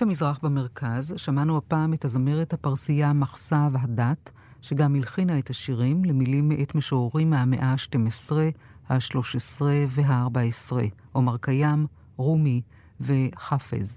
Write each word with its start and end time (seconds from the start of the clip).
את 0.00 0.02
המזרח 0.02 0.38
במרכז 0.42 1.14
שמענו 1.16 1.56
הפעם 1.56 1.94
את 1.94 2.04
הזמרת 2.04 2.52
הפרסייה 2.52 3.12
מחסה 3.12 3.68
והדת, 3.72 4.30
שגם 4.60 4.94
הלחינה 4.94 5.38
את 5.38 5.50
השירים 5.50 6.04
למילים 6.04 6.48
מאת 6.48 6.74
משוררים 6.74 7.30
מהמאה 7.30 7.72
ה-12, 7.72 8.32
ה-13 8.88 9.62
וה-14, 9.90 10.72
עומר 11.12 11.36
קיים, 11.36 11.86
רומי 12.16 12.62
וחפז. 13.00 13.96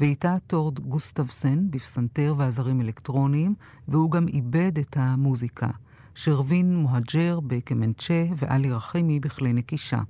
ואיתה 0.00 0.36
טורד 0.46 0.80
גוסטבסן 0.80 1.70
בפסנתר 1.70 2.34
ועזרים 2.38 2.80
אלקטרוניים, 2.80 3.54
והוא 3.88 4.10
גם 4.10 4.28
איבד 4.28 4.78
את 4.78 4.96
המוזיקה. 4.96 5.70
שרווין 6.14 6.76
מוהג'ר 6.76 7.40
בקמנצ'ה 7.40 8.24
ואלי 8.36 8.70
רחימי 8.70 9.20
בכלי 9.20 9.52
נקישה. 9.52 10.00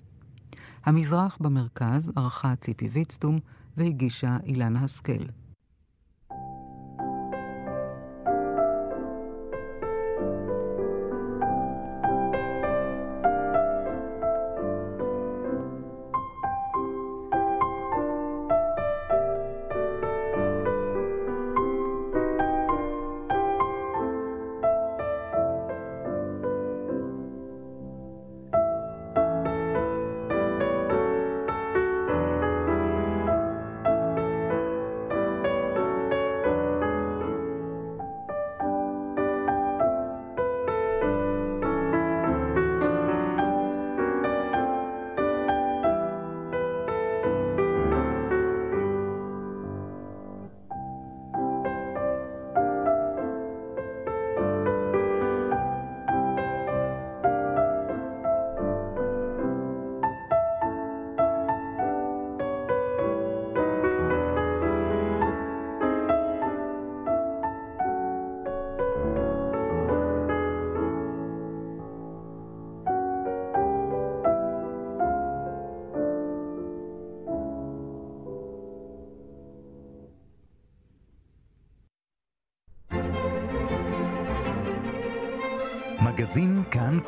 המזרח 0.84 1.38
במרכז 1.40 2.12
ערכה 2.16 2.56
ציפי 2.56 2.88
ויצטום 2.88 3.38
והגישה 3.78 4.36
אילנה 4.46 4.80
השכל. 4.84 5.24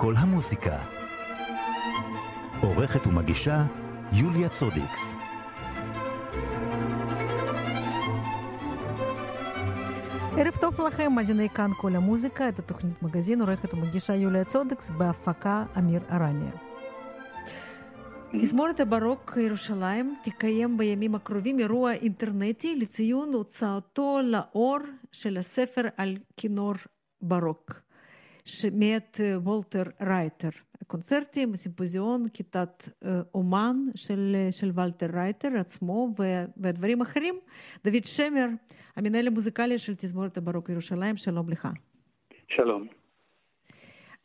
כל 0.01 0.15
המוסיקה. 0.17 0.79
עורכת 2.63 3.07
ומגישה 3.07 3.65
יוליה 4.13 4.49
צודיקס. 4.49 5.15
ערב 10.39 10.57
טוב 10.61 10.81
לכם, 10.81 11.13
מאזיני 11.13 11.49
כאן 11.49 11.71
כל 11.77 11.97
המוזיקה, 11.97 12.49
את 12.49 12.59
התוכנית 12.59 13.03
מגזין, 13.03 13.41
עורכת 13.41 13.75
ומגישה 13.75 14.15
יוליה 14.15 14.45
צודקס, 14.45 14.91
בהפקה 14.91 15.65
אמיר 15.79 16.01
ארניה. 16.11 16.53
תזמורת 18.33 18.81
הברוק 18.81 19.37
ירושלים 19.37 20.17
תקיים 20.25 20.79
בימים 20.79 21.15
הקרובים 21.15 21.59
אירוע 21.59 21.93
אינטרנטי 21.93 22.77
לציון 22.77 23.33
הוצאתו 23.33 24.19
לאור 24.23 24.79
של 25.13 25.37
הספר 25.37 25.83
על 25.97 26.17
כינור 26.37 26.75
ברוק. 27.23 27.90
מאת 28.73 29.21
וולטר 29.37 29.83
רייטר. 30.01 30.49
קונצרטים, 30.87 31.57
סימפוזיון, 31.57 32.29
כיתת 32.29 32.89
אומן 33.35 33.77
של, 33.95 34.37
של 34.51 34.71
ולטר 34.75 35.07
רייטר 35.13 35.49
עצמו 35.61 36.15
ודברים 36.57 37.01
אחרים. 37.01 37.35
דוד 37.85 38.05
שמר, 38.05 38.47
המנהל 38.97 39.27
המוזיקלי 39.27 39.79
של 39.79 39.95
תזמורת 39.95 40.37
הברוק 40.37 40.69
ירושלים, 40.69 41.17
שלום 41.17 41.49
לך. 41.49 41.69
שלום. 42.49 42.87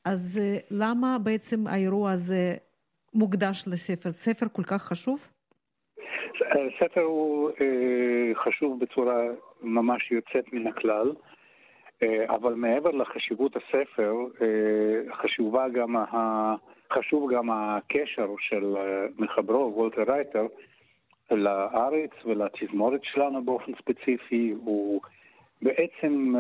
אז 0.06 0.42
למה 0.72 1.18
בעצם 1.24 1.68
האירוע 1.68 2.12
הזה 2.12 2.56
מוקדש 3.14 3.64
לספר? 3.68 4.12
ספר 4.12 4.46
כל 4.52 4.64
כך 4.64 4.84
חשוב? 4.84 5.28
ספר 6.80 7.02
הוא 7.02 7.52
חשוב 8.44 8.80
בצורה 8.80 9.24
ממש 9.62 10.12
יוצאת 10.12 10.54
מן 10.54 10.68
הכלל. 10.68 11.12
אבל 12.28 12.54
מעבר 12.54 12.92
לחשיבות 12.92 13.56
הספר, 13.56 14.14
חשובה 15.12 15.70
גם 15.70 15.96
ה... 15.96 16.56
חשוב 16.94 17.34
גם 17.34 17.50
הקשר 17.52 18.30
של 18.40 18.76
מחברו, 19.18 19.74
וולטר 19.76 20.04
רייטר, 20.14 20.48
לארץ 21.32 22.12
ולתזמורת 22.26 23.04
שלנו 23.04 23.44
באופן 23.46 23.72
ספציפי. 23.76 24.54
הוא 24.66 25.02
בעצם 25.62 26.34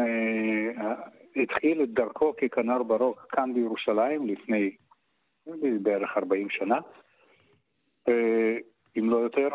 התחיל 1.35 1.83
את 1.83 1.89
דרכו 1.89 2.33
ככנר 2.35 2.83
ברוק 2.83 3.25
כאן 3.29 3.53
בירושלים 3.53 4.27
לפני 4.27 4.71
בערך 5.81 6.17
40 6.17 6.49
שנה, 6.49 6.79
אם 8.97 9.09
לא 9.09 9.17
יותר. 9.17 9.49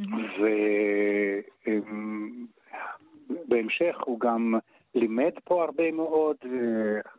Mm-hmm. 0.00 0.02
ובהמשך 3.48 3.96
הוא 4.04 4.20
גם 4.20 4.54
לימד 4.94 5.32
פה 5.44 5.64
הרבה 5.64 5.92
מאוד, 5.92 6.36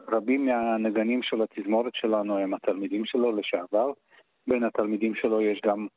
רבים 0.08 0.46
מהנגנים 0.46 1.24
של 1.24 1.42
התזמורת 1.42 1.96
שלנו 1.96 2.38
הם 2.38 2.54
התלמידים 2.54 3.06
שלו 3.06 3.32
לשעבר. 3.32 3.92
בין 4.48 4.64
התלמידים 4.64 5.16
שלו 5.16 5.42
יש 5.42 5.62
גם 5.66 5.88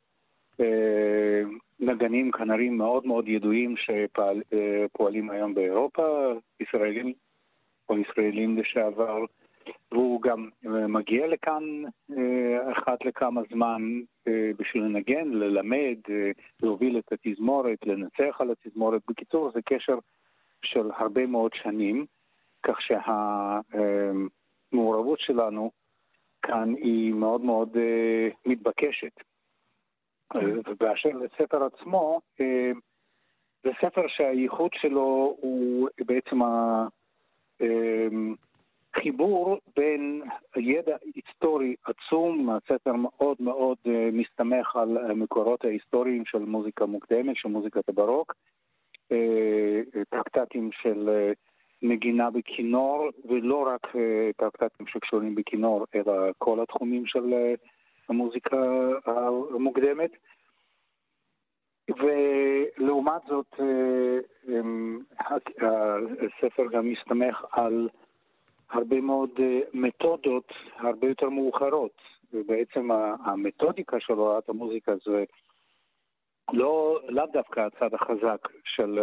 אה, 0.59 1.41
נגנים 1.79 2.31
כנרים 2.31 2.77
מאוד 2.77 3.05
מאוד 3.05 3.27
ידועים 3.27 3.75
שפועלים 3.77 5.29
היום 5.29 5.53
באירופה, 5.53 6.33
ישראלים 6.59 7.13
או 7.89 7.97
ישראלים 7.97 8.57
לשעבר, 8.57 9.25
והוא 9.91 10.21
גם 10.21 10.49
מגיע 10.89 11.27
לכאן 11.27 11.63
אה, 12.17 12.71
אחת 12.71 13.05
לכמה 13.05 13.41
זמן 13.51 13.81
אה, 14.27 14.51
בשביל 14.57 14.83
לנגן, 14.83 15.29
ללמד, 15.31 15.97
אה, 16.09 16.31
להוביל 16.63 16.97
את 16.97 17.11
התזמורת, 17.11 17.77
לנצח 17.85 18.41
על 18.41 18.51
התזמורת. 18.51 19.01
בקיצור, 19.07 19.51
זה 19.53 19.59
קשר 19.65 19.97
של 20.65 20.91
הרבה 20.97 21.25
מאוד 21.25 21.53
שנים, 21.53 22.05
כך 22.63 22.77
שהמעורבות 24.71 25.19
שלנו 25.19 25.71
כאן 26.41 26.73
היא 26.75 27.13
מאוד 27.13 27.41
מאוד 27.41 27.77
מתבקשת. 28.45 29.11
ובאשר 30.65 31.09
לספר 31.09 31.63
עצמו, 31.63 32.21
זה 33.63 33.71
ספר 33.81 34.07
שהייחוד 34.07 34.71
שלו 34.73 35.37
הוא 35.41 35.89
בעצם 36.05 36.39
החיבור 38.95 39.57
בין 39.75 40.21
ידע 40.55 40.95
היסטורי 41.15 41.75
עצום, 41.85 42.49
הספר 42.49 42.93
מאוד 42.93 43.37
מאוד 43.39 43.77
מסתמך 44.13 44.75
על 44.75 44.97
המקורות 44.97 45.65
ההיסטוריים 45.65 46.25
של 46.25 46.39
מוזיקה 46.39 46.85
מוקדמת, 46.85 47.35
של 47.35 47.49
מוזיקת 47.49 47.89
הברוק, 47.89 48.33
טרקטטים 50.09 50.69
של 50.71 51.09
נגינה 51.81 52.29
בכינור, 52.31 53.09
ולא 53.25 53.67
רק 53.67 53.87
טרקטטים 54.37 54.87
שקשורים 54.87 55.35
בכינור, 55.35 55.85
אלא 55.95 56.13
כל 56.37 56.59
התחומים 56.59 57.05
של 57.05 57.33
המוזיקה 58.09 58.57
המוקדמת. 59.05 60.11
ולעומת 61.89 63.21
זאת, 63.27 63.53
הספר 65.59 66.65
גם 66.71 66.89
מסתמך 66.89 67.45
על 67.51 67.89
הרבה 68.69 69.01
מאוד 69.01 69.31
מתודות 69.73 70.53
הרבה 70.77 71.07
יותר 71.07 71.29
מאוחרות, 71.29 72.01
ובעצם 72.33 72.91
המתודיקה 73.25 73.99
של 73.99 74.13
הוראת 74.13 74.49
המוזיקה 74.49 74.93
זה 75.05 75.23
לא, 76.53 76.99
לאו 77.09 77.25
דווקא 77.33 77.59
הצד 77.59 77.93
החזק 77.93 78.47
של 78.63 78.99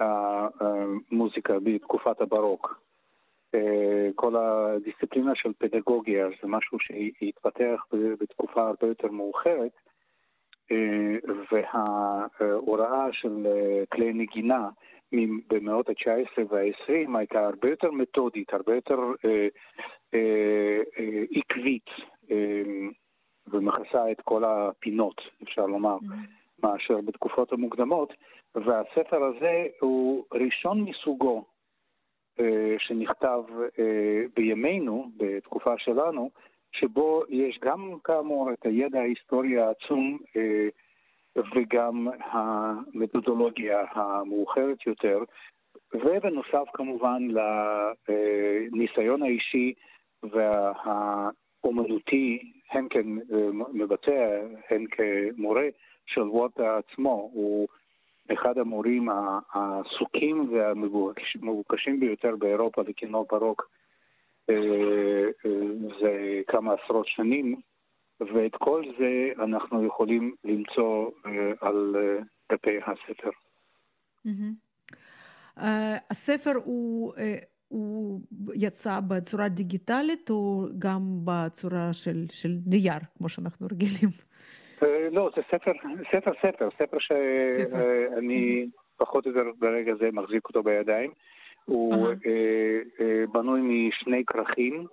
המוזיקה 0.00 1.54
בתקופת 1.62 2.20
הברוק. 2.20 2.80
כל 4.14 4.36
הדיסציפלינה 4.36 5.34
של 5.34 5.52
פדגוגיה 5.58 6.26
זה 6.42 6.48
משהו 6.48 6.78
שהתפתח 6.80 7.86
בתקופה 7.92 8.66
הרבה 8.66 8.86
יותר 8.86 9.08
מאוחרת, 9.08 9.72
וההוראה 11.52 13.06
של 13.12 13.46
כלי 13.92 14.12
נגינה 14.12 14.68
במאות 15.48 15.88
ה-19 15.88 16.42
וה-20 16.48 17.18
הייתה 17.18 17.46
הרבה 17.46 17.70
יותר 17.70 17.90
מתודית, 17.90 18.54
הרבה 18.54 18.74
יותר 18.74 18.98
עקבית, 21.36 21.86
ומכסה 23.46 24.10
את 24.12 24.20
כל 24.20 24.44
הפינות, 24.44 25.20
אפשר 25.42 25.66
לומר, 25.66 25.96
mm-hmm. 25.96 26.47
מאשר 26.62 27.00
בתקופות 27.00 27.52
המוקדמות. 27.52 28.14
והספר 28.54 29.24
הזה 29.24 29.66
הוא 29.80 30.24
ראשון 30.32 30.80
מסוגו 30.80 31.44
אה, 32.40 32.74
שנכתב 32.78 33.42
אה, 33.78 34.22
בימינו, 34.36 35.10
בתקופה 35.16 35.74
שלנו, 35.78 36.30
שבו 36.72 37.22
יש 37.28 37.58
גם 37.62 37.94
כאמור 38.04 38.52
את 38.52 38.66
הידע 38.66 39.00
ההיסטורי 39.00 39.58
העצום 39.58 40.18
אה, 40.36 40.68
וגם 41.54 42.08
המתודולוגיה 42.20 43.84
המאוחרת 43.90 44.86
יותר, 44.86 45.18
ובנוסף 45.94 46.64
כמובן 46.74 47.28
לניסיון 48.68 49.22
האישי 49.22 49.74
והאומנותי, 51.64 52.52
הן 52.70 52.86
כמבצע, 52.90 54.40
הן 54.70 54.84
כמורה 54.90 55.68
של 56.06 56.22
ווטה 56.22 56.78
עצמו. 56.78 57.30
הוא 57.32 57.68
אחד 58.32 58.58
המורים 58.58 59.08
העסוקים 59.52 60.52
והמבוקשים 60.52 62.00
ביותר 62.00 62.36
באירופה 62.36 62.82
לכינור 62.82 63.26
ברוק 63.30 63.70
אה, 64.50 64.54
אה, 65.46 65.50
זה 66.00 66.40
כמה 66.46 66.74
עשרות 66.74 67.06
שנים, 67.06 67.60
ואת 68.20 68.56
כל 68.56 68.84
זה 68.98 69.42
אנחנו 69.44 69.86
יכולים 69.86 70.34
למצוא 70.44 71.10
אה, 71.26 71.52
על 71.60 71.96
דפי 72.52 72.78
הספר. 72.86 73.30
הספר 76.10 76.52
הוא, 76.64 77.14
הוא 77.68 78.20
יצא 78.54 79.00
בצורה 79.08 79.48
דיגיטלית 79.48 80.30
או 80.30 80.66
גם 80.78 81.00
בצורה 81.24 81.92
של, 81.92 82.24
של 82.32 82.56
נייר, 82.66 83.00
כמו 83.18 83.28
שאנחנו 83.28 83.66
רגילים? 83.72 84.08
לא, 85.12 85.30
זה 85.36 85.42
ספר, 85.50 85.72
ספר, 86.12 86.32
ספר, 86.42 86.68
ספר 86.78 86.98
שאני 86.98 88.66
פחות 88.96 89.26
או 89.26 89.30
יותר 89.30 89.50
ברגע 89.58 89.92
זה 90.00 90.08
מחזיק 90.12 90.48
אותו 90.48 90.62
בידיים. 90.62 91.10
הוא 91.64 91.94
בנוי 93.32 93.60
משני 93.60 94.24
כרכים, 94.26 94.86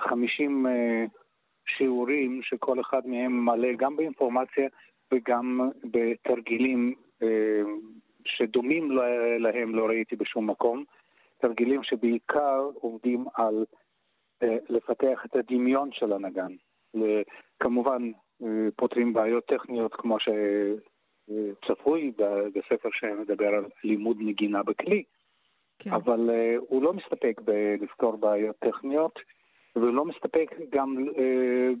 50 0.00 0.66
שיעורים 1.66 2.40
שכל 2.42 2.80
אחד 2.80 3.06
מהם 3.06 3.44
מלא 3.44 3.68
גם 3.76 3.96
באינפורמציה 3.96 4.68
וגם 5.12 5.70
בתרגילים 5.84 6.94
שדומים 8.24 8.90
להם 9.38 9.74
לא 9.74 9.86
ראיתי 9.86 10.16
בשום 10.16 10.50
מקום. 10.50 10.84
תרגילים 11.42 11.82
שבעיקר 11.82 12.70
עובדים 12.74 13.24
על 13.34 13.64
לפתח 14.68 15.22
את 15.26 15.36
הדמיון 15.36 15.92
של 15.92 16.12
הנגן. 16.12 16.52
כמובן 17.60 18.12
אה, 18.42 18.68
פותרים 18.76 19.12
בעיות 19.12 19.46
טכניות 19.46 19.94
כמו 19.94 20.16
שצפוי 21.28 22.12
בספר 22.54 22.88
שמדבר 22.92 23.54
על 23.54 23.64
לימוד 23.84 24.16
נגינה 24.20 24.62
בכלי, 24.62 25.02
כן. 25.78 25.92
אבל 25.92 26.30
הוא 26.58 26.82
לא 26.82 26.92
מסתפק 26.92 27.40
בלפתור 27.44 28.16
בעיות 28.16 28.56
טכניות, 28.56 29.18
ולא 29.76 30.04
מסתפק 30.04 30.54
גם 30.70 30.96
uh, 31.08 31.20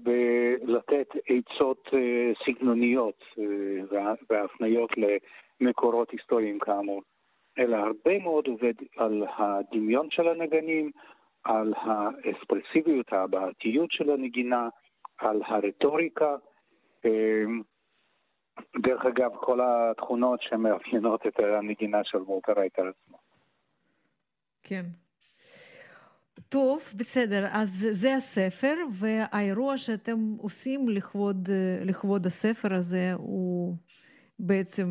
בלתת 0.02 1.08
עצות 1.28 1.86
uh, 1.86 1.96
סגנוניות 2.46 3.24
uh, 3.34 3.94
והפניות 4.30 4.90
למקורות 5.60 6.10
היסטוריים 6.10 6.58
כאמור, 6.58 7.02
אלא 7.58 7.76
הרבה 7.76 8.18
מאוד 8.18 8.46
עובד 8.46 8.74
על 8.96 9.24
הדמיון 9.38 10.10
של 10.10 10.28
הנגנים, 10.28 10.90
על 11.44 11.74
האספרסיביות, 11.76 13.12
הבעתיות 13.12 13.90
של 13.90 14.10
הנגינה, 14.10 14.68
על 15.18 15.42
הרטוריקה. 15.46 16.36
אמ, 17.04 17.62
דרך 18.82 19.04
אגב, 19.06 19.30
כל 19.40 19.60
התכונות 19.62 20.42
שמאפיינות 20.42 21.26
את 21.26 21.38
הנגינה 21.38 22.04
של 22.04 22.18
וולטר 22.18 22.52
רייטר 22.52 22.82
עצמו. 22.88 23.18
כן. 24.62 24.82
טוב, 26.48 26.82
בסדר. 26.96 27.46
אז 27.52 27.86
זה 27.92 28.14
הספר, 28.14 28.74
והאירוע 28.92 29.78
שאתם 29.78 30.18
עושים 30.38 30.88
לכבוד, 30.88 31.48
לכבוד 31.84 32.26
הספר 32.26 32.74
הזה 32.74 33.12
הוא 33.16 33.76
בעצם, 34.38 34.86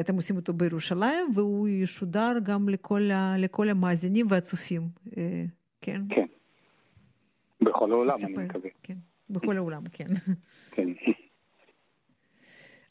אתם 0.00 0.16
עושים 0.16 0.36
אותו 0.36 0.52
בירושלים, 0.52 1.32
והוא 1.34 1.68
ישודר 1.68 2.32
גם 2.42 2.68
לכל, 2.68 3.10
לכל 3.38 3.68
המאזינים 3.68 4.26
והצופים, 4.30 4.82
אה, 5.16 5.44
כן? 5.80 6.00
כן. 6.10 6.26
בכל 7.60 7.92
העולם, 7.92 8.16
אני 8.24 8.32
מקווה. 8.32 8.70
כן. 8.82 8.96
בכל 9.30 9.56
העולם, 9.56 9.82
כן. 9.92 10.08
כן. 10.70 10.88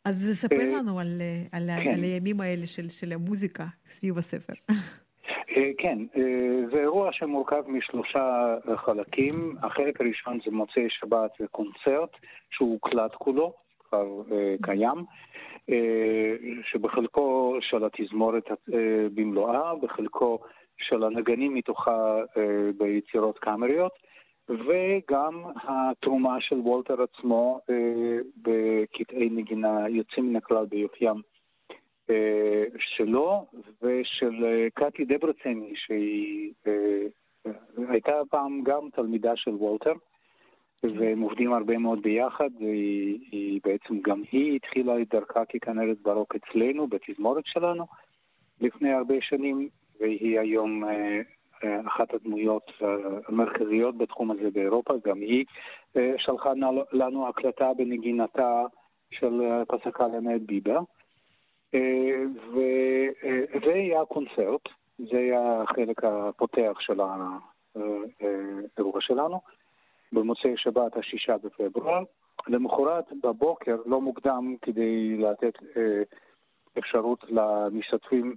אז 0.05 0.31
ספר 0.33 0.59
אה, 0.59 0.65
לנו 0.65 0.99
על, 0.99 1.21
על, 1.51 1.69
כן. 1.83 1.89
על 1.93 2.03
הימים 2.03 2.41
האלה 2.41 2.67
של, 2.67 2.89
של 2.89 3.13
המוזיקה 3.13 3.65
סביב 3.87 4.17
הספר. 4.17 4.53
אה, 5.57 5.71
כן, 5.77 5.97
אה, 6.17 6.67
זה 6.71 6.79
אירוע 6.79 7.09
שמורכב 7.13 7.63
משלושה 7.67 8.55
חלקים. 8.75 9.55
החלק 9.63 10.01
הראשון 10.01 10.39
זה 10.45 10.51
מוצאי 10.51 10.87
שבת 10.89 11.31
וקונצרט, 11.41 12.09
שהוא 12.51 12.71
הוקלט 12.71 13.15
כולו, 13.15 13.53
כבר 13.79 14.07
קיים, 14.61 15.05
שבחלקו 16.63 17.57
של 17.61 17.83
התזמורת 17.85 18.43
במלואה, 19.13 19.75
בחלקו 19.75 20.39
של 20.77 21.03
הנגנים 21.03 21.53
מתוכה 21.53 22.17
ביצירות 22.77 23.39
קאמריות. 23.39 23.91
וגם 24.49 25.43
התרומה 25.55 26.41
של 26.41 26.55
וולטר 26.59 27.01
עצמו 27.01 27.59
אה, 27.69 28.17
בקטעי 28.41 29.29
נגינה 29.29 29.89
יוצאים 29.89 30.29
מן 30.29 30.35
הכלל 30.35 30.65
ביופיים 30.65 31.21
אה, 32.11 32.63
שלו 32.77 33.45
ושל 33.81 34.45
אה, 34.45 34.67
קטי 34.73 35.05
דברצני, 35.05 35.73
שהיא 35.75 36.53
הייתה 37.89 38.11
פעם 38.29 38.63
גם 38.63 38.89
תלמידה 38.93 39.35
של 39.35 39.51
וולטר. 39.51 39.93
והם 40.83 41.21
עובדים 41.21 41.53
הרבה 41.53 41.77
מאוד 41.77 42.01
ביחד, 42.01 42.49
והיא 42.59 43.19
היא 43.31 43.61
בעצם 43.63 43.99
גם 44.01 44.21
היא 44.31 44.55
התחילה 44.55 45.01
את 45.01 45.09
דרכה 45.09 45.45
ככנרת 45.45 45.97
ברוק 46.01 46.35
אצלנו, 46.35 46.87
בתזמורת 46.87 47.45
שלנו, 47.45 47.85
לפני 48.61 48.93
הרבה 48.93 49.15
שנים, 49.21 49.69
והיא 49.99 50.39
היום 50.39 50.83
אחת 51.87 52.13
הדמויות 52.13 52.71
המרכזיות 53.27 53.97
בתחום 53.97 54.31
הזה 54.31 54.51
באירופה, 54.53 54.93
גם 55.05 55.17
היא 55.17 55.45
אה, 55.97 56.13
שלחה 56.17 56.51
לנו 56.91 57.27
הקלטה 57.27 57.71
בנגינתה 57.77 58.63
של 59.11 59.41
פסקה 59.67 60.05
ביבר. 60.45 60.79
אה, 61.73 62.23
וזה 62.49 63.73
היה 63.73 64.01
הקונצרט, 64.01 64.61
זה 64.97 65.17
היה 65.17 65.61
החלק 65.61 66.03
הפותח 66.03 66.77
של 66.79 66.99
האירוע 67.75 69.01
שלנו, 69.01 69.41
במוצאי 70.11 70.53
שבת 70.57 70.97
השישה 70.97 71.35
בפברואר. 71.37 72.03
למחרת 72.47 73.05
בבוקר, 73.23 73.75
לא 73.85 74.01
מוקדם, 74.01 74.55
כדי 74.61 75.17
לתת 75.17 75.53
אה, 75.77 76.01
אפשרות 76.77 77.23
למשתתפים 77.29 78.35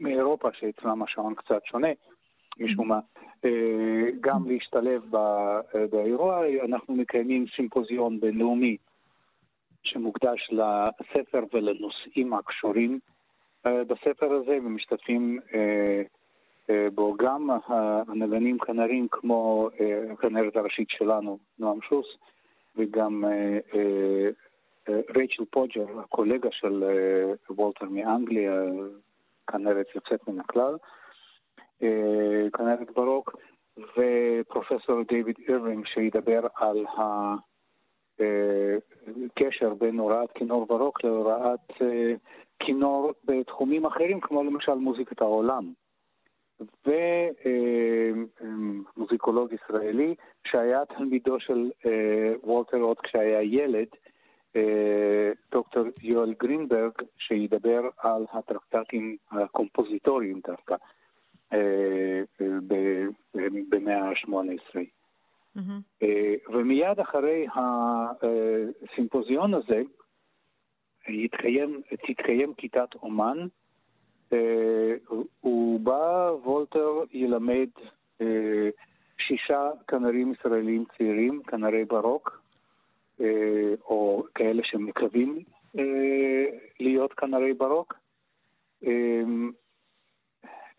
מאירופה, 0.00 0.48
שאצלם 0.52 1.02
השעון 1.02 1.34
קצת 1.34 1.64
שונה, 1.64 1.88
משום 2.58 2.88
מה, 2.88 3.00
אה, 3.44 4.10
גם 4.20 4.48
להשתלב 4.48 5.02
באירוע. 5.90 6.42
אנחנו 6.64 6.94
מקיימים 6.94 7.46
סימפוזיון 7.56 8.20
בינלאומי 8.20 8.76
שמוקדש 9.82 10.50
לספר 10.52 11.44
ולנושאים 11.52 12.34
הקשורים 12.34 12.98
אה, 13.66 13.84
בספר 13.84 14.32
הזה, 14.32 14.58
ומשתתפים 14.64 15.40
אה, 15.54 16.02
בו 16.94 17.14
גם 17.16 17.50
הנגנים 17.66 18.58
כנרים 18.58 19.08
כמו 19.10 19.68
הכנרת 20.12 20.56
הראשית 20.56 20.90
שלנו, 20.90 21.38
נועם 21.58 21.80
שוס, 21.82 22.06
וגם 22.76 23.24
רייצ'ל 24.88 25.44
פודג'ר, 25.50 26.00
הקולגה 26.00 26.48
של 26.52 26.84
וולטר 27.50 27.86
מאנגליה, 27.90 28.62
כנרת 29.46 29.86
יוצאת 29.94 30.28
מן 30.28 30.40
הכלל. 30.40 30.76
כנרת 32.52 32.90
ברוק, 32.94 33.36
ופרופסור 33.76 35.02
דיוויד 35.02 35.36
אירווינג 35.48 35.86
שידבר 35.86 36.46
על 36.54 36.86
הקשר 38.18 39.74
בין 39.74 39.98
הוראת 39.98 40.32
כינור 40.34 40.66
ברוק 40.66 41.04
להוראת 41.04 41.72
כינור 42.58 43.12
בתחומים 43.24 43.86
אחרים, 43.86 44.20
כמו 44.20 44.44
למשל 44.44 44.74
מוזיקת 44.74 45.20
העולם. 45.20 45.72
ומוזיקולוג 48.40 49.52
ישראלי 49.52 50.14
שהיה 50.46 50.84
תלמידו 50.84 51.40
של 51.40 51.70
וולטר 52.42 52.76
עוד 52.76 53.00
כשהיה 53.00 53.42
ילד, 53.42 53.88
דוקטור 55.50 55.84
יואל 56.02 56.34
גרינברג, 56.40 56.92
שידבר 57.18 57.88
על 57.98 58.26
הטרקטטים 58.32 59.16
הקומפוזיטוריים 59.30 60.40
דווקא 60.46 60.76
במאה 63.68 64.08
ה-18. 64.08 64.76
Mm-hmm. 65.56 66.04
ומיד 66.52 67.00
אחרי 67.00 67.46
הסימפוזיון 68.92 69.54
הזה 69.54 69.82
יתקיים, 71.08 71.80
תתקיים 72.06 72.54
כיתת 72.54 72.94
אומן, 73.02 73.46
ובה 75.44 76.30
וולטר 76.44 76.90
ילמד 77.12 77.68
שישה 79.18 79.70
כנרים 79.88 80.32
ישראלים 80.32 80.84
צעירים, 80.98 81.42
כנרי 81.46 81.84
ברוק, 81.84 82.42
או 83.84 84.24
כאלה 84.34 84.62
שמקווים 84.64 85.38
להיות 86.80 87.12
כנרי 87.12 87.54
ברוק. 87.54 87.94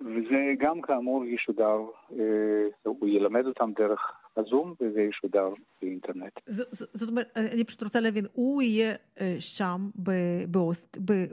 וזה 0.02 0.54
גם 0.60 0.82
כאמור 0.82 1.26
ישודר, 1.26 1.80
הוא 2.84 3.08
ילמד 3.08 3.46
אותם 3.46 3.72
דרך 3.76 4.12
הזום 4.38 4.74
וזה 4.82 5.02
ישודר 5.02 5.50
באינטרנט. 5.82 6.40
זאת 6.72 7.10
אומרת, 7.10 7.28
אני 7.36 7.64
פשוט 7.64 7.84
רוצה 7.84 8.00
להבין, 8.00 8.26
הוא 8.34 8.62
יהיה 8.62 8.96
שם 9.40 9.90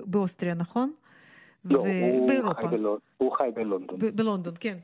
באוסטריה, 0.07 0.55
נכון? 0.55 0.93
לא, 1.65 1.79
הוא, 1.79 2.31
חי. 2.55 2.77
הוא 3.17 3.33
חי 3.33 3.49
בלונדון. 3.55 3.99
בלונדון, 4.15 4.55
כן. 4.61 4.79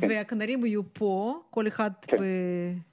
כן. 0.00 0.08
והכנרים 0.10 0.66
יהיו 0.66 0.82
פה, 0.92 1.40
כל 1.50 1.68
אחד 1.68 1.90
כן. 2.02 2.16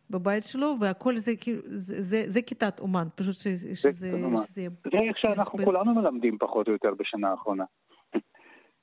בבית 0.10 0.44
שלו, 0.44 0.76
והכל 0.80 1.18
זה 1.18 1.36
כאילו, 1.36 1.62
זה, 1.66 2.02
זה, 2.02 2.24
זה 2.28 2.42
כיתת 2.42 2.80
אומן, 2.80 3.08
פשוט 3.16 3.36
שזה... 3.36 3.76
שזה, 3.76 3.92
שזה 3.92 4.68
זה 4.92 4.98
איך 4.98 5.18
שאנחנו 5.18 5.66
כולנו 5.66 5.96
מלמדים 5.96 6.38
פחות 6.38 6.68
או 6.68 6.74
יותר 6.74 6.94
בשנה 7.00 7.30
האחרונה. 7.30 7.64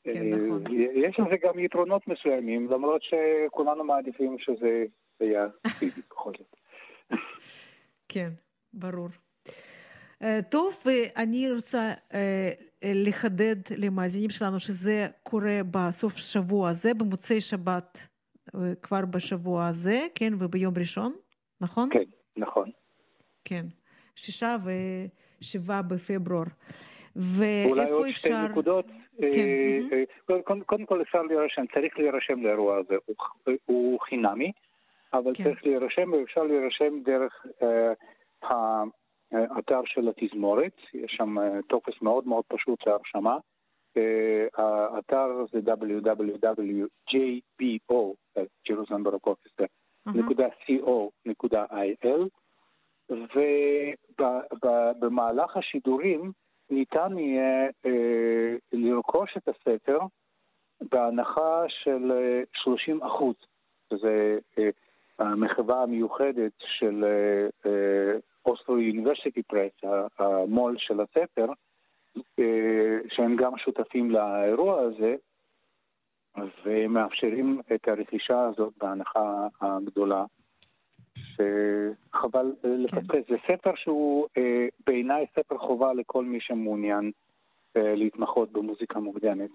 כן, 0.04 0.34
נכון. 0.34 0.64
יש 0.94 1.20
לזה 1.20 1.36
גם 1.42 1.58
יתרונות 1.58 2.08
מסוימים, 2.08 2.70
למרות 2.70 3.02
שכולנו 3.02 3.84
מעדיפים 3.84 4.36
שזה 4.38 4.84
היה 5.20 5.46
פיזי 5.78 6.00
בכל 6.10 6.32
זאת. 6.38 6.56
כן, 8.08 8.30
ברור. 8.72 9.08
טוב, 10.50 10.76
ואני 10.84 11.52
רוצה 11.52 11.92
לחדד 12.84 13.56
למאזינים 13.76 14.30
שלנו 14.30 14.60
שזה 14.60 15.06
קורה 15.22 15.60
בסוף 15.70 16.16
שבוע 16.16 16.68
הזה, 16.68 16.94
במוצאי 16.94 17.40
שבת 17.40 18.08
כבר 18.82 19.04
בשבוע 19.10 19.66
הזה, 19.66 20.06
כן, 20.14 20.32
וביום 20.38 20.74
ראשון, 20.78 21.14
נכון? 21.60 21.88
כן, 21.92 22.02
נכון. 22.36 22.70
כן, 23.44 23.66
שישה 24.16 24.56
ושבעה 25.40 25.82
בפברואר. 25.82 26.44
ואולי 27.16 27.90
עוד 27.90 28.08
אפשר... 28.08 28.28
שתי 28.28 28.50
נקודות. 28.50 28.86
כן. 29.20 30.04
קודם 30.66 30.86
כל 30.86 31.02
אפשר 31.02 31.22
להירשם, 31.22 31.64
צריך 31.74 31.98
להירשם 31.98 32.42
לאירוע 32.42 32.76
הזה, 32.78 32.94
הוא 33.66 34.00
חינמי, 34.00 34.52
אבל 35.12 35.32
כן. 35.34 35.44
צריך 35.44 35.66
להירשם 35.66 36.12
ואפשר 36.12 36.42
להירשם 36.42 37.02
דרך 37.04 37.46
האתר 39.32 39.80
של 39.84 40.08
התזמורת, 40.08 40.76
יש 40.94 41.12
שם 41.16 41.36
טופס 41.68 42.02
מאוד 42.02 42.26
מאוד 42.26 42.44
פשוט 42.48 42.86
להרשמה. 42.86 43.38
האתר 44.56 45.44
זה 45.52 45.58
www.jbo, 45.72 46.84
Jerusalem 48.68 49.02
Baroque 49.06 49.30
ובמהלך 54.60 55.56
השידורים 55.56 56.32
ניתן 56.70 57.18
יהיה 57.18 57.68
אה, 57.86 58.56
לרכוש 58.72 59.36
את 59.36 59.48
הספר 59.48 59.98
בהנחה 60.80 61.64
של 61.68 62.12
30 62.54 63.02
אחוז, 63.02 63.34
שזה 63.90 64.38
אה, 64.58 64.68
המחווה 65.18 65.82
המיוחדת 65.82 66.52
של 66.58 67.04
אוסטרו 68.46 68.78
יוניברסיטי 68.78 69.42
פרס, 69.42 69.72
המו"ל 70.18 70.76
של 70.78 71.00
הספר, 71.00 71.46
אה, 72.38 72.98
שהם 73.08 73.36
גם 73.36 73.52
שותפים 73.58 74.10
לאירוע 74.10 74.80
הזה, 74.80 75.16
ומאפשרים 76.64 77.60
את 77.74 77.88
הרכישה 77.88 78.40
הזאת 78.44 78.72
בהנחה 78.76 79.46
הגדולה, 79.60 80.24
שחבל 81.14 82.52
כן. 82.62 82.68
לפספס. 82.68 83.24
זה 83.28 83.36
ספר 83.46 83.74
שהוא 83.74 84.26
אה, 84.36 84.66
בעיניי 84.86 85.26
ספר 85.36 85.58
חובה 85.58 85.92
לכל 85.92 86.24
מי 86.24 86.40
שמעוניין 86.40 87.10
אה, 87.76 87.94
להתמחות 87.94 88.52
במוזיקה 88.52 89.00
מוקדמת. 89.00 89.50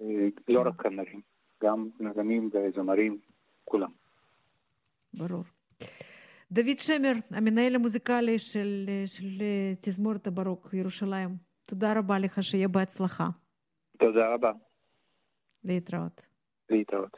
לא 0.00 0.06
כן. 0.46 0.52
לא 0.52 0.60
רק 0.60 0.82
כנרים, 0.82 1.20
גם 1.62 1.88
נגנים 2.00 2.50
וזמרים, 2.52 3.18
כולם. 3.64 3.90
ברור. 5.18 5.44
דוד 6.52 6.78
שמר, 6.78 7.12
המנהל 7.30 7.74
המוזיקלי 7.74 8.38
של, 8.38 8.90
של 9.06 9.26
אה, 9.40 9.72
תזמורת 9.80 10.26
הברוק 10.26 10.68
ירושלים, 10.72 11.36
תודה 11.64 11.98
רבה 11.98 12.18
לך, 12.18 12.42
שיהיה 12.42 12.68
בהצלחה. 12.68 13.28
תודה 13.98 14.34
רבה. 14.34 14.52
להתראות. 15.64 16.20
להתראות. 16.70 17.16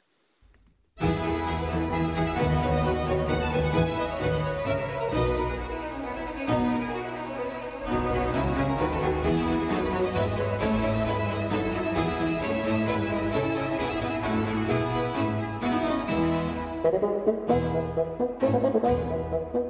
Thank 16.83 17.50
you. 17.50 17.70
Thank 18.00 19.54
you. 19.54 19.70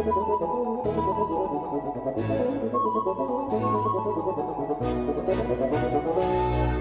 Thank 0.00 0.14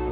you. 0.02 0.07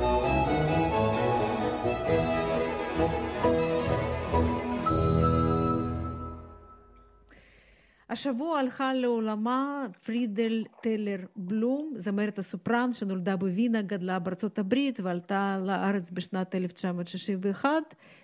השבוע 8.16 8.60
הלכה 8.60 8.94
לעולמה 8.94 9.86
פרידל 10.06 10.64
טלר 10.82 11.18
בלום, 11.36 11.94
זמרת 11.98 12.40
הסופרן 12.40 12.94
שנולדה 12.94 13.36
בווינה, 13.36 13.82
גדלה 13.82 14.20
בארצות 14.20 14.60
הברית 14.60 15.00
ועלתה 15.00 15.58
לארץ 15.64 16.12
בשנת 16.12 16.56
1961, 16.56 17.70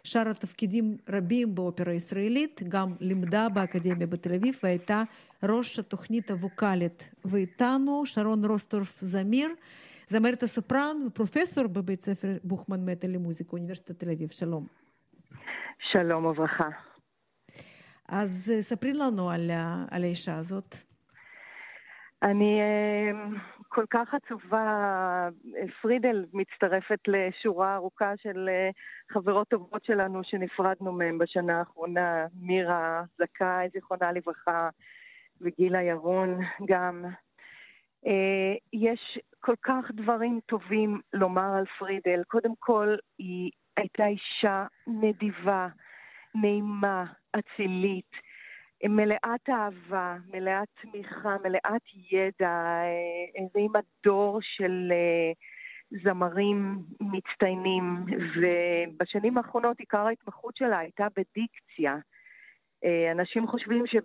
שרה 0.04 0.34
תפקידים 0.34 0.98
רבים 1.10 1.56
באופרה 1.56 1.92
הישראלית, 1.92 2.62
גם 2.70 2.94
לימדה 3.00 3.50
באקדמיה 3.50 4.08
בתל 4.08 4.34
אביב 4.34 4.60
והייתה 4.64 5.04
ראש 5.44 5.80
התוכנית 5.80 6.32
הווקאלית. 6.32 7.12
ואיתנו 7.26 8.06
שרון 8.06 8.46
רוסטורף 8.46 9.02
זמיר, 9.02 9.50
זמרת 10.08 10.44
הסופרן 10.44 10.98
ופרופסור 11.08 11.68
בבית 11.68 12.02
ספר 12.02 12.38
בוכמן 12.44 12.86
מטה 12.86 13.08
למוזיקה, 13.08 13.52
אוניברסיטת 13.52 14.00
תל 14.00 14.10
אביב. 14.10 14.30
שלום. 14.32 14.66
שלום 15.92 16.26
וברכה. 16.26 16.91
אז 18.12 18.54
ספרי 18.60 18.94
לנו 18.94 19.30
על, 19.30 19.52
על 19.92 20.04
האישה 20.04 20.38
הזאת. 20.38 20.76
אני 22.24 22.60
כל 23.68 23.86
כך 23.90 24.14
עצובה. 24.14 25.30
פרידל 25.82 26.26
מצטרפת 26.34 27.00
לשורה 27.08 27.76
ארוכה 27.76 28.14
של 28.18 28.50
חברות 29.12 29.48
טובות 29.48 29.84
שלנו 29.84 30.24
שנפרדנו 30.24 30.92
מהן 30.92 31.18
בשנה 31.18 31.60
האחרונה. 31.60 32.26
מירה 32.34 33.04
זכאי, 33.18 33.70
זיכרונה 33.74 34.12
לברכה, 34.12 34.70
וגילה 35.42 35.82
ירון 35.82 36.40
גם. 36.68 37.06
יש 38.74 39.20
כל 39.40 39.56
כך 39.62 39.92
דברים 39.92 40.40
טובים 40.46 41.02
לומר 41.14 41.56
על 41.58 41.66
פרידל. 41.80 42.24
קודם 42.28 42.54
כל, 42.60 42.96
היא 43.18 43.52
הייתה 43.78 44.06
אישה 44.06 44.66
נדיבה, 44.88 45.68
נעימה, 46.36 47.06
אצילית, 47.40 48.12
מלאת 48.84 49.50
אהבה, 49.50 50.18
מלאת 50.34 50.68
תמיכה, 50.82 51.36
מלאת 51.44 51.82
ידע, 52.12 52.82
הרימה 53.38 53.80
דור 54.04 54.40
של 54.42 54.94
זמרים 56.04 56.78
מצטיינים, 57.02 57.84
ובשנים 58.36 59.38
האחרונות 59.38 59.80
עיקר 59.80 60.08
ההתמחות 60.08 60.56
שלה 60.58 60.78
הייתה 60.78 61.08
בדיקציה. 61.10 61.98
אנשים 63.12 63.48
חושבים 63.48 63.88
שב... 63.88 64.02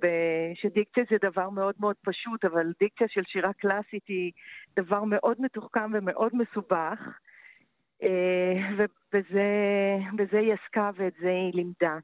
שדיקציה 0.54 1.04
זה 1.10 1.16
דבר 1.30 1.50
מאוד 1.50 1.74
מאוד 1.80 1.96
פשוט, 2.04 2.44
אבל 2.44 2.72
דיקציה 2.80 3.08
של 3.08 3.22
שירה 3.24 3.52
קלאסית 3.52 4.08
היא 4.08 4.32
דבר 4.76 5.04
מאוד 5.04 5.36
מתוחכם 5.40 5.90
ומאוד 5.94 6.32
מסובך, 6.36 7.18
ובזה 8.76 10.38
היא 10.38 10.52
עסקה 10.52 10.90
ואת 10.96 11.12
זה 11.20 11.30
היא 11.30 11.54
לימדה. 11.54 11.98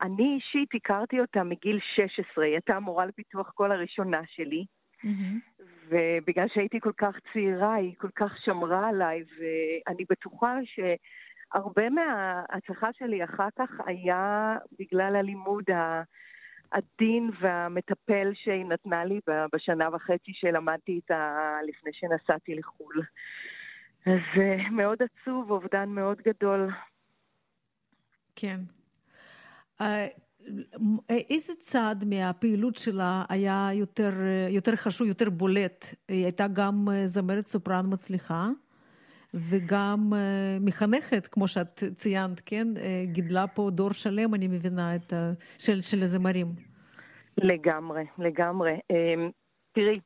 אני 0.00 0.34
אישית 0.34 0.74
הכרתי 0.74 1.20
אותה 1.20 1.44
מגיל 1.44 1.78
16, 1.96 2.44
היא 2.44 2.52
הייתה 2.52 2.76
המורה 2.76 3.06
לפיתוח 3.06 3.50
קול 3.50 3.72
הראשונה 3.72 4.20
שלי, 4.26 4.64
mm-hmm. 5.04 5.62
ובגלל 5.88 6.48
שהייתי 6.54 6.80
כל 6.80 6.92
כך 6.96 7.16
צעירה, 7.32 7.74
היא 7.74 7.94
כל 7.98 8.10
כך 8.14 8.38
שמרה 8.44 8.88
עליי, 8.88 9.22
ואני 9.38 10.04
בטוחה 10.10 10.58
שהרבה 10.64 11.90
מההצלחה 11.90 12.88
שלי 12.92 13.24
אחר 13.24 13.48
כך 13.58 13.70
היה 13.86 14.56
בגלל 14.78 15.16
הלימוד 15.16 15.64
העדין 16.72 17.30
והמטפל 17.40 18.30
שהיא 18.34 18.66
נתנה 18.66 19.04
לי 19.04 19.20
בשנה 19.52 19.88
וחצי 19.92 20.32
שלמדתי 20.34 20.92
איתה 20.92 21.56
לפני 21.66 21.92
שנסעתי 21.92 22.54
לחו"ל. 22.54 23.02
אז 24.06 24.42
מאוד 24.70 24.98
עצוב, 25.02 25.50
אובדן 25.50 25.88
מאוד 25.88 26.18
גדול. 26.18 26.70
כן, 28.36 28.60
איזה 31.08 31.52
צד 31.58 31.96
מהפעילות 32.06 32.76
שלה 32.76 33.24
היה 33.28 33.68
יותר, 33.72 34.12
יותר 34.48 34.76
חשוב, 34.76 35.06
יותר 35.06 35.30
בולט? 35.30 35.94
היא 36.08 36.24
הייתה 36.24 36.46
גם 36.52 36.88
זמרת 37.04 37.46
סופרן 37.46 37.86
מצליחה 37.92 38.48
וגם 39.34 40.12
מחנכת, 40.60 41.26
כמו 41.26 41.48
שאת 41.48 41.82
ציינת, 41.96 42.40
כן? 42.46 42.68
גידלה 43.04 43.46
פה 43.46 43.70
דור 43.72 43.92
שלם, 43.92 44.34
אני 44.34 44.48
מבינה, 44.48 44.96
את, 44.96 45.12
של, 45.58 45.82
של 45.82 46.02
הזמרים. 46.02 46.46
לגמרי, 47.38 48.04
לגמרי. 48.18 48.78
תראי, 49.72 50.00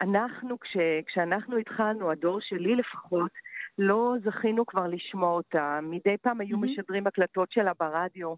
אנחנו, 0.00 0.60
כש, 0.60 0.76
כשאנחנו 1.06 1.56
התחלנו, 1.56 2.10
הדור 2.10 2.38
שלי 2.40 2.76
לפחות, 2.76 3.30
לא 3.78 4.14
זכינו 4.24 4.66
כבר 4.66 4.86
לשמוע 4.86 5.30
אותה. 5.30 5.78
מדי 5.82 6.16
פעם 6.22 6.40
היו 6.40 6.56
mm-hmm. 6.56 6.60
משדרים 6.60 7.06
הקלטות 7.06 7.52
שלה 7.52 7.72
ברדיו, 7.80 8.34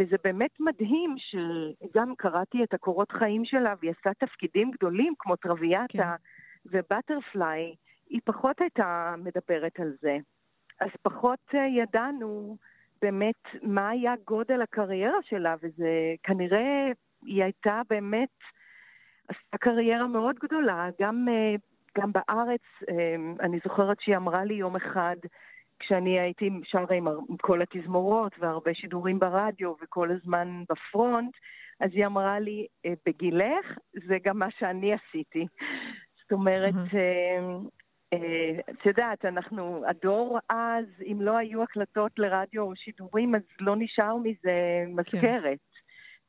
וזה 0.00 0.16
באמת 0.24 0.60
מדהים 0.60 1.14
שגם 1.18 2.14
קראתי 2.16 2.64
את 2.64 2.74
הקורות 2.74 3.12
חיים 3.12 3.44
שלה, 3.44 3.74
והיא 3.80 3.92
עשתה 3.96 4.10
תפקידים 4.26 4.70
גדולים 4.70 5.14
כמו 5.18 5.36
טרוויאטה 5.36 5.86
כן. 5.92 6.08
ובטרפליי. 6.66 7.74
היא 8.08 8.20
פחות 8.24 8.60
הייתה 8.60 9.14
מדברת 9.18 9.80
על 9.80 9.92
זה. 10.00 10.16
אז 10.80 10.90
פחות 11.02 11.38
אה, 11.54 11.66
ידענו 11.66 12.56
באמת 13.02 13.42
מה 13.62 13.88
היה 13.88 14.14
גודל 14.26 14.62
הקריירה 14.62 15.18
שלה, 15.22 15.54
וזה 15.62 16.14
כנראה, 16.22 16.90
היא 17.22 17.42
הייתה 17.42 17.82
באמת, 17.90 18.38
עשתה 19.28 19.58
קריירה 19.58 20.06
מאוד 20.06 20.36
גדולה, 20.38 20.88
גם, 21.00 21.26
אה, 21.30 21.54
גם 21.98 22.12
בארץ, 22.12 22.62
אה, 22.88 23.16
אני 23.40 23.58
זוכרת 23.64 24.00
שהיא 24.00 24.16
אמרה 24.16 24.44
לי 24.44 24.54
יום 24.54 24.76
אחד, 24.76 25.16
כשאני 25.80 26.20
הייתי 26.20 26.50
שרה 26.64 26.96
עם, 26.96 27.08
עם 27.08 27.36
כל 27.40 27.62
התזמורות 27.62 28.32
והרבה 28.38 28.74
שידורים 28.74 29.18
ברדיו 29.18 29.74
וכל 29.82 30.10
הזמן 30.10 30.62
בפרונט, 30.70 31.32
אז 31.80 31.90
היא 31.92 32.06
אמרה 32.06 32.40
לי, 32.40 32.66
בגילך, 33.06 33.78
זה 34.08 34.16
גם 34.24 34.38
מה 34.38 34.48
שאני 34.58 34.92
עשיתי. 34.94 35.46
זאת 36.22 36.32
אומרת, 36.32 36.74
mm-hmm. 36.74 38.16
את 38.70 38.86
יודעת, 38.86 39.24
אנחנו, 39.24 39.82
הדור 39.86 40.38
אז, 40.48 40.84
אם 41.02 41.18
לא 41.20 41.36
היו 41.36 41.62
הקלטות 41.62 42.12
לרדיו 42.18 42.62
או 42.62 42.76
שידורים, 42.76 43.34
אז 43.34 43.42
לא 43.60 43.76
נשאר 43.78 44.16
מזה 44.16 44.84
מזכרת. 44.88 45.42
כן. 45.42 45.80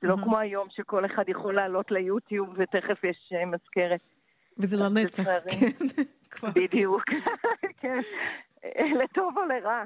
זה 0.02 0.08
לא 0.08 0.16
כמו 0.24 0.38
היום 0.38 0.68
שכל 0.72 1.06
אחד 1.06 1.30
יכול 1.30 1.56
לעלות 1.56 1.92
ליוטיוב 1.92 2.50
ותכף 2.58 3.04
יש 3.04 3.34
אה, 3.36 3.46
מזכרת. 3.46 4.02
וזה 4.58 4.78
לנצח, 4.78 5.24
כן. 5.24 5.70
בדיוק, 6.56 7.04
כן. 7.82 8.00
לטוב 9.04 9.38
או 9.38 9.46
לרע. 9.46 9.84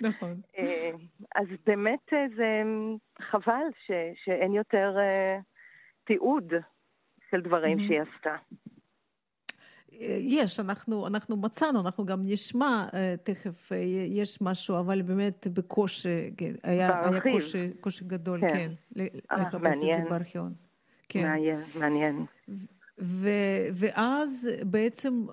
נכון. 0.00 0.40
אה, 0.58 0.90
אז 1.34 1.46
באמת 1.66 2.12
זה 2.36 2.62
חבל 3.20 3.62
שאין 4.24 4.54
יותר 4.54 4.96
תיעוד 6.04 6.52
של 7.30 7.40
דברים 7.40 7.78
שהיא 7.78 8.00
עשתה. 8.00 8.36
יש, 10.20 10.60
אנחנו, 10.60 11.06
אנחנו 11.06 11.36
מצאנו, 11.36 11.80
אנחנו 11.80 12.06
גם 12.06 12.20
נשמע 12.24 12.86
תכף, 13.22 13.72
יש 14.06 14.42
משהו, 14.42 14.78
אבל 14.78 15.02
באמת 15.02 15.46
בקושי, 15.46 16.30
כן, 16.36 16.52
היה, 16.62 17.08
היה 17.08 17.20
קושי, 17.20 17.70
קושי 17.80 18.04
גדול, 18.04 18.40
כן, 18.40 18.70
כן 18.94 19.02
לחפש 19.36 19.76
את 19.76 20.04
זה 20.04 20.10
בארכיון. 20.10 20.54
כן. 21.08 21.22
מעניין, 21.22 21.60
מעניין. 21.78 22.24
ו, 22.98 23.28
ואז 23.72 24.48
בעצם 24.66 25.26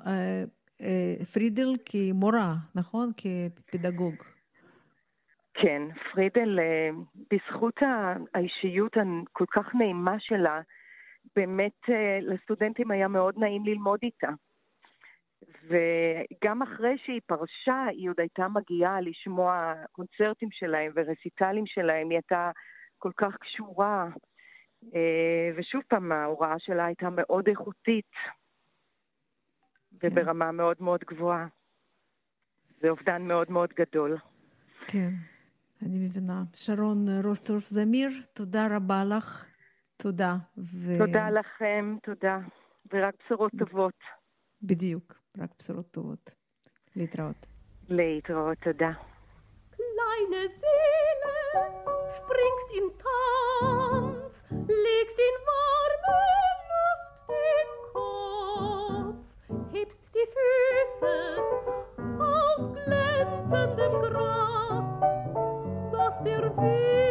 פרידל 1.34 1.76
כמורה, 1.86 2.54
נכון? 2.76 3.12
כפדגוג. 3.18 4.16
כן, 5.54 5.82
פרידל, 6.12 6.60
בזכות 7.32 7.80
האישיות 8.34 8.98
הכל 8.98 9.46
כך 9.52 9.76
נעימה 9.76 10.20
שלה, 10.20 10.62
באמת 11.36 11.82
לסטודנטים 12.22 12.92
היה 12.92 13.08
מאוד 13.08 13.36
נעים 13.38 13.66
ללמוד 13.66 14.00
איתה. 14.04 14.30
וגם 15.68 16.62
אחרי 16.62 16.98
שהיא 16.98 17.22
פרשה, 17.26 17.86
היא 17.92 18.10
עוד 18.10 18.20
הייתה 18.20 18.48
מגיעה 18.48 19.02
לשמוע 19.02 19.74
קונצרטים 19.92 20.50
שלהם 20.52 20.92
ורסיטלים 20.96 21.66
שלהם, 21.66 22.10
היא 22.10 22.18
הייתה 22.18 22.52
כל 22.98 23.12
כך 23.18 23.38
קשורה. 23.38 24.08
אה, 24.96 25.50
ושוב 25.56 25.82
פעם, 25.88 26.12
ההוראה 26.12 26.60
שלה 26.60 26.86
הייתה 26.86 27.08
מאוד 27.12 27.48
איכותית. 27.48 28.12
וברמה 30.04 30.52
מאוד 30.52 30.78
מאוד 30.80 31.04
גבוהה. 31.04 31.48
זה 32.82 32.90
אובדן 32.90 33.28
מאוד 33.28 33.52
מאוד 33.52 33.74
גדול. 33.74 34.18
כן, 34.88 35.10
אני 35.82 36.00
מבינה. 36.00 36.44
שרון 36.54 37.26
רוסטורף 37.26 37.66
זמיר, 37.66 38.10
תודה 38.34 38.68
רבה 38.76 39.04
לך. 39.04 39.46
תודה. 39.98 40.36
ו... 40.58 40.98
תודה 40.98 41.30
לכם, 41.30 41.96
תודה. 42.04 42.40
ורק 42.94 43.14
בשורות 43.26 43.52
טובות. 43.60 44.00
בדיוק. 44.62 45.14
רק 45.38 45.50
בשורות 45.60 45.92
טובות. 45.92 46.30
להתראות. 46.96 47.46
להתראות, 47.90 48.58
תודה. 48.58 48.92
Kleine 49.76 50.44
Seele, 50.60 51.36
springst 52.18 52.70
in 52.80 52.88
Tanz, 53.04 54.34
legst 54.84 55.20
in 55.28 55.36
warme 55.48 56.55
Füße 60.36 61.16
aus 62.20 62.62
glänzendem 62.74 63.94
Gras, 64.02 64.84
das 65.92 66.24
der 66.26 66.44
Wind 66.58 67.05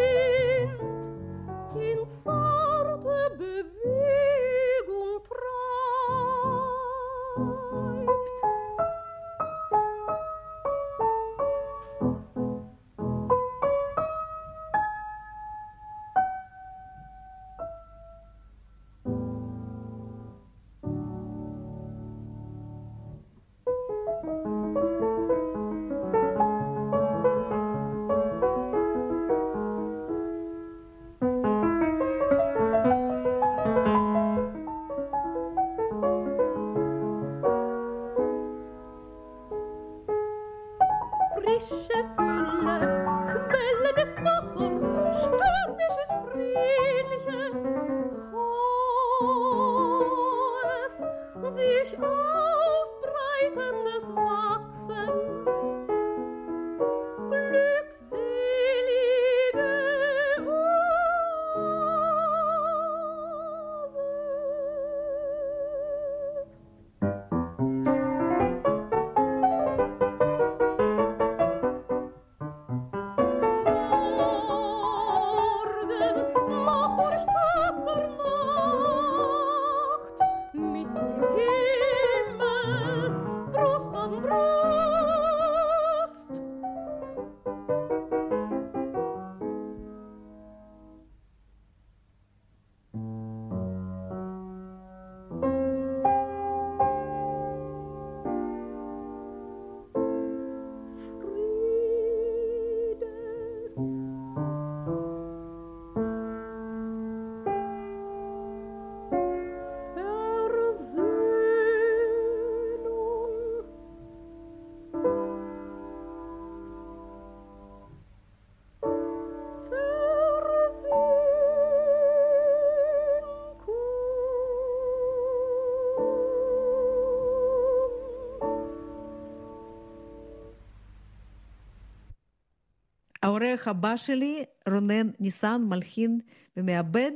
העורך 133.35 133.69
הבא 133.69 133.97
שלי, 133.97 134.45
רונן 134.69 135.07
ניסן, 135.21 135.61
מלחין 135.69 136.21
ומעבד. 136.57 137.13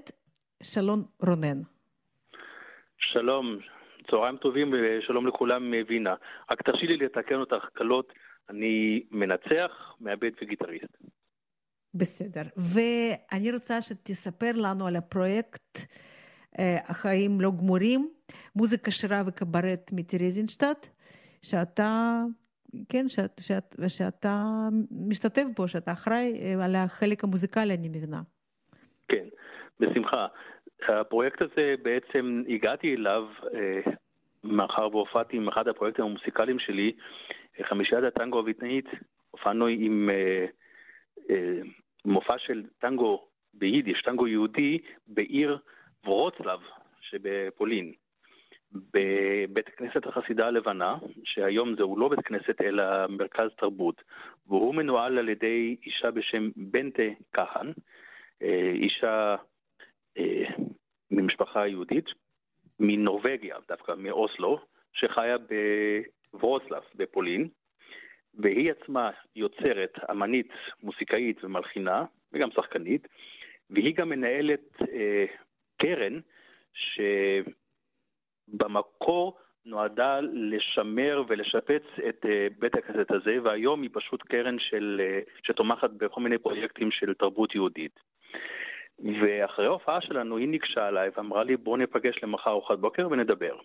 שלום 0.62 1.04
רונן. 1.26 1.62
שלום, 2.98 3.59
צהריים 4.11 4.37
טובים 4.37 4.70
ושלום 4.72 5.26
לכולם 5.26 5.74
מווינה. 5.74 6.14
רק 6.50 6.62
תרשי 6.62 6.87
לי 6.87 6.96
לתקן 6.96 7.35
אותך 7.35 7.64
קלות, 7.72 8.12
אני 8.50 9.02
מנצח, 9.11 9.96
מעבד 10.00 10.31
וגיטריסט. 10.42 10.96
בסדר. 11.94 12.42
ואני 12.57 13.52
רוצה 13.52 13.83
שתספר 13.83 14.52
לנו 14.54 14.87
על 14.87 14.96
הפרויקט 14.96 15.78
אה, 16.59 16.78
החיים 16.85 17.40
לא 17.40 17.50
גמורים, 17.50 18.11
מוזיקה 18.57 18.90
שירה 18.90 19.22
וקברט 19.26 19.90
מטרזינשטט, 19.92 20.87
שאתה, 21.42 22.22
כן, 22.88 23.09
שאת, 23.09 23.40
שאת, 23.40 23.74
שאתה 23.88 24.44
משתתף 24.90 25.44
בו, 25.57 25.68
שאתה 25.68 25.92
אחראי 25.92 26.40
אה, 26.40 26.64
על 26.64 26.76
החלק 26.76 27.24
המוזיקלי, 27.24 27.74
אני 27.74 27.88
מבינה. 27.88 28.22
כן, 29.09 29.24
בשמחה. 29.81 30.26
הפרויקט 30.88 31.42
הזה 31.42 31.74
בעצם 31.83 32.42
הגעתי 32.48 32.94
אליו 32.94 33.24
אה, 33.54 33.92
מאחר 34.44 34.88
והופעתי 34.92 35.37
עם 35.37 35.48
אחד 35.48 35.68
הפרויקטים 35.68 36.04
המוסיקליים 36.04 36.59
שלי, 36.59 36.92
חמישיית 37.62 38.04
הטנגו 38.04 38.38
הוויטנאית, 38.38 38.87
הופענו 39.31 39.66
עם 39.66 40.11
אה, 40.11 40.46
אה, 41.31 41.61
מופע 42.04 42.38
של 42.38 42.62
טנגו 42.78 43.24
ביידיש, 43.54 44.02
טנגו 44.02 44.26
יהודי, 44.26 44.78
בעיר 45.07 45.59
ורוצלב 46.04 46.61
שבפולין. 47.00 47.92
בבית 48.72 49.68
הכנסת 49.68 50.07
החסידה 50.07 50.46
הלבנה, 50.46 50.96
שהיום 51.24 51.76
זהו 51.76 51.98
לא 51.98 52.09
בית 52.09 52.20
כנסת 52.20 52.61
אלא 52.61 52.85
מרכז 53.09 53.48
תרבות, 53.57 54.02
והוא 54.46 54.74
מנוהל 54.74 55.18
על 55.18 55.28
ידי 55.28 55.76
אישה 55.87 56.11
בשם 56.11 56.50
בנטה 56.57 57.02
כהן, 57.33 57.72
אישה 58.74 59.37
ממשפחה 61.11 61.66
יהודית, 61.66 62.04
מנורבגיה, 62.81 63.57
דווקא 63.68 63.92
מאוסלו, 63.98 64.59
שחיה 64.92 65.37
בוורוצלב 66.33 66.83
בפולין, 66.94 67.48
והיא 68.35 68.70
עצמה 68.70 69.11
יוצרת, 69.37 69.98
אמנית, 70.11 70.48
מוסיקאית 70.83 71.44
ומלחינה, 71.44 72.04
וגם 72.33 72.50
שחקנית, 72.50 73.09
והיא 73.70 73.94
גם 73.94 74.09
מנהלת 74.09 74.83
אה, 74.92 75.24
קרן 75.76 76.20
שבמקור 78.53 79.39
נועדה 79.67 80.21
לשמר 80.33 81.23
ולשפץ 81.29 81.83
את 82.09 82.27
אה, 82.29 82.47
בית 82.59 82.75
הכנסת 82.75 83.11
הזה, 83.11 83.37
והיום 83.43 83.83
היא 83.83 83.91
פשוט 83.93 84.23
קרן 84.23 84.59
של, 84.59 85.01
אה, 85.05 85.21
שתומכת 85.43 85.91
בכל 85.91 86.21
מיני 86.21 86.39
פרויקטים 86.39 86.91
של 86.91 87.15
תרבות 87.15 87.55
יהודית. 87.55 88.01
ואחרי 89.23 89.67
ההופעה 89.67 90.01
שלנו 90.01 90.37
היא 90.37 90.49
ניגשה 90.49 90.89
אליי 90.89 91.11
ואמרה 91.17 91.45
לי 91.45 91.57
בוא 91.57 91.79
ניפגש 91.79 92.23
למחר 92.23 92.51
ארוחת 92.51 92.79
בוקר 92.79 93.09
ונדבר. 93.11 93.57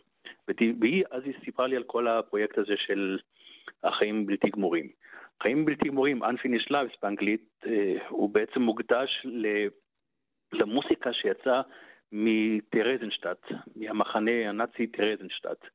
והיא, 0.82 1.04
אז 1.12 1.24
היא 1.26 1.34
סיפרה 1.46 1.67
לי 1.67 1.76
על 1.76 1.84
כל 1.84 2.08
הפרויקט 2.08 2.58
הזה 2.58 2.74
של 2.78 3.19
החיים 3.84 4.26
בלתי 4.26 4.50
גמורים. 4.50 4.89
חיים 5.43 5.65
בלתי 5.65 5.88
גמורים, 5.88 6.24
Unfinished 6.24 6.72
Lives 6.72 6.98
באנגלית, 7.02 7.50
אה, 7.65 7.96
הוא 8.10 8.30
בעצם 8.30 8.62
מוקדש 8.62 9.26
למוסיקה 10.54 11.13
שיצאה 11.13 11.62
מטרזנשטט, 12.13 13.52
מהמחנה 13.76 14.49
הנאצי 14.49 14.88
טרזנשטט, 14.88 15.65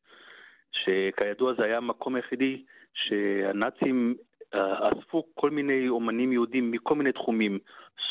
שכידוע 0.72 1.54
זה 1.54 1.64
היה 1.64 1.76
המקום 1.76 2.14
היחידי 2.14 2.64
שהנאצים 2.94 4.14
אספו 4.52 5.26
כל 5.34 5.50
מיני 5.50 5.88
אומנים 5.88 6.32
יהודים 6.32 6.70
מכל 6.70 6.94
מיני 6.94 7.12
תחומים, 7.12 7.58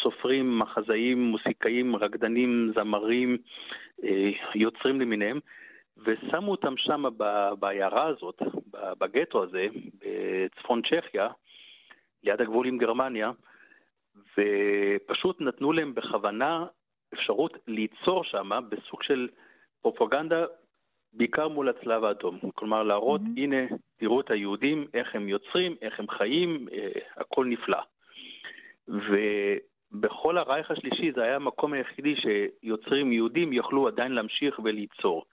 סופרים, 0.01 0.59
מחזאים, 0.59 1.23
מוסיקאים, 1.23 1.95
רקדנים, 1.95 2.71
זמרים, 2.75 3.37
אה, 4.03 4.29
יוצרים 4.55 5.01
למיניהם, 5.01 5.39
ושמו 5.97 6.51
אותם 6.51 6.73
שם 6.77 7.03
בעיירה 7.59 8.05
הזאת, 8.05 8.41
בגטו 8.99 9.43
הזה, 9.43 9.67
בצפון 9.99 10.81
צ'כיה, 10.81 11.27
ליד 12.23 12.41
הגבול 12.41 12.67
עם 12.67 12.77
גרמניה, 12.77 13.31
ופשוט 14.37 15.41
נתנו 15.41 15.71
להם 15.71 15.95
בכוונה 15.95 16.65
אפשרות 17.13 17.57
ליצור 17.67 18.23
שם 18.23 18.49
בסוג 18.69 19.03
של 19.03 19.29
פרופגנדה 19.81 20.45
בעיקר 21.13 21.47
מול 21.47 21.69
הצלב 21.69 22.03
האדום. 22.03 22.39
כלומר, 22.55 22.83
להראות, 22.83 23.21
mm-hmm. 23.21 23.41
הנה, 23.41 23.65
תראו 23.97 24.21
את 24.21 24.31
היהודים, 24.31 24.87
איך 24.93 25.15
הם 25.15 25.29
יוצרים, 25.29 25.75
איך 25.81 25.99
הם 25.99 26.07
חיים, 26.09 26.67
אה, 26.71 26.89
הכל 27.17 27.45
נפלא. 27.45 27.79
ובכל 28.87 30.37
הרייך 30.37 30.71
השלישי 30.71 31.11
זה 31.11 31.23
היה 31.23 31.35
המקום 31.35 31.73
היחידי 31.73 32.15
שיוצרים 32.15 33.11
יהודים 33.11 33.53
יכלו 33.53 33.87
עדיין 33.87 34.11
להמשיך 34.11 34.59
וליצור. 34.63 35.25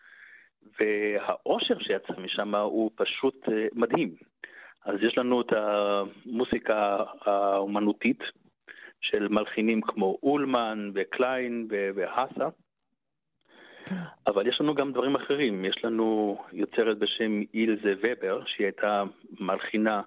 והאושר 0.81 1.79
שיצא 1.79 2.13
משם 2.19 2.55
הוא 2.55 2.91
פשוט 2.95 3.49
אה, 3.49 3.67
מדהים. 3.73 4.15
אז 4.85 5.03
יש 5.03 5.19
לנו 5.19 5.41
את 5.41 5.53
המוסיקה 5.53 7.05
האומנותית 7.21 8.21
של 9.05 9.29
מלחינים 9.29 9.81
כמו 9.81 10.19
אולמן 10.23 10.91
וקליין 10.95 11.69
והאסה. 11.71 12.49
אבל 14.27 14.47
יש 14.47 14.61
לנו 14.61 14.75
גם 14.75 14.93
דברים 14.93 15.15
אחרים. 15.15 15.65
יש 15.65 15.85
לנו 15.85 16.39
יוצרת 16.53 16.99
בשם 16.99 17.43
אילזה 17.55 17.95
ובר, 18.03 18.45
שהיא 18.47 18.65
הייתה 18.67 19.03
מלחינה 19.41 20.03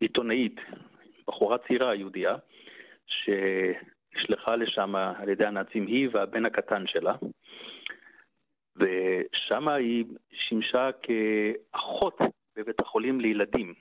ועיתונאית, 0.00 0.60
בחורה 1.26 1.58
צעירה 1.58 1.94
יהודייה, 1.94 2.36
שנשלחה 3.06 4.56
לשם 4.56 4.96
על 4.96 5.28
ידי 5.28 5.46
הנאצים, 5.46 5.86
היא 5.86 6.08
והבן 6.12 6.44
הקטן 6.44 6.86
שלה. 6.86 7.14
ושם 8.76 9.68
היא 9.68 10.04
שימשה 10.32 10.90
כאחות 11.02 12.18
בבית 12.56 12.80
החולים 12.80 13.20
לילדים, 13.20 13.74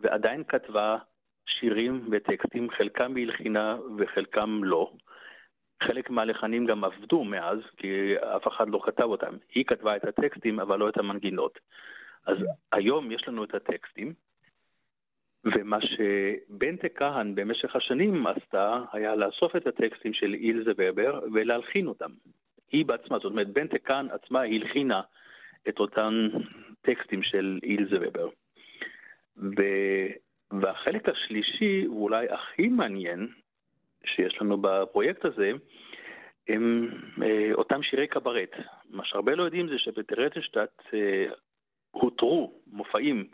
ועדיין 0.00 0.44
כתבה 0.44 0.98
שירים 1.46 2.08
וטקסטים, 2.10 2.70
חלקם 2.70 3.14
בהלחינה 3.14 3.76
וחלקם 3.98 4.64
לא. 4.64 4.92
חלק 5.82 6.10
מהלחנים 6.10 6.66
גם 6.66 6.84
עבדו 6.84 7.24
מאז, 7.24 7.58
כי 7.76 8.14
אף 8.36 8.48
אחד 8.48 8.68
לא 8.68 8.80
כתב 8.84 9.02
אותם. 9.02 9.34
היא 9.54 9.64
כתבה 9.64 9.96
את 9.96 10.04
הטקסטים, 10.04 10.60
אבל 10.60 10.78
לא 10.78 10.88
את 10.88 10.98
המנגינות. 10.98 11.58
אז 12.26 12.36
היום 12.72 13.12
יש 13.12 13.28
לנו 13.28 13.44
את 13.44 13.54
הטקסטים, 13.54 14.12
ומה 15.44 15.78
שבנטה 15.80 16.88
כהן 16.88 17.34
במשך 17.34 17.76
השנים 17.76 18.26
עשתה, 18.26 18.80
היה 18.92 19.16
לאסוף 19.16 19.56
את 19.56 19.66
הטקסטים 19.66 20.12
של 20.12 20.34
אילזה 20.34 20.72
ובר 20.76 21.20
ולהלחין 21.34 21.86
אותם. 21.86 22.10
היא 22.72 22.86
בעצמה, 22.86 23.18
זאת 23.18 23.24
אומרת, 23.24 23.48
בנטה 23.48 23.78
כהן 23.78 24.08
עצמה 24.10 24.42
הלחינה 24.42 25.00
את 25.68 25.78
אותם 25.78 26.28
טקסטים 26.82 27.22
של 27.22 27.58
אילזה 27.62 27.96
ובר. 28.00 28.28
והחלק 30.50 31.08
השלישי, 31.08 31.88
ואולי 31.88 32.26
הכי 32.30 32.68
מעניין, 32.68 33.28
שיש 34.04 34.38
לנו 34.40 34.58
בפרויקט 34.60 35.24
הזה, 35.24 35.52
הם 36.48 36.90
אה, 37.22 37.50
אותם 37.54 37.82
שירי 37.82 38.06
קברט. 38.06 38.50
מה 38.90 39.04
שהרבה 39.04 39.34
לא 39.34 39.42
יודעים 39.42 39.68
זה 39.68 39.78
שבטרטנשטט 39.78 40.82
אה, 40.94 41.26
הותרו 41.90 42.52
מופעים 42.66 43.28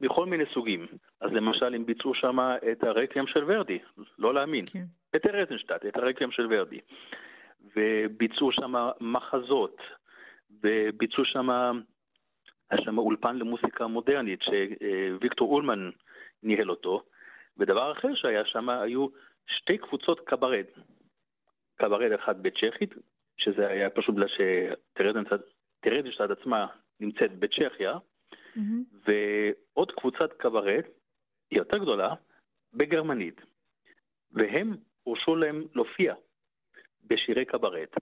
מכל 0.00 0.26
מיני 0.26 0.44
סוגים. 0.54 0.86
אז 1.20 1.32
למשל, 1.32 1.74
הם 1.74 1.86
ביצעו 1.86 2.14
שם 2.14 2.38
את 2.72 2.84
הרקיים 2.84 3.26
של 3.26 3.44
ורדי, 3.46 3.78
לא 4.18 4.34
להאמין. 4.34 4.66
כן. 4.66 4.84
בטרטנשטט, 5.12 5.86
את 5.86 5.96
הרקיים 5.96 6.30
של 6.30 6.46
ורדי. 6.50 6.78
וביצעו 7.76 8.52
שם 8.52 8.74
מחזות, 9.00 9.76
וביצעו 10.64 11.24
שם, 11.24 11.50
היה 12.70 12.80
שם 12.84 12.98
אולפן 12.98 13.36
למוסיקה 13.36 13.86
מודרנית 13.86 14.40
שוויקטור 14.42 15.52
אולמן 15.52 15.90
ניהל 16.42 16.70
אותו, 16.70 17.02
ודבר 17.56 17.92
אחר 17.92 18.14
שהיה 18.14 18.44
שם 18.44 18.68
היו 18.68 19.06
שתי 19.46 19.78
קבוצות 19.78 20.20
קברט. 20.20 20.66
קברט 21.76 22.20
אחד 22.20 22.42
בצ'כית, 22.42 22.94
שזה 23.36 23.68
היה 23.68 23.90
פשוט 23.90 24.14
בגלל 24.14 24.28
שטרדנשטד 24.28 26.30
עצמה 26.30 26.66
נמצאת 27.00 27.38
בצ'כיה, 27.38 27.94
mm-hmm. 27.96 28.60
ועוד 29.06 29.92
קבוצת 29.92 30.32
קברט, 30.32 30.84
יותר 31.50 31.78
גדולה, 31.78 32.14
בגרמנית. 32.74 33.40
והם 34.32 34.76
הורשו 35.02 35.36
להם 35.36 35.64
להופיע 35.74 36.14
בשירי 37.04 37.44
קברט. 37.44 37.96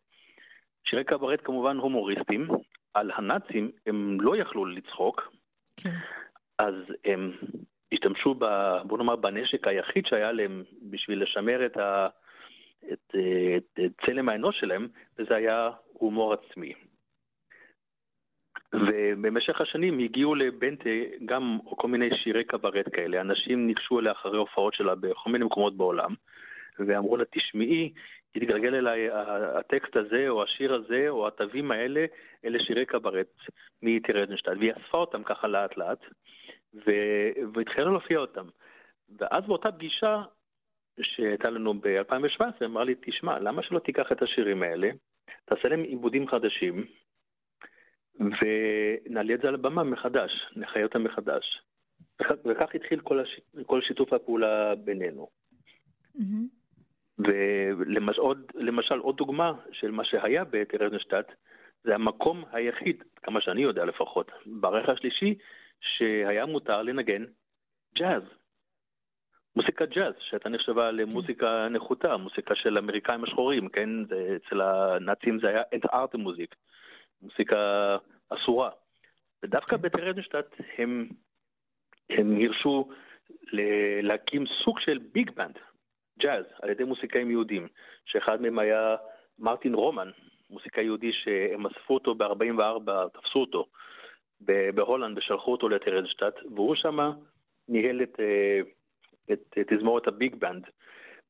שירי 0.85 1.05
קברט 1.05 1.41
כמובן 1.45 1.77
הומוריסטים, 1.77 2.49
על 2.95 3.11
הנאצים 3.15 3.71
הם 3.87 4.21
לא 4.21 4.37
יכלו 4.37 4.67
לצחוק, 4.67 5.33
כן. 5.77 5.95
אז 6.59 6.75
הם 7.05 7.33
השתמשו, 7.93 8.35
ב, 8.35 8.45
בוא 8.85 8.99
נאמר, 8.99 9.17
בנשק 9.17 9.67
היחיד 9.67 10.07
שהיה 10.07 10.33
להם 10.33 10.65
בשביל 10.83 11.23
לשמר 11.23 11.67
את, 11.67 11.77
ה, 11.77 12.09
את, 12.93 13.15
את, 13.57 13.81
את 13.85 13.93
צלם 14.07 14.29
האנוש 14.29 14.61
שלהם, 14.61 14.89
וזה 15.19 15.35
היה 15.35 15.71
הומור 15.93 16.33
עצמי. 16.33 16.73
ובמשך 18.75 19.61
השנים 19.61 19.99
הגיעו 19.99 20.35
לבנטה 20.35 20.91
גם 21.25 21.59
כל 21.65 21.89
מיני 21.89 22.09
שירי 22.17 22.45
קברט 22.45 22.87
כאלה. 22.93 23.21
אנשים 23.21 23.67
ניגשו 23.67 24.01
אליה 24.01 24.13
אחרי 24.13 24.39
הופעות 24.39 24.75
שלה 24.75 24.95
בכל 24.95 25.31
מיני 25.31 25.45
מקומות 25.45 25.77
בעולם, 25.77 26.15
ואמרו 26.79 27.17
לה, 27.17 27.25
תשמעי, 27.31 27.93
התגלגל 28.37 28.75
אליי 28.75 29.09
הטקסט 29.59 29.97
הזה, 29.97 30.29
או 30.29 30.43
השיר 30.43 30.75
הזה, 30.75 31.07
או 31.09 31.29
התווים 31.29 31.71
האלה, 31.71 32.07
אלה 32.45 32.59
שירי 32.59 32.87
קברט 32.87 33.27
מאיטי 33.83 34.13
רדנשטייט, 34.13 34.59
והיא 34.59 34.73
אספה 34.73 34.99
אותם 34.99 35.23
ככה 35.23 35.49
לאט 35.49 35.77
לאט, 35.77 35.99
והתחילה 37.55 37.91
להופיע 37.91 38.19
אותם. 38.19 38.47
ואז 39.19 39.45
באותה 39.47 39.73
פגישה 39.73 40.23
שהייתה 41.03 41.51
לנו 41.51 41.75
ב-2017, 41.81 42.65
אמרה 42.65 42.85
לי, 42.85 42.95
תשמע, 43.01 43.39
למה 43.39 43.63
שלא 43.63 43.79
תיקח 43.79 44.13
את 44.13 44.23
השירים 44.23 44.63
האלה, 44.63 44.91
תעשה 45.45 45.69
להם 45.69 45.83
עיבודים 45.83 46.29
חדשים, 46.29 46.85
ונעלה 48.15 49.35
את 49.35 49.41
זה 49.41 49.49
על 49.49 49.55
הבמה 49.55 49.83
מחדש, 49.83 50.53
נחיה 50.57 50.83
אותם 50.83 51.05
מחדש. 51.05 51.63
וכך 52.21 52.75
התחיל 52.75 53.01
כל, 53.01 53.21
הש... 53.21 53.41
כל 53.67 53.83
שיתוף 53.83 54.13
הפעולה 54.13 54.75
בינינו. 54.75 55.29
Mm-hmm. 56.17 56.59
ולמשל, 57.19 58.99
עוד 58.99 59.17
דוגמה 59.17 59.53
של 59.73 59.91
מה 59.91 60.05
שהיה 60.05 60.45
בטרנשטט, 60.45 61.33
זה 61.85 61.95
המקום 61.95 62.45
היחיד, 62.53 63.05
כמה 63.17 63.41
שאני 63.41 63.63
יודע 63.63 63.85
לפחות, 63.85 64.31
בערך 64.47 64.89
השלישי, 64.89 65.35
שהיה 65.81 66.47
מותר 66.47 66.83
לנגן 66.83 67.25
ג'אז. 67.95 68.23
מוזיקת 69.57 69.89
ג'אז, 69.89 70.15
שהייתה 70.21 70.49
נחשבה 70.49 70.91
למוזיקה 70.91 71.69
נחותה, 71.69 72.17
מוזיקה 72.17 72.55
של 72.55 72.79
אמריקאים 72.79 73.25
השחורים, 73.25 73.69
כן? 73.69 74.05
זה, 74.05 74.37
אצל 74.37 74.61
הנאצים 74.61 75.41
זה 75.41 75.49
היה 75.49 75.63
אנט 75.75 75.87
ארט 75.87 76.15
מוזיק, 76.15 76.55
מוזיקה 77.23 77.97
אסורה. 78.29 78.71
ודווקא 79.43 79.77
בטרזיינשטט 79.77 80.55
הם, 80.79 81.09
הם 82.11 82.39
הרשו 82.45 82.89
להקים 84.03 84.45
סוג 84.65 84.81
של 84.81 84.99
ביג 85.13 85.31
בנד, 85.31 85.59
ג'אז, 86.19 86.45
על 86.63 86.71
ידי 86.71 86.85
מוזיקאים 86.85 87.31
יהודים, 87.31 87.69
שאחד 88.05 88.41
מהם 88.41 88.59
היה 88.59 88.97
מרטין 89.39 89.75
רומן, 89.75 90.11
מוזיקאי 90.51 90.85
יהודי 90.85 91.13
שהם 91.13 91.67
אספו 91.67 91.95
אותו 91.95 92.15
ב-44, 92.15 93.09
תפסו 93.13 93.39
אותו 93.39 93.67
בהולנד 94.75 95.19
ושלחו 95.19 95.53
אותו 95.53 95.69
לטרזיינשטט, 95.69 96.35
והוא 96.55 96.75
שמה 96.75 97.13
ניהל 97.69 98.03
את... 98.03 98.21
אה, 98.21 98.61
את 99.33 99.59
תזמורת 99.67 100.07
הביג 100.07 100.35
בנד, 100.35 100.67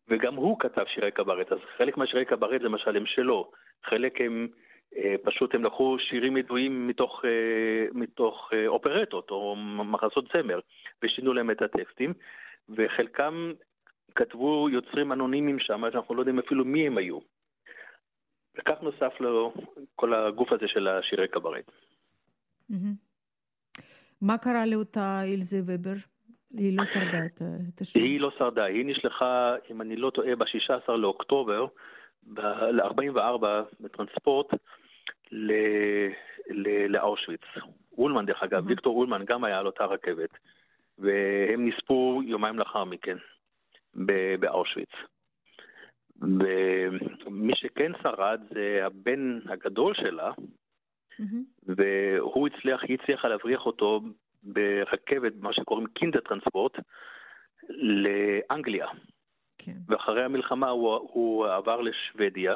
וגם 0.08 0.34
הוא 0.34 0.58
כתב 0.58 0.84
שירי 0.86 1.10
קברט, 1.10 1.52
אז 1.52 1.58
חלק 1.76 1.96
מהשירי 1.96 2.24
קברט 2.24 2.62
למשל 2.62 2.96
הם 2.96 3.06
שלו, 3.06 3.50
חלק 3.84 4.20
הם 4.20 4.48
אה, 4.96 5.14
פשוט 5.22 5.54
הם 5.54 5.64
לקחו 5.64 5.96
שירים 5.98 6.36
ידועים 6.36 6.88
מתוך, 6.88 7.24
אה, 7.24 7.86
מתוך 7.92 8.50
אה, 8.52 8.66
אופרטות 8.66 9.30
או 9.30 9.56
מחזות 9.84 10.24
זמר, 10.32 10.60
ושינו 11.02 11.32
להם 11.32 11.50
את 11.50 11.62
הטקסטים, 11.62 12.12
וחלקם 12.68 13.52
כתבו 14.14 14.68
יוצרים 14.70 15.12
אנונימיים 15.12 15.58
שם, 15.58 15.82
שאנחנו 15.92 16.14
לא 16.14 16.20
יודעים 16.20 16.38
אפילו 16.38 16.64
מי 16.64 16.86
הם 16.86 16.98
היו. 16.98 17.18
וכך 18.58 18.82
נוסף 18.82 19.20
לו 19.20 19.52
כל 19.96 20.14
הגוף 20.14 20.52
הזה 20.52 20.68
של 20.68 20.88
השירי 20.88 21.28
קברט. 21.28 21.70
מה 24.20 24.38
קרה 24.38 24.66
לאותה 24.66 25.22
אילזה 25.22 25.60
ובר? 25.66 25.94
היא 26.50 26.78
לא 26.78 26.84
שרדה 26.84 27.26
את 27.74 27.80
השם. 27.80 28.00
היא 28.00 28.20
לא 28.20 28.30
שרדה, 28.38 28.64
היא 28.64 28.86
נשלחה, 28.86 29.54
אם 29.70 29.80
אני 29.80 29.96
לא 29.96 30.10
טועה, 30.10 30.36
ב-16 30.36 30.92
לאוקטובר, 30.92 31.66
ל-44 32.72 33.46
בטרנספורט 33.80 34.46
לאושוויץ. 36.88 37.40
אולמן, 37.98 38.26
דרך 38.26 38.42
אגב, 38.42 38.66
ויקטור 38.66 38.96
אולמן 38.96 39.24
גם 39.24 39.44
היה 39.44 39.58
על 39.58 39.66
אותה 39.66 39.84
רכבת, 39.84 40.30
והם 40.98 41.68
נספו 41.68 42.20
יומיים 42.26 42.58
לאחר 42.58 42.84
מכן 42.84 43.16
באושוויץ. 44.40 44.90
ומי 47.26 47.52
שכן 47.54 47.92
שרד 48.02 48.40
זה 48.54 48.80
הבן 48.86 49.38
הגדול 49.48 49.94
שלה, 49.94 50.32
והוא 51.66 52.48
הצליח, 52.48 52.82
היא 52.82 52.98
הצליחה 53.02 53.28
להבריח 53.28 53.66
אותו 53.66 54.00
ברכבת, 54.42 55.32
מה 55.40 55.52
שקוראים 55.52 55.86
קינדה 55.86 56.20
טרנספורט, 56.20 56.72
לאנגליה. 57.68 58.86
כן. 59.58 59.76
ואחרי 59.88 60.24
המלחמה 60.24 60.68
הוא, 60.68 60.94
הוא 60.94 61.46
עבר 61.46 61.80
לשוודיה, 61.80 62.54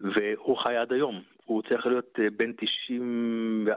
והוא 0.00 0.58
חי 0.58 0.76
עד 0.76 0.92
היום. 0.92 1.22
הוא 1.44 1.62
צריך 1.62 1.86
להיות 1.86 2.18
אה, 2.18 2.30
בן 2.30 2.50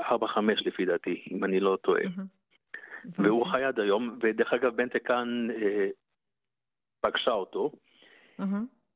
94-5 0.02 0.40
לפי 0.66 0.86
דעתי, 0.86 1.24
אם 1.32 1.44
אני 1.44 1.60
לא 1.60 1.78
טועה. 1.82 2.04
Mm-hmm. 2.04 3.10
והוא 3.20 3.46
חי 3.46 3.64
עד 3.64 3.80
היום, 3.80 4.20
ודרך 4.22 4.54
אגב 4.54 4.76
בנטה 4.76 5.00
כאן 5.00 5.48
אה, 5.52 5.88
פגשה 7.02 7.32
אותו. 7.32 7.72
Mm-hmm. 8.40 8.44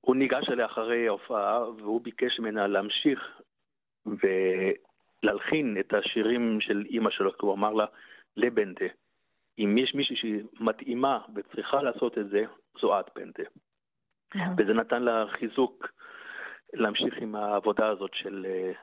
הוא 0.01 0.15
ניגש 0.15 0.49
אליה 0.49 0.65
אחרי 0.65 1.07
ההופעה, 1.07 1.69
והוא 1.69 2.01
ביקש 2.01 2.39
ממנה 2.39 2.67
להמשיך 2.67 3.41
להלחין 5.23 5.77
את 5.79 5.93
השירים 5.93 6.61
של 6.61 6.85
אימא 6.89 7.09
שלו, 7.09 7.31
כי 7.31 7.45
הוא 7.45 7.53
אמר 7.53 7.73
לה, 7.73 7.85
לבנטה, 8.37 8.85
אם 9.59 9.77
יש 9.77 9.95
מישהי 9.95 10.15
שהיא 10.15 10.43
מתאימה 10.59 11.19
וצריכה 11.35 11.81
לעשות 11.81 12.17
את 12.17 12.29
זה, 12.29 12.45
זו 12.81 12.99
את 12.99 13.05
בנטה. 13.15 13.43
וזה 14.57 14.73
נתן 14.73 15.03
לה 15.03 15.25
חיזוק 15.29 15.87
להמשיך 16.73 17.17
עם 17.17 17.35
העבודה 17.35 17.87
הזאת 17.87 18.13
של 18.13 18.45
uh, 18.49 18.77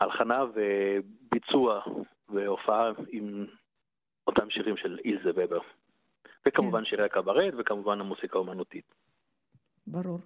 הלחנה 0.00 0.44
וביצוע 0.54 1.82
והופעה 2.28 2.90
עם 3.08 3.46
אותם 4.26 4.50
שירים 4.50 4.76
של 4.76 4.98
אילזה 5.04 5.30
ובר. 5.34 5.60
וכמובן 6.48 6.78
כן. 6.78 6.84
שירי 6.84 7.04
הקברט 7.04 7.54
וכמובן 7.58 8.00
המוסיקה 8.00 8.38
האומנותית. 8.38 8.94
ברור. 9.90 10.18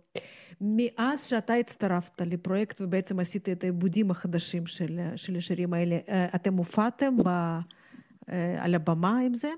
מאז 0.61 1.29
שאתה 1.29 1.55
הצטרפת 1.55 2.21
לפרויקט 2.21 2.81
ובעצם 2.81 3.21
עשית 3.21 3.49
את 3.49 3.63
העיבודים 3.63 4.11
החדשים 4.11 4.67
של, 4.67 4.99
של 5.17 5.37
השירים 5.37 5.75
האלה, 5.75 5.97
אה, 6.09 6.27
אתם 6.35 6.55
הופעתם 6.55 7.17
ב, 7.17 7.29
אה, 7.29 8.65
על 8.65 8.75
הבמה 8.75 9.19
עם 9.19 9.35
זה? 9.35 9.51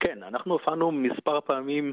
כן, 0.00 0.22
אנחנו 0.22 0.52
הופענו 0.52 0.92
מספר 0.92 1.40
פעמים 1.40 1.92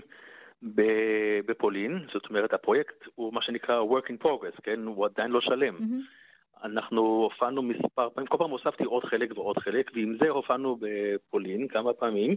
בפולין, 1.45 1.99
זאת 2.13 2.29
אומרת 2.29 2.53
הפרויקט 2.53 3.03
הוא 3.15 3.33
מה 3.33 3.41
שנקרא 3.41 3.81
work 3.81 4.09
in 4.09 4.25
progress, 4.25 4.61
כן? 4.63 4.79
הוא 4.85 5.05
עדיין 5.05 5.31
לא 5.31 5.41
שלם. 5.41 5.75
Mm-hmm. 5.77 6.63
אנחנו 6.63 7.01
הופענו 7.01 7.61
מספר 7.61 8.09
פעמים, 8.09 8.27
כל 8.27 8.37
פעם 8.37 8.49
הוספתי 8.49 8.83
עוד 8.83 9.03
חלק 9.03 9.31
ועוד 9.35 9.57
חלק, 9.57 9.91
ועם 9.95 10.17
זה 10.21 10.29
הופענו 10.29 10.77
בפולין 10.81 11.67
כמה 11.67 11.93
פעמים. 11.93 12.35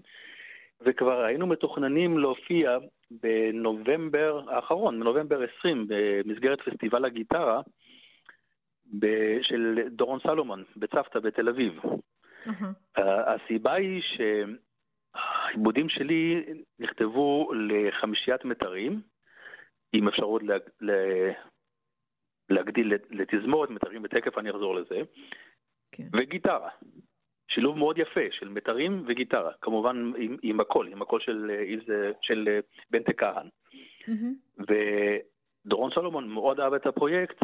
וכבר 0.80 1.24
היינו 1.24 1.46
מתוכננים 1.46 2.18
להופיע 2.18 2.78
בנובמבר 3.20 4.42
האחרון, 4.48 5.00
בנובמבר 5.00 5.42
20, 5.58 5.86
במסגרת 5.88 6.60
פסטיבל 6.60 7.04
הגיטרה 7.04 7.60
של 9.42 9.88
דורון 9.90 10.20
סלומון 10.20 10.64
בצוותא 10.76 11.18
בתל 11.18 11.48
אביב. 11.48 11.80
Uh-huh. 12.46 13.00
הסיבה 13.00 13.72
היא 13.72 14.02
שהעיבודים 14.02 15.88
שלי 15.88 16.44
נכתבו 16.78 17.50
לחמישיית 17.54 18.44
מתרים, 18.44 19.00
עם 19.92 20.08
אפשרות 20.08 20.42
לה, 20.42 20.56
להגדיל 22.50 22.92
לתזמורת 23.10 23.70
מתרים, 23.70 24.02
ותכף 24.04 24.38
אני 24.38 24.50
אחזור 24.50 24.74
לזה, 24.74 25.00
כן. 25.92 26.06
וגיטרה. 26.12 26.68
שילוב 27.54 27.78
מאוד 27.78 27.98
יפה 27.98 28.20
של 28.30 28.48
מיתרים 28.48 29.02
וגיטרה, 29.06 29.50
כמובן 29.60 30.12
עם, 30.16 30.36
עם 30.42 30.60
הקול, 30.60 30.88
עם 30.88 31.02
הקול 31.02 31.20
של, 31.20 31.50
של, 31.78 31.92
של 32.22 32.60
בנטה 32.90 33.12
כהן. 33.12 33.46
Mm-hmm. 34.02 34.62
ודורון 35.66 35.90
סולומון 35.90 36.28
מאוד 36.28 36.60
אהב 36.60 36.74
את 36.74 36.86
הפרויקט, 36.86 37.42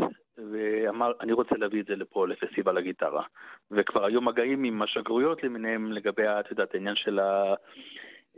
ואמר, 0.52 1.12
אני 1.20 1.32
רוצה 1.32 1.54
להביא 1.56 1.80
את 1.80 1.86
זה 1.86 1.96
לפה, 1.96 2.28
לפסטיבל 2.28 2.78
הגיטרה. 2.78 3.22
וכבר 3.70 4.04
היו 4.04 4.20
מגעים 4.20 4.64
עם 4.64 4.82
השגרירויות 4.82 5.44
למיניהם 5.44 5.92
לגבי, 5.92 6.22
את 6.28 6.50
יודעת, 6.50 6.74
העניין 6.74 6.96
של 6.96 7.20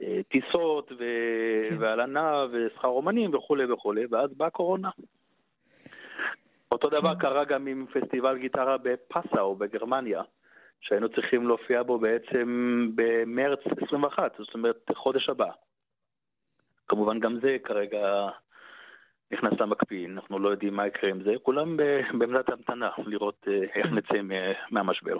הטיסות 0.01 0.93
ו... 0.93 1.05
כן. 1.69 1.77
והלנה 1.79 2.47
ושכר 2.53 2.89
אומנים 2.89 3.35
וכולי 3.35 3.73
וכולי, 3.73 4.07
ואז 4.11 4.31
באה 4.35 4.51
קורונה. 4.51 4.91
אותו 6.73 6.89
דבר 6.89 7.15
כן. 7.15 7.21
קרה 7.21 7.45
גם 7.45 7.67
עם 7.67 7.87
פסטיבל 7.93 8.39
גיטרה 8.39 8.77
בפאסאו 8.79 9.55
בגרמניה. 9.55 10.23
שהיינו 10.81 11.09
צריכים 11.09 11.47
להופיע 11.49 11.83
בו 11.83 11.99
בעצם 11.99 12.89
במרץ 12.95 13.59
21, 13.87 14.33
זאת 14.39 14.55
אומרת, 14.55 14.91
חודש 14.95 15.29
הבא. 15.29 15.51
כמובן 16.89 17.21
גם 17.21 17.41
זה 17.41 17.57
כרגע 17.65 18.29
נכנס 19.33 19.61
למקפיא, 19.61 20.07
אנחנו 20.07 20.39
לא 20.39 20.49
יודעים 20.49 20.75
מה 20.75 20.87
יקרה 20.87 21.11
עם 21.11 21.23
זה, 21.23 21.35
כולם 21.43 21.77
בעמדת 21.77 22.49
המתנה 22.49 22.91
לראות 23.07 23.47
אה, 23.49 23.63
איך 23.75 23.87
כן. 23.87 23.95
נצא 23.95 24.15
מהמשבר. 24.71 25.17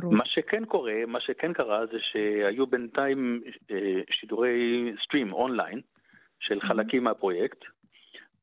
ברור. 0.00 0.14
מה 0.14 0.26
שכן 0.26 0.64
קורה, 0.64 0.94
מה 1.06 1.20
שכן 1.20 1.52
קרה 1.52 1.86
זה 1.86 1.98
שהיו 2.00 2.66
בינתיים 2.66 3.42
אה, 3.70 4.00
שידורי 4.10 4.92
סטרים 5.04 5.32
אונליין 5.32 5.80
של 6.40 6.60
חלקים 6.60 7.04
מהפרויקט. 7.04 7.64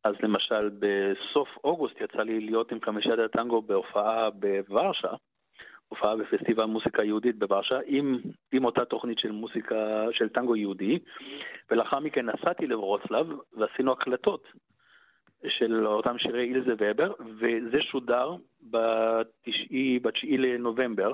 אז 0.03 0.15
למשל 0.19 0.69
בסוף 0.79 1.49
אוגוסט 1.63 2.01
יצא 2.01 2.21
לי 2.21 2.39
להיות 2.39 2.71
עם 2.71 2.81
חמישיית 2.81 3.19
הטנגו 3.19 3.61
בהופעה 3.61 4.29
בוורשה, 4.29 5.13
הופעה 5.87 6.15
בפסטיבל 6.15 6.65
מוסיקה 6.65 7.03
יהודית 7.03 7.39
בוורשה 7.39 7.79
עם, 7.85 8.17
עם 8.51 8.65
אותה 8.65 8.85
תוכנית 8.85 9.19
של 9.19 9.31
מוסיקה, 9.31 10.05
של 10.11 10.29
טנגו 10.29 10.55
יהודי, 10.55 10.99
ולאחר 11.71 11.99
מכן 11.99 12.25
נסעתי 12.29 12.67
לברוצלב 12.67 13.27
ועשינו 13.53 13.91
הקלטות 13.91 14.47
של 15.47 15.87
אותם 15.87 16.17
שירי 16.17 16.43
אילזה 16.43 16.73
ובר, 16.77 17.13
וזה 17.19 17.81
שודר 17.81 18.35
ב-9 18.69 20.37
לנובמבר, 20.37 21.13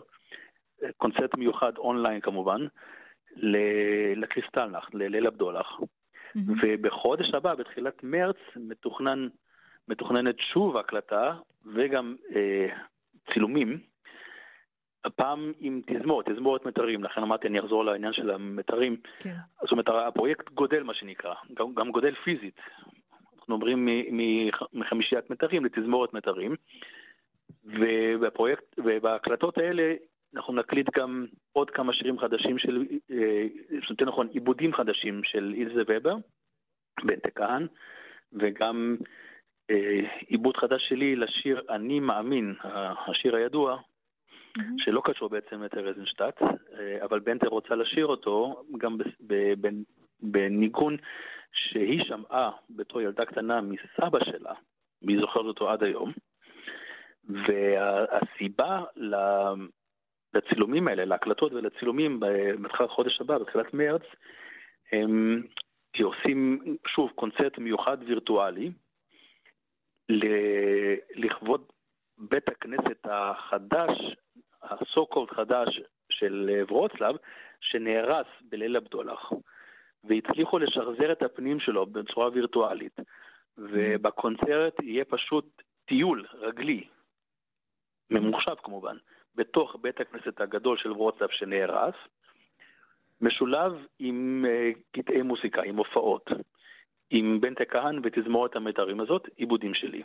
קונצרט 0.98 1.36
מיוחד 1.36 1.78
אונליין 1.78 2.22
כמובן, 2.22 2.68
לקריסטלנח, 4.16 4.90
לליל 4.94 5.28
הבדולח. 5.28 5.80
Mm-hmm. 5.80 6.40
ובחודש 6.62 7.34
הבא, 7.34 7.56
בתחילת 7.56 8.04
מרץ, 8.04 8.38
מתוכנן, 8.56 9.28
מתוכננת 9.88 10.36
שוב 10.40 10.78
הקלטה 10.78 11.36
וגם 11.66 12.16
אה, 12.36 12.68
צילומים, 13.34 13.80
הפעם 15.06 15.54
עם 15.60 15.82
תזמורת, 15.86 16.30
תזמורת 16.30 16.66
מיתרים, 16.66 17.04
לכן 17.04 17.22
אמרתי 17.22 17.48
אני 17.48 17.60
אחזור 17.60 17.86
לעניין 17.86 18.14
של 18.14 18.32
המתרים. 18.32 18.96
כן. 19.20 19.36
זאת 19.62 19.72
אומרת, 19.72 19.90
הפרויקט 19.90 20.50
גודל 20.50 20.84
מה 20.84 20.94
שנקרא, 20.94 21.34
גם, 21.54 21.74
גם 21.74 21.92
גודל 21.92 22.16
פיזית. 22.16 22.60
אנחנו 23.38 23.56
אומרים 23.56 23.88
מחמישיית 24.74 25.30
מיתרים 25.30 25.66
לתזמורת 25.66 26.14
מיתרים. 26.14 26.56
ובפרויקט, 27.66 28.64
ובהקלטות 28.78 29.58
האלה 29.58 29.94
אנחנו 30.36 30.54
נקליט 30.54 30.88
גם 30.98 31.26
עוד 31.54 31.70
כמה 31.70 31.94
שירים 31.94 32.20
חדשים 32.20 32.58
של, 32.58 32.86
אה, 33.12 33.48
יותר 33.90 34.06
נכון, 34.06 34.28
עיבודים 34.28 34.74
חדשים 34.74 35.24
של 35.24 35.54
אילזה 35.56 35.82
ובר, 35.88 36.16
בנטה 37.04 37.30
כהן, 37.32 37.68
וגם 38.34 38.96
אה, 39.70 40.00
עיבוד 40.28 40.58
חדש 40.58 40.90
שלי 40.90 41.16
לשיר 41.16 41.62
"אני 41.70 42.00
מאמין", 42.00 42.56
השיר 43.08 43.36
הידוע, 43.36 43.78
mm-hmm. 44.58 44.74
שלא 44.78 45.02
קשור 45.06 45.30
בעצם 45.30 45.64
לטרזנשטט, 45.64 46.42
אה, 46.42 47.04
אבל 47.04 47.20
בנטה 47.20 47.48
רוצה 47.48 47.76
לשיר 47.76 48.06
אותו 48.06 48.64
גם 48.78 48.98
בניגון 50.22 50.98
שהיא 51.54 52.04
שמעה 52.04 52.52
בתור 52.70 53.02
ילדה 53.02 53.26
קטנה 53.26 53.62
מסבא 53.62 54.20
שלה, 54.24 54.54
והיא 55.02 55.20
זוכרת 55.20 55.46
אותו 55.46 55.70
עד 55.70 55.84
היום. 55.84 56.12
והסיבה 57.30 58.84
לצילומים 60.34 60.88
האלה, 60.88 61.06
להקלטות 61.06 61.54
ולצילומים 61.54 62.20
בתחילת 62.62 62.90
החודש 62.90 63.22
הבא, 63.22 63.38
בתחילת 63.38 63.74
מרץ, 63.74 64.02
הם 64.92 65.44
עושים 66.04 66.64
שוב 66.88 67.12
קונצרט 67.16 67.58
מיוחד 67.58 67.98
וירטואלי 68.08 68.72
לכבוד 71.16 71.64
בית 72.18 72.50
הכנסת 72.50 73.00
החדש, 73.04 74.16
הסו 74.64 75.06
קולד 75.06 75.30
חדש 75.30 75.82
של 76.10 76.64
ורוצלב, 76.68 77.16
שנהרס 77.62 78.28
בליל 78.42 78.76
הבדולח, 78.76 79.32
והצליחו 80.04 80.60
לשחזר 80.60 81.12
את 81.12 81.24
הפנים 81.24 81.60
שלו 81.60 81.86
בצורה 81.86 82.30
וירטואלית. 82.34 83.00
ובקונצרט 83.58 84.80
יהיה 84.84 85.06
פשוט 85.06 85.62
טיול 85.86 86.26
רגלי, 86.34 86.88
ממוחשב 88.10 88.56
כמובן, 88.64 88.98
בתוך 89.36 89.76
בית 89.82 90.00
הכנסת 90.00 90.42
הגדול 90.42 90.78
של 90.78 90.92
ורוצלב 90.92 91.30
שנהרס, 91.30 91.96
משולב 93.22 93.86
עם 94.00 94.46
uh, 94.48 94.80
קטעי 94.92 95.22
מוסיקה, 95.22 95.62
עם 95.62 95.78
הופעות, 95.78 96.30
עם 97.10 97.42
בנטה 97.42 97.66
כהן 97.66 98.00
ותזמורת 98.04 98.56
המיתרים 98.56 99.00
הזאת, 99.00 99.28
עיבודים 99.36 99.74
שלי. 99.74 100.04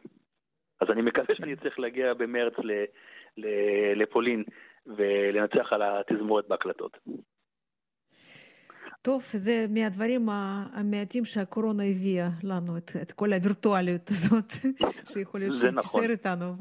אז 0.80 0.90
אני 0.90 1.02
מקווה 1.02 1.34
שאני 1.34 1.52
אצליח 1.52 1.78
להגיע 1.78 2.14
במרץ 2.14 2.54
לפולין 3.96 4.44
ולנצח 4.86 5.72
על 5.72 5.82
התזמורת 5.82 6.48
בהקלטות. 6.48 6.96
טוב, 9.06 9.22
זה 9.32 9.66
מהדברים 9.70 10.28
המעטים 10.72 11.24
שהקורונה 11.24 11.84
הביאה 11.84 12.28
לנו, 12.42 12.76
את, 12.76 12.90
את 13.02 13.12
כל 13.12 13.32
הווירטואליות 13.32 14.10
הזאת, 14.10 14.52
שיכול 15.12 15.40
להיות 15.40 15.56
שהיא 15.56 15.70
נכון. 15.70 16.00
תישאר 16.00 16.10
איתנו, 16.10 16.54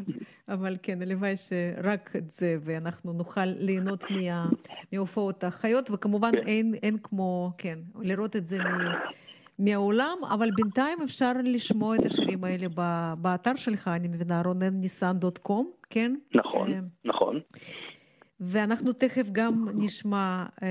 אבל 0.48 0.78
כן, 0.84 1.02
הלוואי 1.02 1.34
שרק 1.36 2.16
את 2.16 2.32
זה, 2.32 2.58
ואנחנו 2.62 3.14
נוכל 3.14 3.46
ליהנות 3.46 4.04
מה, 4.12 4.46
מהופעות 4.94 5.44
החיות, 5.44 5.90
וכמובן 5.92 6.32
כן. 6.32 6.48
אין, 6.48 6.74
אין 6.84 6.98
כמו, 7.04 7.52
כן, 7.58 7.80
לראות 8.02 8.36
את 8.36 8.48
זה 8.48 8.58
מ... 8.60 8.68
מהעולם, 9.60 10.18
אבל 10.34 10.50
בינתיים 10.56 10.98
אפשר 11.04 11.32
לשמוע 11.44 11.96
את 11.96 12.06
השירים 12.06 12.44
האלה 12.44 12.68
באתר 13.22 13.56
שלך, 13.56 13.88
אני 13.88 14.08
מבינה, 14.08 14.42
רונן 14.46 14.82
דוט 15.14 15.38
קום, 15.38 15.72
כן? 15.90 16.16
נכון, 16.36 16.74
אה, 16.74 16.80
נכון. 17.06 17.40
ואנחנו 18.40 18.94
תכף 18.94 19.28
גם 19.32 19.66
נשמע 19.76 20.46
אה, 20.64 20.68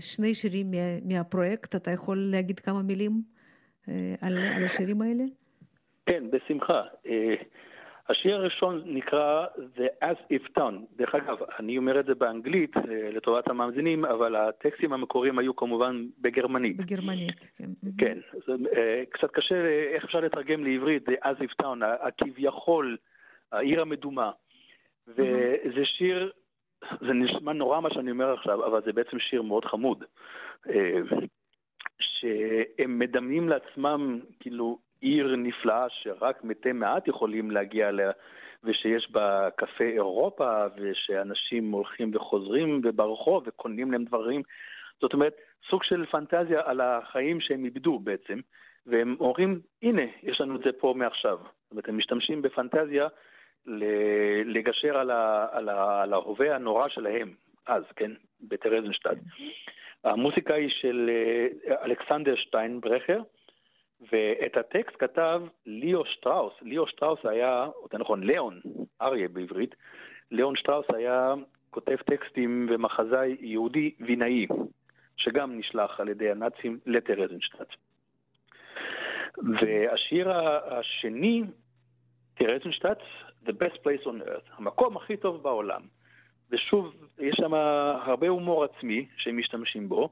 שני 0.00 0.34
שירים 0.34 0.70
מהפרויקט. 1.04 1.74
אתה 1.74 1.90
יכול 1.90 2.28
להגיד 2.30 2.60
כמה 2.60 2.82
מילים 2.82 3.22
אה, 3.88 4.14
על 4.20 4.64
השירים 4.64 5.02
האלה? 5.02 5.24
כן, 6.06 6.24
בשמחה. 6.30 6.82
אה, 8.08 8.14
השיר 8.14 8.36
הראשון 8.36 8.82
נקרא 8.86 9.46
The 9.76 10.04
As 10.04 10.32
If 10.32 10.58
Town. 10.58 10.96
דרך 10.96 11.14
אגב, 11.14 11.36
אני 11.58 11.78
אומר 11.78 12.00
את 12.00 12.06
זה 12.06 12.14
באנגלית 12.14 12.76
לטובת 13.12 13.48
המאזינים, 13.48 14.04
אבל 14.04 14.36
הטקסטים 14.36 14.92
המקוריים 14.92 15.38
היו 15.38 15.56
כמובן 15.56 16.06
בגרמנית. 16.18 16.76
בגרמנית, 16.76 17.38
כן. 17.56 17.70
כן, 17.98 18.18
זה 18.46 18.52
קצת 19.10 19.30
קשה, 19.30 19.54
איך 19.94 20.04
אפשר 20.04 20.20
לתרגם 20.20 20.64
לעברית, 20.64 21.08
The 21.08 21.24
As 21.24 21.42
If 21.42 21.64
Town, 21.64 21.84
הכביכול, 22.00 22.96
העיר 23.52 23.80
המדומה. 23.80 24.30
וזה 25.08 25.84
שיר 25.84 26.32
זה 27.00 27.12
נשמע 27.12 27.52
נורא 27.52 27.80
מה 27.80 27.90
שאני 27.90 28.10
אומר 28.10 28.32
עכשיו, 28.32 28.66
אבל 28.66 28.82
זה 28.84 28.92
בעצם 28.92 29.18
שיר 29.18 29.42
מאוד 29.42 29.64
חמוד. 29.64 30.04
אה, 30.68 31.00
שהם 32.00 32.98
מדמים 32.98 33.48
לעצמם 33.48 34.20
כאילו 34.40 34.78
עיר 35.00 35.36
נפלאה 35.36 35.86
שרק 35.88 36.44
מתי 36.44 36.72
מעט 36.72 37.08
יכולים 37.08 37.50
להגיע 37.50 37.88
אליה, 37.88 38.10
ושיש 38.64 39.10
בה 39.10 39.48
קפה 39.56 39.84
אירופה, 39.84 40.64
ושאנשים 40.76 41.70
הולכים 41.70 42.10
וחוזרים 42.14 42.82
ברחוב 42.94 43.42
וקונים 43.46 43.92
להם 43.92 44.04
דברים. 44.04 44.42
זאת 45.00 45.12
אומרת, 45.12 45.36
סוג 45.70 45.82
של 45.84 46.06
פנטזיה 46.06 46.60
על 46.64 46.80
החיים 46.80 47.40
שהם 47.40 47.64
איבדו 47.64 47.98
בעצם, 47.98 48.40
והם 48.86 49.16
אומרים, 49.20 49.60
הנה, 49.82 50.02
יש 50.22 50.40
לנו 50.40 50.56
את 50.56 50.60
זה 50.64 50.70
פה 50.72 50.94
מעכשיו. 50.96 51.38
זאת 51.38 51.70
אומרת, 51.70 51.88
הם 51.88 51.98
משתמשים 51.98 52.42
בפנטזיה 52.42 53.08
לגשר 54.44 54.98
על, 54.98 55.10
ה, 55.10 55.46
על, 55.52 55.68
ה, 55.68 56.02
על 56.02 56.12
ההווה 56.12 56.54
הנורא 56.54 56.88
שלהם, 56.88 57.34
אז, 57.66 57.82
כן, 57.96 58.10
בטרזנשטד. 58.40 59.16
המוסיקה 60.04 60.54
היא 60.54 60.68
של 60.68 61.10
אה, 61.10 61.84
אלכסנדר 61.84 62.36
שטיינברכר, 62.36 63.20
ואת 64.00 64.56
הטקסט 64.56 64.96
כתב 64.98 65.42
ליאו 65.66 66.06
שטראוס. 66.06 66.54
ליאו 66.62 66.86
שטראוס 66.86 67.20
היה, 67.24 67.66
יותר 67.82 67.98
נכון, 67.98 68.22
ליאון, 68.22 68.60
אריה 69.02 69.28
בעברית, 69.28 69.74
ליאון 70.30 70.56
שטראוס 70.56 70.86
היה 70.94 71.34
כותב 71.70 71.96
טקסטים 71.96 72.66
ומחזאי 72.70 73.36
יהודי 73.40 73.94
וינאי, 74.00 74.46
שגם 75.16 75.58
נשלח 75.58 76.00
על 76.00 76.08
ידי 76.08 76.30
הנאצים 76.30 76.78
לטרזנשטט. 76.86 77.74
והשיר 79.60 80.32
השני, 80.70 81.42
טרזנשטט, 82.34 82.98
the 83.46 83.50
best 83.50 83.76
place 83.76 84.06
on 84.06 84.28
earth, 84.28 84.52
המקום 84.56 84.96
הכי 84.96 85.16
טוב 85.16 85.42
בעולם. 85.42 85.82
ושוב, 86.50 86.94
יש 87.18 87.36
שם 87.40 87.54
הרבה 87.54 88.28
הומור 88.28 88.64
עצמי 88.64 89.06
שהם 89.16 89.38
משתמשים 89.38 89.88
בו. 89.88 90.10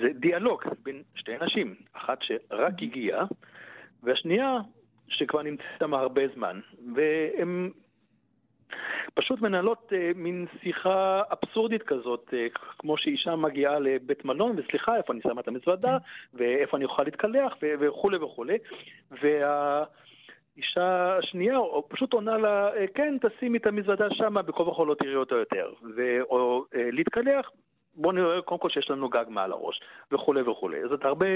זה 0.00 0.08
דיאלוג 0.14 0.62
בין 0.82 1.02
שתי 1.14 1.32
נשים, 1.40 1.74
אחת 1.92 2.18
שרק 2.22 2.74
הגיעה, 2.82 3.24
והשנייה 4.02 4.58
שכבר 5.08 5.42
נמצאת 5.42 5.66
שם 5.78 5.94
הרבה 5.94 6.22
זמן. 6.34 6.60
והם 6.94 7.70
פשוט 9.14 9.40
מנהלות 9.40 9.92
אה, 9.92 10.10
מין 10.14 10.46
שיחה 10.62 11.22
אבסורדית 11.32 11.82
כזאת, 11.82 12.34
אה, 12.34 12.46
כמו 12.78 12.98
שאישה 12.98 13.36
מגיעה 13.36 13.78
לבית 13.78 14.24
מלון, 14.24 14.56
וסליחה, 14.58 14.96
איפה 14.96 15.12
אני 15.12 15.20
שמה 15.22 15.40
את 15.40 15.48
המזוודה, 15.48 15.98
ואיפה 16.34 16.76
אני 16.76 16.84
אוכל 16.84 17.02
להתקלח, 17.02 17.54
וכולי 17.80 18.16
וכולי. 18.16 18.58
וה... 19.10 19.84
אישה 20.56 21.18
שנייה, 21.20 21.58
או 21.58 21.88
פשוט 21.88 22.12
עונה 22.12 22.38
לה, 22.38 22.74
אה, 22.76 22.86
כן, 22.94 23.16
תשימי 23.22 23.58
את 23.58 23.66
המזוודה 23.66 24.06
שמה, 24.10 24.42
בכל 24.42 24.62
וכל 24.62 24.86
לא 24.88 24.94
תראי 24.94 25.14
אותה 25.14 25.34
יותר. 25.34 25.72
ו... 25.96 26.22
או 26.22 26.64
אה, 26.74 26.90
להתקלח, 26.92 27.50
בואו 27.96 28.12
נראה 28.12 28.42
קודם 28.42 28.60
כל 28.60 28.70
שיש 28.70 28.90
לנו 28.90 29.08
גג 29.08 29.24
מעל 29.28 29.52
הראש, 29.52 29.80
וכולי 30.12 30.42
וכולי. 30.42 30.78
זאת 30.88 31.04
הרבה, 31.04 31.26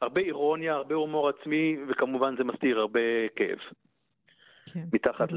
הרבה 0.00 0.20
אירוניה, 0.20 0.74
הרבה 0.74 0.94
הומור 0.94 1.28
עצמי, 1.28 1.76
וכמובן 1.88 2.34
זה 2.36 2.44
מסתיר 2.44 2.78
הרבה 2.78 3.00
כאב. 3.36 3.58
כן. 4.72 4.84
מתחת 4.92 5.28
כן. 5.30 5.36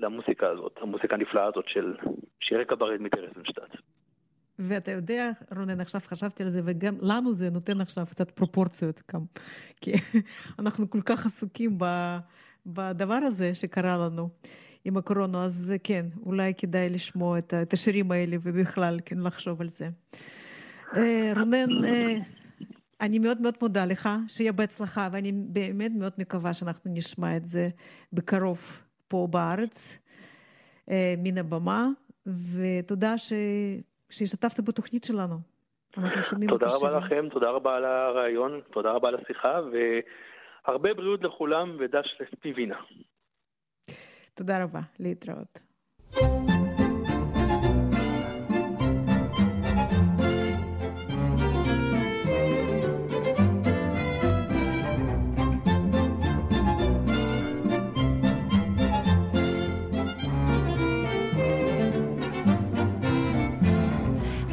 למוסיקה 0.00 0.48
הזאת, 0.48 0.78
המוסיקה 0.82 1.14
הנפלאה 1.14 1.44
הזאת 1.44 1.64
של 1.68 1.96
שירי 2.40 2.64
קברט 2.64 3.00
מטרזנשטט. 3.00 3.76
ואתה 4.58 4.90
יודע, 4.90 5.30
רונן, 5.56 5.80
עכשיו 5.80 6.00
חשבתי 6.04 6.42
על 6.42 6.48
זה, 6.48 6.60
וגם 6.64 6.94
לנו 7.00 7.32
זה 7.32 7.50
נותן 7.50 7.80
עכשיו 7.80 8.06
קצת 8.10 8.30
פרופורציות 8.30 9.02
גם, 9.14 9.20
כי 9.80 9.92
אנחנו 10.60 10.90
כל 10.90 11.00
כך 11.02 11.26
עסוקים 11.26 11.78
בדבר 12.66 13.14
הזה 13.14 13.54
שקרה 13.54 13.96
לנו 13.96 14.28
עם 14.84 14.96
הקורונה, 14.96 15.44
אז 15.44 15.72
כן, 15.84 16.06
אולי 16.26 16.54
כדאי 16.54 16.90
לשמוע 16.90 17.38
את 17.38 17.72
השירים 17.72 18.12
האלה 18.12 18.36
ובכלל, 18.42 19.00
כן, 19.04 19.18
לחשוב 19.18 19.60
על 19.60 19.68
זה. 19.68 19.88
רונן, 21.36 21.68
אני 23.00 23.18
מאוד 23.18 23.40
מאוד 23.40 23.54
מודה 23.62 23.84
לך, 23.84 24.08
שיהיה 24.28 24.52
בהצלחה, 24.52 25.08
ואני 25.12 25.32
באמת 25.32 25.92
מאוד 25.94 26.12
מקווה 26.18 26.54
שאנחנו 26.54 26.90
נשמע 26.94 27.36
את 27.36 27.48
זה 27.48 27.68
בקרוב 28.12 28.58
פה 29.08 29.28
בארץ, 29.30 29.98
מן 31.18 31.38
הבמה, 31.38 31.88
ותודה 32.26 33.18
ש... 33.18 33.32
שהשתתפת 34.10 34.60
בתוכנית 34.60 35.04
שלנו. 35.04 35.36
תודה 36.48 36.66
את 36.66 36.72
רבה. 36.72 36.98
לכם, 36.98 37.28
תודה 37.30 37.50
רבה 37.50 37.76
על 37.76 37.84
הרעיון, 37.84 38.60
תודה 38.72 38.90
רבה 38.90 39.08
על 39.08 39.14
השיחה, 39.14 39.60
והרבה 40.66 40.94
בריאות 40.94 41.22
לכולם 41.22 41.76
ודש 41.78 42.16
לספיבינה. 42.20 42.76
תודה 44.39 44.63
רבה, 44.63 44.81
להתראות. 44.99 45.59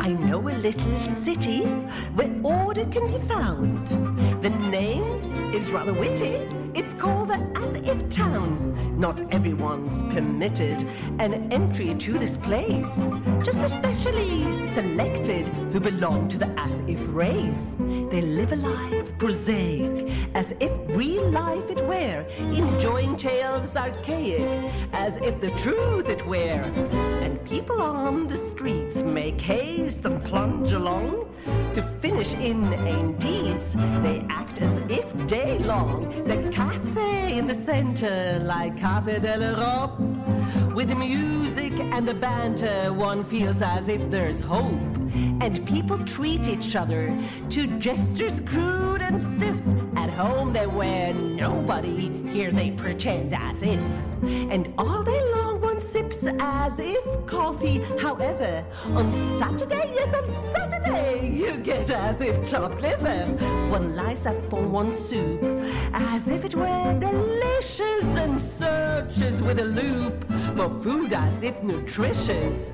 I 0.05 0.15
know 0.15 0.49
a 0.49 0.55
little 0.69 0.97
city 1.25 1.61
where 2.17 2.33
order 2.43 2.85
can 2.95 3.07
be 3.07 3.19
found. 3.33 3.89
The 4.43 4.51
name 4.51 5.53
is 5.55 5.71
rather 5.71 5.95
witty. 6.03 6.35
It's 6.75 6.93
called 7.03 7.29
the 7.29 7.39
As 7.63 7.73
If 7.91 7.99
Town. 8.09 8.51
Not 8.98 9.22
everyone's 9.32 10.02
permitted 10.14 10.82
an 11.20 11.54
entry 11.54 11.94
to 11.94 12.18
this 12.18 12.36
place. 12.38 12.90
Just 13.44 13.62
the 13.62 13.68
specially 13.68 14.52
selected 14.74 15.48
who 15.72 15.80
belong 15.80 16.28
to 16.30 16.40
the 16.40 16.50
As 16.58 16.82
If 16.88 17.00
race. 17.10 17.76
They 17.78 18.22
live 18.22 18.54
a 18.54 18.56
life 18.56 19.16
prosaic, 19.20 20.12
as 20.34 20.52
if 20.60 20.72
real 20.88 21.30
life 21.30 21.70
it 21.70 21.86
were, 21.86 22.26
enjoying 22.40 23.18
tales 23.18 23.76
archaic, 23.76 24.72
as 24.94 25.16
if 25.18 25.40
the 25.42 25.52
truth 25.52 26.10
it 26.10 26.26
were. 26.26 26.64
And 27.22 27.44
people 27.46 27.80
on 27.80 28.26
the 28.26 28.38
streets 28.38 28.98
make 28.98 29.40
haste 29.40 30.06
and 30.06 30.24
plunge 30.24 30.72
along 30.72 31.32
to 31.78 31.84
finish 32.02 32.34
inane 32.34 33.14
deeds. 33.20 33.66
They 34.02 34.26
act 34.30 34.58
as 34.60 34.76
if 34.90 35.06
day 35.28 35.60
long 35.60 36.10
the 36.24 36.50
cafe 36.52 37.38
in 37.38 37.46
the 37.46 37.54
center, 37.54 38.42
like 38.44 38.76
Cafe 38.76 39.20
de 39.20 39.38
l'Europe, 39.38 40.00
with 40.74 40.90
the 40.90 40.96
music 40.96 41.74
and 41.74 42.08
the 42.08 42.16
banter, 42.16 42.92
one 42.92 43.24
feels 43.24 43.62
as 43.62 43.90
if 43.90 44.10
there's 44.10 44.42
hope. 44.42 44.82
And 45.40 45.64
people 45.68 46.00
treat 46.04 46.48
each 46.48 46.76
other 46.76 47.16
to 47.52 47.68
gestures 47.78 48.40
crude 48.40 49.04
and 49.04 49.22
stiff. 49.22 49.60
At 49.96 50.10
home 50.10 50.54
they 50.54 50.66
wear 50.66 51.14
nobody, 51.14 52.28
here 52.28 52.52
they 52.52 52.72
pretend 52.72 53.36
as 53.36 53.62
if. 53.62 53.84
And 54.52 54.74
all 54.80 55.04
day 55.04 55.22
long 55.36 55.47
one 55.78 55.86
sips 55.86 56.18
as 56.40 56.80
if 56.80 57.26
coffee. 57.26 57.80
However, 58.00 58.66
on 58.86 59.12
Saturday, 59.40 59.92
yes, 59.94 60.14
on 60.16 60.54
Saturday, 60.54 61.30
you 61.30 61.58
get 61.58 61.90
as 61.92 62.20
if 62.22 62.50
chopped 62.50 62.82
liver. 62.82 63.26
One 63.70 63.96
lies 63.96 64.26
up 64.26 64.50
for 64.50 64.62
one 64.62 64.92
soup, 64.92 65.42
as 65.94 66.28
if 66.28 66.46
it 66.46 66.56
were 66.56 67.00
delicious, 67.00 68.06
and 68.24 68.40
searches 68.42 69.44
with 69.44 69.60
a 69.60 69.66
loop 69.66 70.16
for 70.56 70.70
food 70.82 71.14
as 71.14 71.44
if 71.44 71.62
nutritious. 71.62 72.72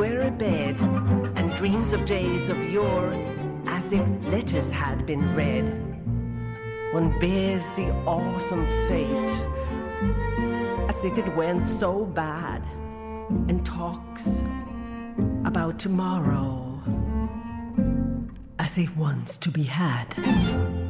Were 0.00 0.22
a 0.22 0.30
bed, 0.30 0.80
and 1.36 1.54
dreams 1.56 1.92
of 1.92 2.06
days 2.06 2.48
of 2.48 2.56
yore 2.70 3.12
as 3.66 3.92
if 3.92 4.00
letters 4.32 4.70
had 4.70 5.04
been 5.04 5.34
read. 5.34 5.66
One 6.94 7.18
bears 7.20 7.62
the 7.76 7.90
awesome 8.06 8.64
fate 8.88 9.34
as 10.88 11.04
if 11.04 11.18
it 11.18 11.36
went 11.36 11.68
so 11.68 12.06
bad, 12.06 12.62
and 13.48 13.66
talks 13.66 14.26
about 15.44 15.78
tomorrow 15.78 16.80
as 18.58 18.78
if 18.78 18.96
once 18.96 19.36
to 19.36 19.50
be 19.50 19.64
had. 19.64 20.89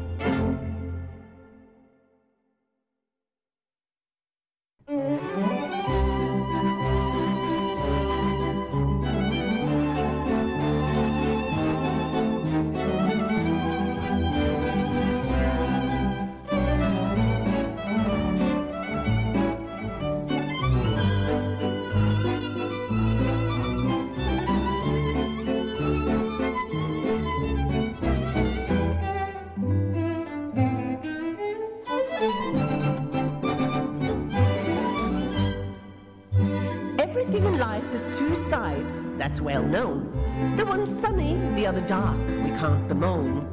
Other 41.70 41.80
dark, 41.82 42.18
we 42.42 42.50
can't 42.58 42.88
bemoan. 42.88 43.46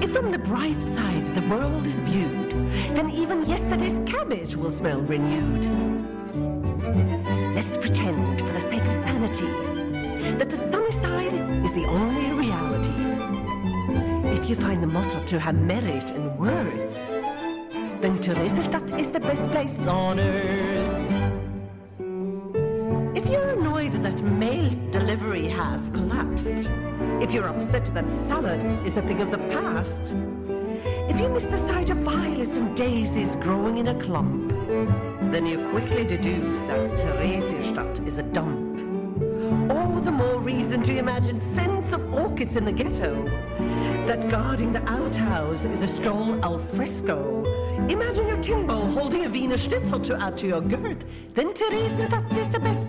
If 0.00 0.12
from 0.12 0.30
the 0.30 0.38
bright 0.38 0.80
side 0.80 1.34
the 1.34 1.40
world 1.48 1.84
is 1.88 1.98
viewed, 2.10 2.52
then 2.96 3.10
even 3.10 3.44
yesterday's 3.46 3.98
cabbage 4.08 4.54
will 4.54 4.70
smell 4.70 5.00
renewed. 5.00 5.64
Let's 7.56 7.76
pretend, 7.76 8.38
for 8.38 8.52
the 8.52 8.60
sake 8.70 8.84
of 8.84 8.92
sanity, 9.02 9.50
that 10.38 10.50
the 10.50 10.70
sunny 10.70 10.92
side 11.02 11.34
is 11.64 11.72
the 11.72 11.86
only 11.86 12.30
reality. 12.30 12.94
If 14.38 14.48
you 14.48 14.54
find 14.54 14.80
the 14.80 14.86
motto 14.86 15.18
to 15.24 15.40
have 15.40 15.56
merit 15.56 16.12
and 16.12 16.38
worth, 16.38 16.94
then 18.00 18.18
Theresienstadt 18.18 19.00
is 19.00 19.08
the 19.08 19.18
best 19.18 19.50
place 19.50 19.76
on 19.80 20.20
earth. 20.20 20.67
That 27.90 28.10
salad 28.28 28.86
is 28.86 28.96
a 28.96 29.02
thing 29.02 29.20
of 29.20 29.30
the 29.30 29.38
past, 29.38 30.14
if 31.08 31.18
you 31.18 31.28
miss 31.28 31.44
the 31.44 31.58
sight 31.66 31.90
of 31.90 31.98
violets 31.98 32.56
and 32.56 32.76
daisies 32.76 33.36
growing 33.36 33.78
in 33.78 33.88
a 33.88 33.94
clump, 34.00 34.50
then 35.32 35.46
you 35.46 35.58
quickly 35.70 36.04
deduce 36.04 36.60
that 36.60 36.90
Theresienstadt 36.98 38.06
is 38.06 38.18
a 38.18 38.22
dump. 38.22 38.78
All 39.70 40.00
the 40.00 40.12
more 40.12 40.38
reason 40.38 40.82
to 40.84 40.96
imagine 40.96 41.40
scents 41.40 41.92
of 41.92 42.14
orchids 42.14 42.56
in 42.56 42.64
the 42.64 42.72
ghetto, 42.72 43.24
that 44.06 44.28
guarding 44.28 44.72
the 44.72 44.82
outhouse 44.90 45.64
is 45.64 45.82
a 45.82 45.86
stroll 45.86 46.42
al 46.44 46.58
fresco. 46.74 47.44
Imagine 47.88 48.28
your 48.28 48.38
Timbal 48.38 48.92
holding 48.92 49.24
a 49.24 49.28
Wiener 49.28 49.56
Schnitzel 49.56 50.00
to 50.00 50.20
add 50.20 50.36
to 50.38 50.46
your 50.46 50.60
girth, 50.60 51.04
then 51.34 51.52
Theresienstadt 51.52 52.36
is 52.36 52.48
the 52.48 52.60
best 52.60 52.88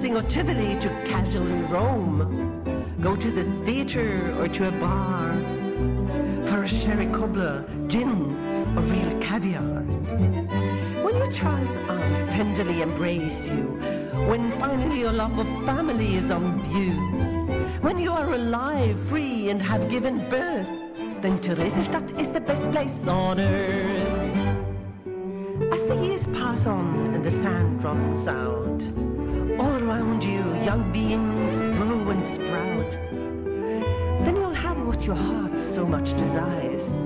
for 0.00 0.16
or 0.16 0.22
Tivoli 0.22 0.78
to 0.80 0.88
casually 1.06 1.62
roam. 1.72 2.62
Go 3.00 3.16
to 3.16 3.30
the 3.30 3.44
theatre 3.64 4.34
or 4.38 4.48
to 4.48 4.68
a 4.68 4.70
bar. 4.72 5.32
For 6.46 6.64
a 6.64 6.68
sherry 6.68 7.06
cobbler, 7.06 7.64
gin, 7.88 8.10
or 8.76 8.82
real 8.82 9.18
caviar. 9.20 9.82
When 11.02 11.16
your 11.16 11.32
child's 11.32 11.76
arms 11.88 12.20
tenderly 12.26 12.82
embrace 12.82 13.48
you, 13.48 13.64
when 14.28 14.52
finally 14.60 15.00
your 15.00 15.12
love 15.12 15.38
of 15.38 15.46
family 15.64 16.16
is 16.16 16.30
on 16.30 16.62
view, 16.64 16.92
when 17.80 17.98
you 17.98 18.12
are 18.12 18.32
alive, 18.34 18.98
free, 19.08 19.50
and 19.50 19.62
have 19.62 19.88
given 19.90 20.18
birth, 20.28 20.68
then 21.22 21.38
Theresienstadt 21.38 22.20
is 22.20 22.28
the 22.28 22.40
best 22.40 22.70
place 22.70 23.06
on 23.06 23.40
earth. 23.40 24.36
As 25.72 25.82
the 25.84 25.96
years 25.96 26.26
pass 26.28 26.66
on 26.66 27.14
and 27.14 27.24
the 27.24 27.30
sand 27.30 27.82
runs 27.82 28.28
out, 28.28 28.55
all 29.58 29.82
around 29.82 30.22
you 30.22 30.42
young 30.62 30.90
beings 30.92 31.52
grow 31.76 32.10
and 32.10 32.24
sprout. 32.24 32.90
Then 34.24 34.36
you'll 34.36 34.52
have 34.52 34.78
what 34.86 35.04
your 35.04 35.16
heart 35.16 35.58
so 35.60 35.86
much 35.86 36.16
desires. 36.16 36.96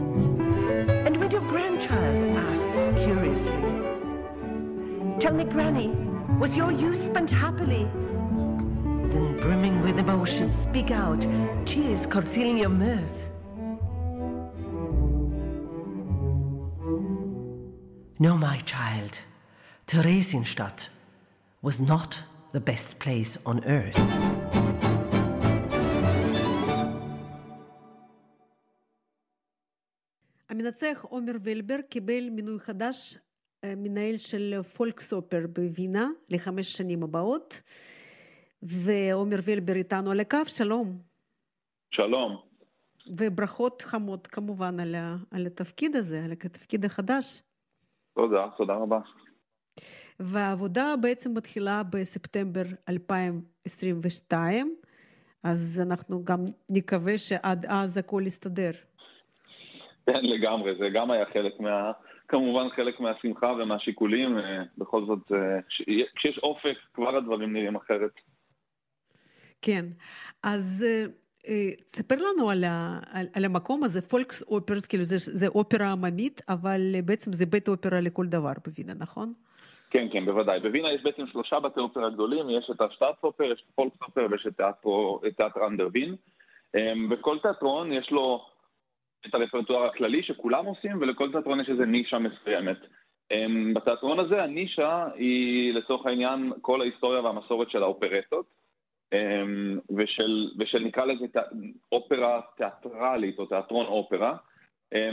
And 1.06 1.16
when 1.16 1.30
your 1.30 1.42
grandchild 1.42 2.36
asks 2.36 2.88
curiously, 3.04 3.56
Tell 5.20 5.34
me, 5.34 5.44
Granny, 5.44 5.88
was 6.38 6.56
your 6.56 6.72
youth 6.72 7.02
spent 7.02 7.30
happily? 7.30 7.84
Then, 9.12 9.36
brimming 9.40 9.82
with 9.82 9.98
emotion, 9.98 10.50
speak 10.52 10.90
out, 10.90 11.26
tears 11.66 12.06
concealing 12.06 12.58
your 12.58 12.70
mirth. 12.70 13.28
No, 18.18 18.36
my 18.36 18.58
child, 18.58 19.18
Theresienstadt 19.86 20.88
was 21.62 21.80
not 21.80 22.18
the 22.52 22.60
best 22.60 22.98
place 22.98 23.36
on 23.46 23.64
earth. 23.64 24.00
המנצח 30.50 31.04
עומר 31.08 31.32
ולבר 31.42 31.76
קיבל 31.88 32.30
מינוי 32.30 32.60
חדש, 32.60 33.18
מנהל 33.66 34.16
של 34.16 34.62
פולקסופר 34.62 35.46
בווינה 35.46 36.08
לחמש 36.28 36.72
שנים 36.72 37.02
הבאות, 37.02 37.62
ועומר 38.62 39.36
ולבר 39.44 39.74
איתנו 39.76 40.10
על 40.10 40.20
הקו, 40.20 40.38
שלום. 40.46 40.98
שלום. 41.90 42.36
וברכות 43.06 43.82
חמות 43.82 44.26
כמובן 44.26 44.80
על, 44.80 44.94
ה, 44.94 45.16
על 45.30 45.46
התפקיד 45.46 45.96
הזה, 45.96 46.24
על 46.24 46.32
התפקיד 46.32 46.84
החדש. 46.84 47.42
תודה, 48.14 48.48
תודה 48.56 48.74
רבה. 48.74 49.00
והעבודה 50.20 50.94
בעצם 51.00 51.34
מתחילה 51.34 51.82
בספטמבר 51.90 52.62
2022, 52.88 54.74
אז 55.42 55.82
אנחנו 55.86 56.24
גם 56.24 56.44
נקווה 56.68 57.18
שעד 57.18 57.66
אז 57.68 57.96
הכל 57.96 58.22
יסתדר. 58.26 58.70
כן, 60.06 60.20
לגמרי, 60.22 60.74
זה 60.78 60.88
גם 60.94 61.10
היה 61.10 61.24
חלק 61.32 61.60
מה... 61.60 61.92
כמובן 62.28 62.68
חלק 62.76 63.00
מהשמחה 63.00 63.46
ומהשיקולים, 63.46 64.38
אה, 64.38 64.62
בכל 64.78 65.06
זאת, 65.06 65.32
אה, 65.32 65.60
כשיש 66.16 66.38
אופק, 66.38 66.76
כבר 66.94 67.16
הדברים 67.16 67.52
נראים 67.52 67.76
אחרת. 67.76 68.10
כן, 69.62 69.84
אז 70.42 70.84
אה, 71.48 71.70
תספר 71.86 72.16
לנו 72.16 72.50
על, 72.50 72.64
ה, 72.64 72.98
על, 73.12 73.26
על 73.32 73.44
המקום 73.44 73.84
הזה, 73.84 74.02
פולקס 74.02 74.42
אופרס, 74.42 74.86
כאילו 74.86 75.04
זה, 75.04 75.16
זה 75.18 75.48
אופרה 75.48 75.92
עממית, 75.92 76.40
אבל 76.48 76.80
בעצם 77.04 77.32
זה 77.32 77.46
בית 77.46 77.68
אופרה 77.68 78.00
לכל 78.00 78.26
דבר 78.26 78.52
בווינה, 78.66 78.94
נכון? 78.94 79.32
כן, 79.90 80.06
כן, 80.12 80.24
בוודאי. 80.24 80.60
בווינה 80.60 80.92
יש 80.92 81.02
בעצם 81.02 81.26
שלושה 81.26 81.60
בתי 81.60 81.80
אופרה 81.80 82.10
גדולים, 82.10 82.50
יש 82.50 82.70
את 82.70 82.80
השטאטסופר, 82.80 83.44
יש 83.44 83.60
את 83.60 83.68
הפולקסופר 83.72 84.26
ויש 84.30 84.46
את 84.46 85.36
תיאטר 85.36 85.66
אנדרווין. 85.66 86.16
בכל 87.10 87.38
תיאטרון 87.38 87.92
יש 87.92 88.10
לו 88.10 88.44
את 89.26 89.34
הרפרטואר 89.34 89.84
הכללי 89.86 90.22
שכולם 90.22 90.64
עושים, 90.64 90.96
ולכל 91.00 91.32
תיאטרון 91.32 91.60
יש 91.60 91.68
איזה 91.68 91.86
נישה 91.86 92.18
מסוימת. 92.18 92.76
בתיאטרון 93.74 94.18
הזה 94.20 94.42
הנישה 94.42 95.06
היא 95.14 95.74
לצורך 95.74 96.06
העניין 96.06 96.52
כל 96.60 96.80
ההיסטוריה 96.80 97.20
והמסורת 97.20 97.70
של 97.70 97.82
האופרטות, 97.82 98.46
ושל, 99.96 100.50
ושל 100.58 100.78
נקרא 100.78 101.04
לזה 101.04 101.26
אופרה 101.92 102.40
תיאטרלית 102.56 103.38
או 103.38 103.46
תיאטרון 103.46 103.86
אופרה, 103.86 104.36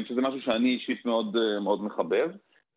שזה 0.08 0.22
משהו 0.22 0.42
שאני 0.42 0.70
אישית 0.70 1.06
מאוד, 1.06 1.36
מאוד 1.62 1.84
מחבב. 1.84 2.32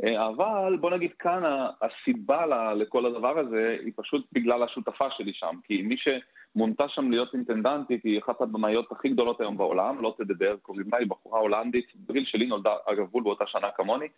אבל 0.04 0.76
בוא 0.76 0.90
נגיד 0.90 1.12
כאן 1.18 1.42
הסיבה 1.82 2.72
לכל 2.74 3.06
הדבר 3.06 3.38
הזה 3.38 3.76
היא 3.84 3.92
פשוט 3.96 4.26
בגלל 4.32 4.62
השותפה 4.62 5.10
שלי 5.10 5.32
שם, 5.32 5.56
כי 5.64 5.82
מי 5.82 5.96
שמונתה 5.96 6.88
שם 6.88 7.10
להיות 7.10 7.34
אינטנדנטית 7.34 8.04
היא 8.04 8.18
אחת 8.18 8.40
הבמאיות 8.40 8.92
הכי 8.92 9.08
גדולות 9.08 9.40
היום 9.40 9.56
בעולם, 9.56 10.02
לא 10.02 10.14
תדבר, 10.18 10.56
קוראים 10.62 10.86
לה, 10.92 10.98
היא 10.98 11.06
בחורה 11.06 11.40
הולנדית, 11.40 11.86
בגיל 11.96 12.24
שלי 12.24 12.46
נולדה 12.46 12.74
אגב 12.86 13.06
בול 13.06 13.22
באותה 13.22 13.44
שנה 13.46 13.70
כמוני, 13.76 14.08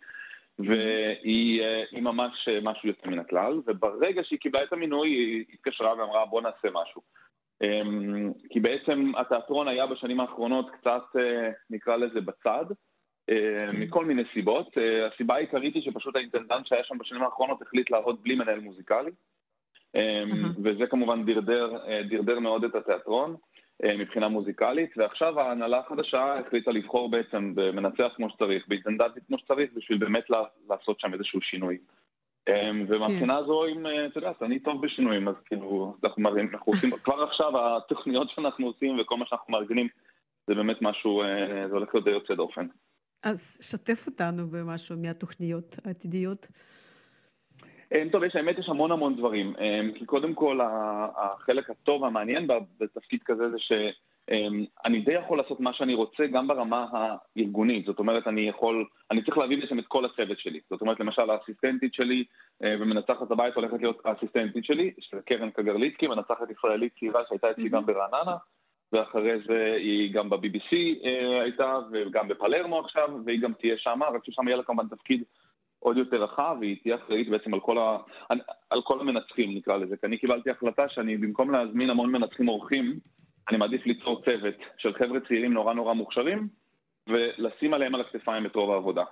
והיא 0.59 1.61
ממש 2.01 2.49
משהו 2.61 2.89
יוצא 2.89 3.07
מן 3.07 3.19
הכלל, 3.19 3.61
וברגע 3.67 4.21
שהיא 4.23 4.39
קיבלה 4.39 4.63
את 4.63 4.73
המינוי 4.73 5.09
היא 5.09 5.45
התקשרה 5.53 5.93
ואמרה 5.97 6.25
בוא 6.25 6.41
נעשה 6.41 6.67
משהו. 6.73 7.01
כי 8.49 8.59
בעצם 8.59 9.11
התיאטרון 9.17 9.67
היה 9.67 9.87
בשנים 9.87 10.19
האחרונות 10.19 10.69
קצת, 10.69 11.03
נקרא 11.69 11.95
לזה, 11.95 12.21
בצד. 12.21 12.65
מכל 13.73 14.05
מיני 14.05 14.23
סיבות. 14.33 14.77
הסיבה 15.13 15.35
העיקרית 15.35 15.75
היא 15.75 15.83
שפשוט 15.83 16.15
האינטנדנט 16.15 16.67
שהיה 16.67 16.83
שם 16.83 16.97
בשנים 16.97 17.23
האחרונות 17.23 17.61
החליט 17.61 17.91
לעבוד 17.91 18.23
בלי 18.23 18.35
מנהל 18.35 18.59
מוזיקלי, 18.59 19.11
וזה 20.63 20.87
כמובן 20.89 21.25
דרדר, 21.25 21.77
דרדר 22.09 22.39
מאוד 22.39 22.63
את 22.63 22.75
התיאטרון 22.75 23.35
מבחינה 23.83 24.27
מוזיקלית, 24.27 24.97
ועכשיו 24.97 25.39
ההנהלה 25.39 25.79
החדשה 25.79 26.39
החליטה 26.39 26.71
לבחור 26.71 27.11
בעצם 27.11 27.51
במנצח 27.55 28.11
כמו 28.15 28.29
שצריך, 28.29 28.67
באינטנדנטית 28.67 29.23
כמו 29.27 29.37
שצריך, 29.37 29.69
בשביל 29.75 29.97
באמת 29.97 30.23
לעשות 30.69 30.99
שם 30.99 31.13
איזשהו 31.13 31.41
שינוי. 31.41 31.77
ומבחינה 32.87 33.37
הזו, 33.37 33.65
אם, 33.65 33.85
את 33.87 34.15
יודעת, 34.15 34.43
אני 34.43 34.59
טוב 34.59 34.85
בשינויים, 34.85 35.27
אז 35.27 35.35
כאילו, 35.45 35.95
אנחנו 36.03 36.21
מראים, 36.21 36.49
אנחנו 36.53 36.73
עושים, 36.73 36.91
כבר 37.03 37.23
עכשיו 37.23 37.77
התוכניות 37.77 38.29
שאנחנו 38.29 38.67
עושים 38.67 38.99
וכל 38.99 39.17
מה 39.17 39.25
שאנחנו 39.25 39.51
מארגנים, 39.51 39.87
זה 40.47 40.55
באמת 40.55 40.81
משהו, 40.81 41.23
זה 41.69 41.73
הולך 41.73 41.95
להיות 41.95 42.05
די 42.05 42.11
יוצא 42.11 42.35
דופן. 42.35 42.67
אז 43.23 43.57
שתף 43.61 44.07
אותנו 44.07 44.47
במשהו 44.47 44.97
מהתוכניות 44.97 45.75
העתידיות. 45.85 46.47
טוב, 48.11 48.23
יש, 48.23 48.35
האמת 48.35 48.59
יש 48.59 48.69
המון 48.69 48.91
המון 48.91 49.15
דברים. 49.15 49.53
כי 49.95 50.05
קודם 50.05 50.33
כל, 50.33 50.59
החלק 51.15 51.69
הטוב 51.69 52.01
והמעניין 52.01 52.47
בתפקיד 52.79 53.19
כזה 53.25 53.49
זה 53.49 53.57
שאני 53.59 55.01
די 55.01 55.13
יכול 55.13 55.37
לעשות 55.37 55.59
מה 55.59 55.73
שאני 55.73 55.93
רוצה 55.93 56.27
גם 56.27 56.47
ברמה 56.47 56.85
הארגונית. 56.91 57.85
זאת 57.85 57.99
אומרת, 57.99 58.27
אני 58.27 58.49
יכול, 58.49 58.85
אני 59.11 59.23
צריך 59.23 59.37
להביא 59.37 59.57
בעצם 59.61 59.79
את 59.79 59.87
כל 59.87 60.05
הצוות 60.05 60.39
שלי. 60.39 60.59
זאת 60.69 60.81
אומרת, 60.81 60.99
למשל, 60.99 61.29
האסיסטנטית 61.29 61.93
שלי 61.93 62.23
ומנצחת 62.61 63.31
הבית 63.31 63.55
הולכת 63.55 63.81
להיות 63.81 64.01
האסיסטנטית 64.05 64.65
שלי, 64.65 64.93
קרן 65.25 65.49
קגרליצקי, 65.49 66.07
מנצחת 66.07 66.49
ישראלית 66.49 66.93
צעירה 66.99 67.21
שהייתה 67.29 67.51
אצלי 67.51 67.69
גם 67.69 67.85
ברעננה. 67.85 68.35
ואחרי 68.93 69.39
זה 69.47 69.75
היא 69.79 70.13
גם 70.13 70.29
ב-BBC 70.29 70.73
אה, 71.05 71.41
הייתה, 71.41 71.77
וגם 71.91 72.27
בפלרמו 72.27 72.79
עכשיו, 72.79 73.09
והיא 73.25 73.41
גם 73.41 73.53
תהיה 73.53 73.77
שם, 73.77 73.99
רק 74.15 74.25
ששם 74.25 74.47
יהיה 74.47 74.57
לה 74.57 74.63
כמובן 74.63 74.87
תפקיד 74.87 75.23
עוד 75.79 75.97
יותר 75.97 76.23
רחב, 76.23 76.57
והיא 76.59 76.77
תהיה 76.81 76.95
אחראית 76.95 77.29
בעצם 77.29 77.53
על 77.53 77.59
כל, 77.59 77.77
ה... 77.77 77.97
על 78.69 78.81
כל 78.83 78.99
המנצחים, 78.99 79.55
נקרא 79.55 79.77
לזה. 79.77 79.97
כי 79.97 80.05
אני 80.05 80.17
קיבלתי 80.17 80.49
החלטה 80.49 80.89
שאני, 80.89 81.17
במקום 81.17 81.51
להזמין 81.51 81.89
המון 81.89 82.11
מנצחים 82.11 82.47
אורחים, 82.47 82.99
אני 83.49 83.57
מעדיף 83.57 83.85
ליצור 83.85 84.21
צוות 84.25 84.55
של 84.77 84.93
חבר'ה 84.93 85.19
צעירים 85.27 85.53
נורא 85.53 85.73
נורא 85.73 85.93
מוכשרים, 85.93 86.47
ולשים 87.07 87.73
עליהם 87.73 87.95
על 87.95 88.01
הכתפיים 88.01 88.45
את 88.45 88.55
רוב 88.55 88.71
העבודה. 88.71 89.03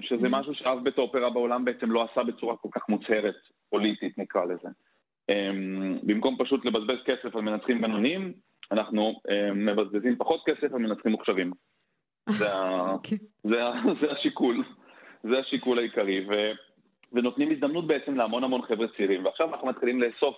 שזה 0.00 0.28
משהו 0.28 0.54
שאף 0.54 0.78
בית 0.82 0.98
האופרה 0.98 1.30
בעולם 1.30 1.64
בעצם 1.64 1.90
לא 1.90 2.06
עשה 2.10 2.22
בצורה 2.22 2.56
כל 2.56 2.68
כך 2.72 2.88
מוצהרת, 2.88 3.36
פוליטית 3.70 4.18
נקרא 4.18 4.44
לזה. 4.44 4.68
במקום 6.02 6.36
פשוט 6.38 6.64
לבזבז 6.64 6.98
כסף 7.04 7.36
על 7.36 7.42
מנצחים 7.42 7.80
בינוניים, 7.80 8.32
אנחנו 8.72 9.20
מבזבזים 9.54 10.16
פחות 10.16 10.42
כסף 10.46 10.72
על 10.74 10.78
מנצחים 10.78 11.12
מוכשרים. 11.12 11.52
זה, 12.38 12.46
זה, 13.50 13.56
זה 14.00 14.12
השיקול, 14.12 14.64
זה 15.22 15.38
השיקול 15.38 15.78
העיקרי, 15.78 16.26
ו, 16.28 16.32
ונותנים 17.12 17.50
הזדמנות 17.50 17.86
בעצם 17.86 18.14
להמון 18.14 18.44
המון 18.44 18.62
חבר'ה 18.62 18.86
צעירים. 18.96 19.24
ועכשיו 19.24 19.54
אנחנו 19.54 19.68
מתחילים 19.68 20.02
לאסוף 20.02 20.36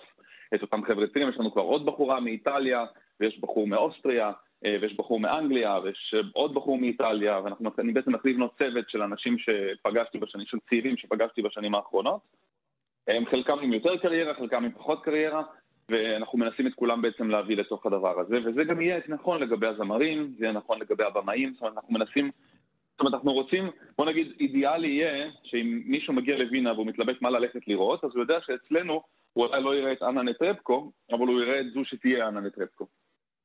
את 0.55 0.61
אותם 0.61 0.83
חבר'ה 0.83 1.07
צעירים, 1.07 1.29
יש 1.29 1.39
לנו 1.39 1.51
כבר 1.51 1.61
עוד 1.61 1.85
בחורה 1.85 2.19
מאיטליה, 2.19 2.85
ויש 3.19 3.39
בחור 3.39 3.67
מאוסטריה, 3.67 4.31
ויש 4.63 4.93
בחור 4.93 5.19
מאנגליה, 5.19 5.79
ויש 5.83 6.15
עוד 6.33 6.53
בחור 6.53 6.77
מאיטליה, 6.77 7.39
ואני 7.77 7.93
בעצם 7.93 8.13
מתחיל 8.13 8.31
לבנות 8.31 8.57
צוות 8.57 8.89
של 8.89 9.01
אנשים 9.01 9.37
שפגשתי 9.37 10.17
בשנים, 10.17 10.45
של 10.45 10.57
צעירים 10.69 10.97
שפגשתי 10.97 11.41
בשנים 11.41 11.75
האחרונות. 11.75 12.21
הם 13.07 13.25
חלקם 13.25 13.59
עם 13.59 13.73
יותר 13.73 13.97
קריירה, 13.97 14.33
חלקם 14.33 14.63
עם 14.63 14.71
פחות 14.71 15.03
קריירה, 15.03 15.43
ואנחנו 15.93 16.39
מנסים 16.39 16.67
את 16.67 16.73
כולם 16.73 17.01
בעצם 17.01 17.29
להביא 17.29 17.57
לתוך 17.57 17.85
הדבר 17.85 18.19
הזה, 18.19 18.37
וזה 18.45 18.63
גם 18.63 18.81
יהיה 18.81 18.99
נכון 19.07 19.41
לגבי 19.41 19.67
הזמרים, 19.67 20.33
זה 20.37 20.45
יהיה 20.45 20.53
נכון 20.53 20.79
לגבי 20.79 21.03
הבמאים, 21.03 21.53
זאת 21.53 21.61
אומרת, 21.61 21.73
אנחנו 21.75 21.93
מנסים, 21.93 22.31
זאת 22.91 22.99
אומרת, 22.99 23.13
אנחנו 23.13 23.33
רוצים, 23.33 23.69
בוא 23.97 24.05
נגיד, 24.05 24.31
אידיאלי 24.39 24.87
יהיה 24.87 25.29
שאם 25.43 25.81
מישהו 25.85 26.13
מגיע 26.13 26.37
לווינה 26.37 26.73
והוא 26.73 26.87
מתלבט 26.87 27.21
מה 27.21 27.29
ללכת 27.29 27.67
לראות, 27.67 28.03
אז 28.03 28.11
הוא 28.13 28.21
יודע 28.21 28.37
שאצלנו 28.45 29.01
הוא 29.33 29.45
אולי 29.45 29.63
לא 29.63 29.75
יראה 29.75 29.91
את 29.91 30.03
אנה 30.03 30.23
נטרפקו, 30.23 30.91
אבל 31.11 31.27
הוא 31.27 31.41
יראה 31.41 31.59
את 31.59 31.65
זו 31.73 31.85
שתהיה 31.85 32.27
אנה 32.27 32.39
נטרפקו. 32.39 32.87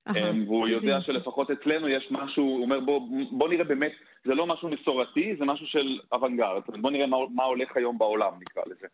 אמ, 0.09 0.45
והוא 0.49 0.69
יודע. 0.69 1.01
שלפחות 1.01 1.51
אצלנו 1.51 1.89
יש 1.89 2.09
משהו, 2.11 2.45
הוא 2.45 2.63
אומר 2.63 2.81
בוא, 2.81 3.01
בוא 3.31 3.49
נראה 3.49 3.65
באמת, 3.65 3.93
זה 4.25 4.35
לא 4.35 4.47
משהו 4.47 4.69
מסורתי, 4.69 5.37
זה 5.39 5.45
משהו 5.45 5.67
של 5.67 5.99
אוונגרד, 6.13 6.63
בוא 6.81 6.91
נראה 6.91 7.07
מה, 7.07 7.17
מה 7.35 7.45
הולך 7.45 7.77
היום 7.77 7.99
בעולם 7.99 8.33
נקרא 8.41 8.63
לזה. 8.67 8.87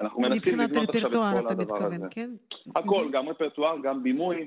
אנחנו 0.00 0.20
מנסים 0.20 0.58
לבנות 0.58 0.94
עכשיו 0.94 1.10
את 1.10 1.14
כל 1.14 1.48
הדבר 1.48 1.62
מתכוון, 1.62 1.92
הזה. 1.92 2.06
כן? 2.10 2.30
הכל, 2.76 3.08
גם 3.12 3.28
רפרטואר, 3.28 3.76
גם 3.82 4.02
בימוי, 4.02 4.46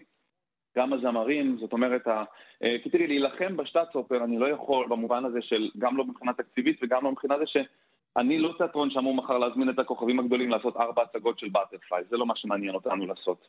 גם 0.78 0.94
הזמרים, 0.94 1.58
זאת 1.60 1.74
אומרת, 1.74 2.08
ה- 2.08 2.24
אה, 2.64 2.76
כי 2.84 2.90
תראי, 2.90 3.08
להילחם 3.08 3.58
בשטאצ-אופר 3.58 4.24
אני 4.24 4.40
לא 4.40 4.50
יכול 4.50 4.88
במובן 4.90 5.26
הזה 5.26 5.42
של, 5.42 5.70
גם 5.78 5.98
לא 5.98 6.06
מבחינה 6.06 6.34
תקציבית 6.34 6.80
וגם 6.84 7.04
לא 7.04 7.12
מבחינה 7.12 7.38
זה 7.38 7.44
שאני 7.48 8.40
לא 8.40 8.54
תיאטרון 8.58 8.90
שאמור 8.92 9.14
מחר 9.14 9.38
להזמין 9.38 9.70
את 9.70 9.80
הכוכבים 9.80 10.20
הגדולים 10.20 10.50
לעשות 10.50 10.78
ארבע 10.78 11.02
הצגות 11.02 11.40
של 11.40 11.50
באטרפליי, 11.50 12.04
זה 12.10 12.18
לא 12.18 12.26
מה 12.26 12.36
שמעניין 12.36 12.76
אותנו 12.76 13.06
לעשות. 13.06 13.48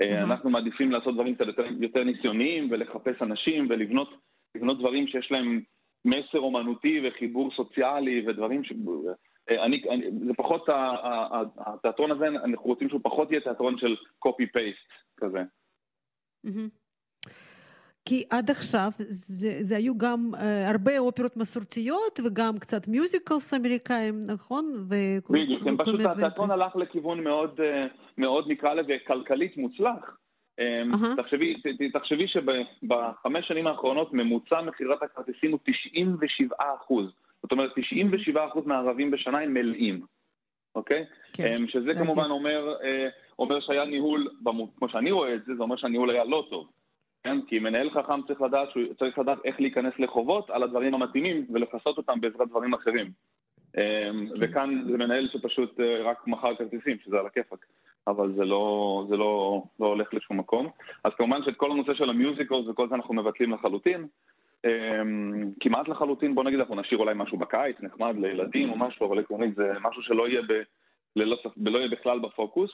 אה, 0.00 0.14
אהה. 0.14 0.22
אנחנו 0.22 0.50
מעדיפים 0.50 0.92
לעשות 0.92 1.14
דברים 1.14 1.34
קצת 1.34 1.46
יותר, 1.46 1.64
יותר 1.80 2.04
ניסיוניים 2.04 2.68
ולחפש 2.70 3.22
אנשים 3.22 3.66
ולבנות 3.70 4.14
לבנות 4.54 4.78
דברים 4.78 5.06
שיש 5.06 5.32
להם 5.32 5.60
מסר 6.04 6.38
אומנותי 6.38 7.00
וחיבור 7.04 7.50
סוציאלי 7.56 8.24
ודברים 8.28 8.64
ש... 8.64 8.72
אה, 9.58 9.64
אני, 9.64 9.82
אני, 9.90 10.10
זה 10.26 10.34
פחות, 10.36 10.68
התיאטרון 11.58 12.10
הזה, 12.10 12.26
אנחנו 12.28 12.66
רוצים 12.66 12.88
שהוא 12.88 13.00
פחות 13.04 13.30
יהיה 13.30 13.40
תיאטרון 13.40 13.78
של 13.78 13.96
copy-paste 14.26 14.92
כזה. 15.16 15.42
כי 18.04 18.24
עד 18.30 18.50
עכשיו 18.50 18.90
זה, 19.08 19.56
זה 19.60 19.76
היו 19.76 19.98
גם 19.98 20.30
אה, 20.34 20.70
הרבה 20.70 20.98
אופרות 20.98 21.36
מסורתיות 21.36 22.20
וגם 22.24 22.58
קצת 22.58 22.88
מיוזיקלס 22.88 23.54
אמריקאים, 23.54 24.20
נכון? 24.26 24.72
ו- 24.88 25.32
בדיוק, 25.32 25.66
הם 25.66 25.76
פשוט, 25.76 26.00
התיאטרון. 26.00 26.50
הלך 26.50 26.76
לכיוון 26.76 27.24
מאוד, 27.24 27.60
אה, 27.60 27.80
מאוד 28.18 28.44
נקרא 28.48 28.74
לזה 28.74 28.92
כלכלית 29.06 29.56
מוצלח. 29.56 30.16
אהה. 30.60 31.16
תחשבי, 31.16 31.54
תחשבי 31.92 32.26
שבחמש 32.28 33.48
שנים 33.48 33.66
האחרונות 33.66 34.12
ממוצע 34.12 34.60
מכירת 34.60 35.02
הכרטיסים 35.02 35.50
הוא 35.50 35.58
97 35.64 36.56
אחוז. 36.76 37.06
זאת 37.42 37.52
אומרת, 37.52 37.70
97 37.76 38.46
אחוז 38.46 38.66
מהערבים 38.66 39.10
בשנה 39.10 39.38
הם 39.38 39.54
מלאים, 39.54 40.00
אוקיי? 40.74 41.04
כן, 41.32 41.44
אה, 41.44 41.68
שזה 41.68 41.80
לדעתי. 41.80 41.98
כמובן 41.98 42.30
אומר, 42.30 42.74
אה, 42.84 43.08
אומר 43.38 43.60
שהיה 43.60 43.84
ניהול, 43.84 44.28
כמו 44.76 44.88
שאני 44.88 45.10
רואה 45.10 45.34
את 45.34 45.44
זה, 45.44 45.54
זה 45.56 45.62
אומר 45.62 45.76
שהניהול 45.76 46.10
היה 46.10 46.24
לא 46.24 46.46
טוב. 46.50 46.68
כן? 47.24 47.38
כי 47.46 47.58
מנהל 47.58 47.90
חכם 47.90 48.22
צריך 48.26 48.40
לדעת 48.40 48.70
שהוא 48.70 48.94
צריך 48.98 49.18
לדעת 49.18 49.38
איך 49.44 49.60
להיכנס 49.60 49.92
לחובות 49.98 50.50
על 50.50 50.62
הדברים 50.62 50.94
המתאימים 50.94 51.46
ולכסות 51.52 51.98
אותם 51.98 52.20
בעזרת 52.20 52.48
דברים 52.48 52.74
אחרים. 52.74 53.10
אמ, 53.78 54.28
וכאן 54.40 54.84
זה 54.90 54.98
מנהל 54.98 55.26
שפשוט 55.26 55.80
אה, 55.80 56.02
רק 56.02 56.26
מכר 56.26 56.54
כרטיסים, 56.54 56.96
שזה 57.04 57.18
על 57.18 57.26
הכיפאק. 57.26 57.66
אבל 58.06 58.32
זה 58.32 58.44
לא, 58.44 59.04
זה 59.08 59.16
לא, 59.16 59.62
לא 59.80 59.86
הולך 59.86 60.14
לשום 60.14 60.38
מקום. 60.38 60.68
אז 61.04 61.12
כמובן 61.18 61.42
שאת 61.44 61.56
כל 61.56 61.70
הנושא 61.70 61.94
של 61.94 62.10
המיוזיקלס 62.10 62.66
וכל 62.68 62.88
זה 62.88 62.94
אנחנו 62.94 63.14
מבטלים 63.14 63.52
לחלוטין. 63.52 64.06
אמ, 64.64 65.50
כמעט 65.60 65.88
לחלוטין, 65.88 66.34
בוא 66.34 66.44
נגיד, 66.44 66.58
אנחנו 66.58 66.80
נשאיר 66.80 66.98
אולי 66.98 67.14
משהו 67.16 67.38
בקיץ, 67.38 67.76
נחמד 67.80 68.14
לילדים 68.18 68.70
או 68.70 68.76
משהו, 68.76 69.06
אבל 69.06 69.18
עקרונית 69.18 69.54
זה 69.54 69.72
משהו 69.80 70.02
שלא 70.02 70.28
יהיה, 70.28 70.42
ב, 70.42 70.52
ללא, 71.16 71.36
לא 71.56 71.78
יהיה 71.78 71.88
בכלל 71.88 72.18
בפוקוס. 72.18 72.70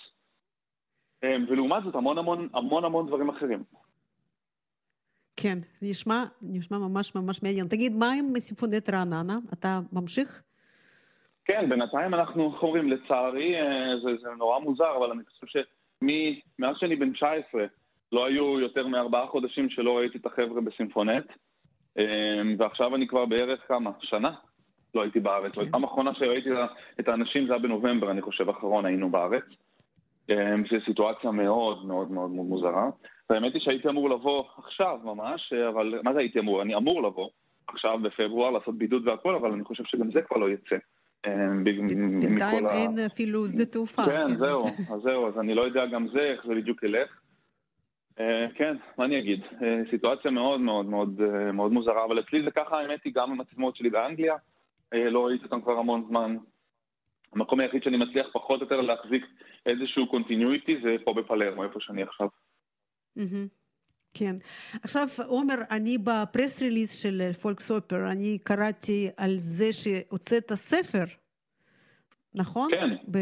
אמ, 1.23 1.45
ולעומת 1.49 1.85
זאת 1.85 1.95
המון 1.95 2.19
המון 2.19 2.49
המון 2.55 2.85
המון 2.85 3.07
דברים 3.07 3.29
אחרים. 3.29 3.63
כן, 5.37 5.59
זה 5.81 5.87
נשמע, 5.87 6.25
נשמע 6.43 6.79
ממש 6.79 7.15
ממש 7.15 7.43
מעניין. 7.43 7.69
תגיד, 7.69 7.93
מה 7.93 8.13
עם 8.13 8.41
סימפונט 8.41 8.91
רעננה? 8.91 9.39
אתה 9.53 9.81
ממשיך? 9.93 10.43
כן, 11.45 11.69
בינתיים 11.69 12.15
אנחנו, 12.15 12.53
איך 12.55 12.63
אומרים, 12.63 12.89
לצערי, 12.89 13.61
אה, 13.61 14.01
זה, 14.03 14.11
זה 14.23 14.29
נורא 14.39 14.59
מוזר, 14.59 14.97
אבל 14.97 15.11
אני 15.11 15.23
חושב 15.25 15.47
שמאז 15.47 16.77
שאני 16.77 16.97
בן 16.97 17.13
19, 17.13 17.65
לא 18.13 18.27
היו 18.27 18.61
יותר 18.61 18.87
מארבעה 18.87 19.27
חודשים 19.27 19.71
שלא 19.71 19.99
ראיתי 19.99 20.19
את 20.19 20.27
החבר'ה 20.27 20.61
בסימפונט, 20.61 21.27
ועכשיו 22.59 22.95
אני 22.95 23.07
כבר 23.07 23.27
בערך 23.27 23.61
כמה? 23.69 23.91
שנה 24.01 24.31
לא 24.95 25.03
הייתי 25.03 25.21
בארץ. 25.21 25.55
כן. 25.55 25.61
והפעם 25.61 25.85
האחרונה 25.85 26.15
שראיתי 26.15 26.49
את 27.01 27.09
האנשים 27.09 27.47
זה 27.47 27.53
היה 27.53 27.63
בנובמבר, 27.63 28.11
אני 28.11 28.23
חושב, 28.23 28.49
האחרון 28.49 28.87
היינו 28.87 29.11
בארץ. 29.11 29.45
אה, 30.31 30.55
זו 30.71 30.77
סיטואציה 30.85 31.31
מאוד 31.31 31.87
מאוד 31.87 32.11
מאוד 32.11 32.31
מאוד 32.31 32.47
מוזרה. 32.47 32.89
והאמת 33.31 33.55
היא 33.55 33.63
שהייתי 33.63 33.89
אמור 33.89 34.11
לבוא 34.11 34.45
עכשיו 34.59 34.99
ממש, 35.05 35.53
אבל 35.53 36.01
מה 36.05 36.13
זה 36.13 36.19
הייתי 36.19 36.39
אמור? 36.39 36.63
אני 36.63 36.75
אמור 36.77 37.03
לבוא 37.03 37.29
עכשיו 37.69 37.99
בפברואר 38.03 38.51
לעשות 38.51 38.79
בידוד 38.79 39.09
והכל, 39.09 39.35
אבל 39.35 39.53
אני 39.53 39.65
חושב 39.65 39.85
שגם 39.85 40.11
זה 40.13 40.23
כבר 40.23 40.37
לא 40.37 40.51
יצא. 40.51 40.77
ב- 41.65 41.65
בינתיים 42.21 42.67
אין 42.69 42.99
אפילו 43.07 43.49
שדה 43.49 43.65
תעופה. 43.65 44.05
כן, 44.07 44.33
אז- 44.33 44.39
זהו, 44.39 44.65
אז 44.95 45.01
זהו, 45.03 45.27
אז 45.29 45.39
אני 45.39 45.55
לא 45.55 45.63
יודע 45.63 45.87
גם 45.87 46.09
זה, 46.09 46.21
איך 46.21 46.47
זה 46.47 46.55
בדיוק 46.55 46.83
ילך. 46.83 47.21
אה, 48.21 48.47
כן, 48.55 48.77
מה 48.99 49.05
אני 49.05 49.19
אגיד? 49.19 49.41
אה, 49.63 49.81
סיטואציה 49.91 50.31
מאוד 50.31 50.61
מאוד 50.61 50.87
מאוד 50.87 51.21
אה, 51.21 51.53
מאוד 51.53 51.73
מוזרה, 51.73 52.05
אבל 52.05 52.21
אצלי 52.21 52.43
זה 52.45 52.51
ככה, 52.51 52.81
האמת 52.81 53.05
היא, 53.05 53.13
גם 53.15 53.31
עם 53.31 53.41
התזמורת 53.41 53.77
שלי 53.77 53.91
באנגליה, 53.91 54.35
לא 54.93 55.27
ראיתי 55.27 55.45
אותם 55.45 55.61
כבר 55.61 55.73
המון 55.73 56.05
זמן. 56.09 56.37
המקום 57.33 57.61
היחיד 57.61 57.83
שאני 57.83 57.97
מצליח 57.97 58.27
פחות 58.33 58.61
או 58.61 58.65
יותר 58.65 58.81
להחזיק 58.81 59.27
איזשהו 59.67 60.07
continuity 60.07 60.81
זה 60.83 60.97
פה 61.05 61.15
בפלרמו, 61.15 61.65
איפה 61.65 61.81
שאני 61.81 62.03
עכשיו. 62.03 62.29
כן. 64.15 64.37
עכשיו, 64.83 65.09
עומר, 65.27 65.55
אני 65.71 65.99
ב 65.99 66.09
press 66.09 66.63
release 66.63 66.93
של 66.93 67.33
פולקסאופר, 67.33 68.11
אני 68.11 68.39
קראתי 68.39 69.09
על 69.17 69.35
זה 69.39 69.73
שהוצאת 69.73 70.53
ספר, 70.55 71.05
נכון? 72.35 72.71
כן. 72.71 73.13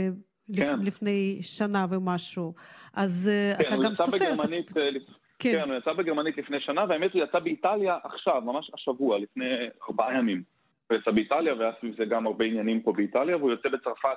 כן. 0.57 0.79
לפני 0.83 1.39
שנה 1.43 1.87
ומשהו. 1.91 2.55
אז 2.95 3.31
אה, 3.33 3.59
כן, 3.59 3.67
אתה 3.75 3.77
גם 3.85 3.95
סופר. 3.95 4.13
בגרמנית, 4.17 4.71
ספ- 4.71 4.77
אה, 4.81 4.89
כן. 5.39 5.53
כן, 5.53 5.71
הוא 5.71 5.79
יצא 5.79 5.93
בגרמנית 5.93 6.39
לפני 6.39 6.61
שנה, 6.61 6.85
והאמת 6.89 7.13
הוא 7.15 7.23
יצא 7.23 7.39
באיטליה 7.39 7.99
עכשיו, 8.05 8.41
ממש 8.41 8.71
השבוע, 8.75 9.19
לפני 9.19 9.45
ארבעה 9.89 10.19
ימים. 10.19 10.43
הוא 10.91 10.99
יצא 10.99 11.11
באיטליה, 11.11 11.55
והיה 11.55 11.73
סביב 11.81 11.95
זה 11.99 12.05
גם 12.05 12.27
הרבה 12.27 12.45
עניינים 12.45 12.83
פה 12.83 12.93
באיטליה, 12.93 13.37
והוא 13.37 13.51
יוצא 13.51 13.69
בצרפת 13.69 14.17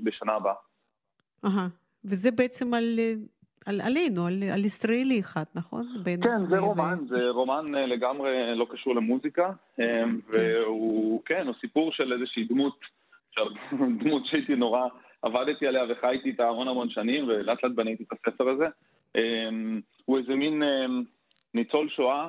בשנה 0.00 0.32
הבאה. 0.32 0.54
אהה. 1.44 1.68
וזה 2.04 2.30
בעצם 2.30 2.74
על, 2.74 2.98
על 3.66 3.80
עלינו, 3.80 4.26
על, 4.26 4.42
על 4.52 4.64
ישראלי 4.64 5.20
אחד, 5.20 5.44
נכון? 5.54 5.86
בין 6.02 6.22
כן, 6.22 6.46
זה 6.50 6.62
ו- 6.62 6.66
רומן, 6.66 6.98
ו- 7.04 7.08
זה 7.08 7.28
רומן 7.28 7.74
אה, 7.74 7.86
לגמרי 7.86 8.30
לא 8.56 8.66
קשור 8.70 8.94
למוזיקה, 8.94 9.50
אה, 9.80 10.02
והוא, 10.28 11.22
כן, 11.24 11.46
הוא 11.46 11.54
סיפור 11.60 11.92
של 11.92 12.12
איזושהי 12.12 12.44
דמות, 12.44 12.78
דמות 14.04 14.26
שהייתי 14.26 14.54
נורא, 14.56 14.86
עבדתי 15.22 15.66
עליה 15.66 15.84
וחייתי 15.88 16.28
איתה 16.28 16.48
המון 16.48 16.68
המון 16.68 16.90
שנים, 16.90 17.28
ולאט 17.28 17.64
לאט 17.64 17.72
בניתי 17.72 18.04
את 18.04 18.12
הספר 18.12 18.48
הזה. 18.48 18.66
אה, 19.16 19.48
הוא 20.04 20.18
איזה 20.18 20.34
מין 20.34 20.62
אה, 20.62 20.86
ניצול 21.54 21.88
שואה 21.88 22.28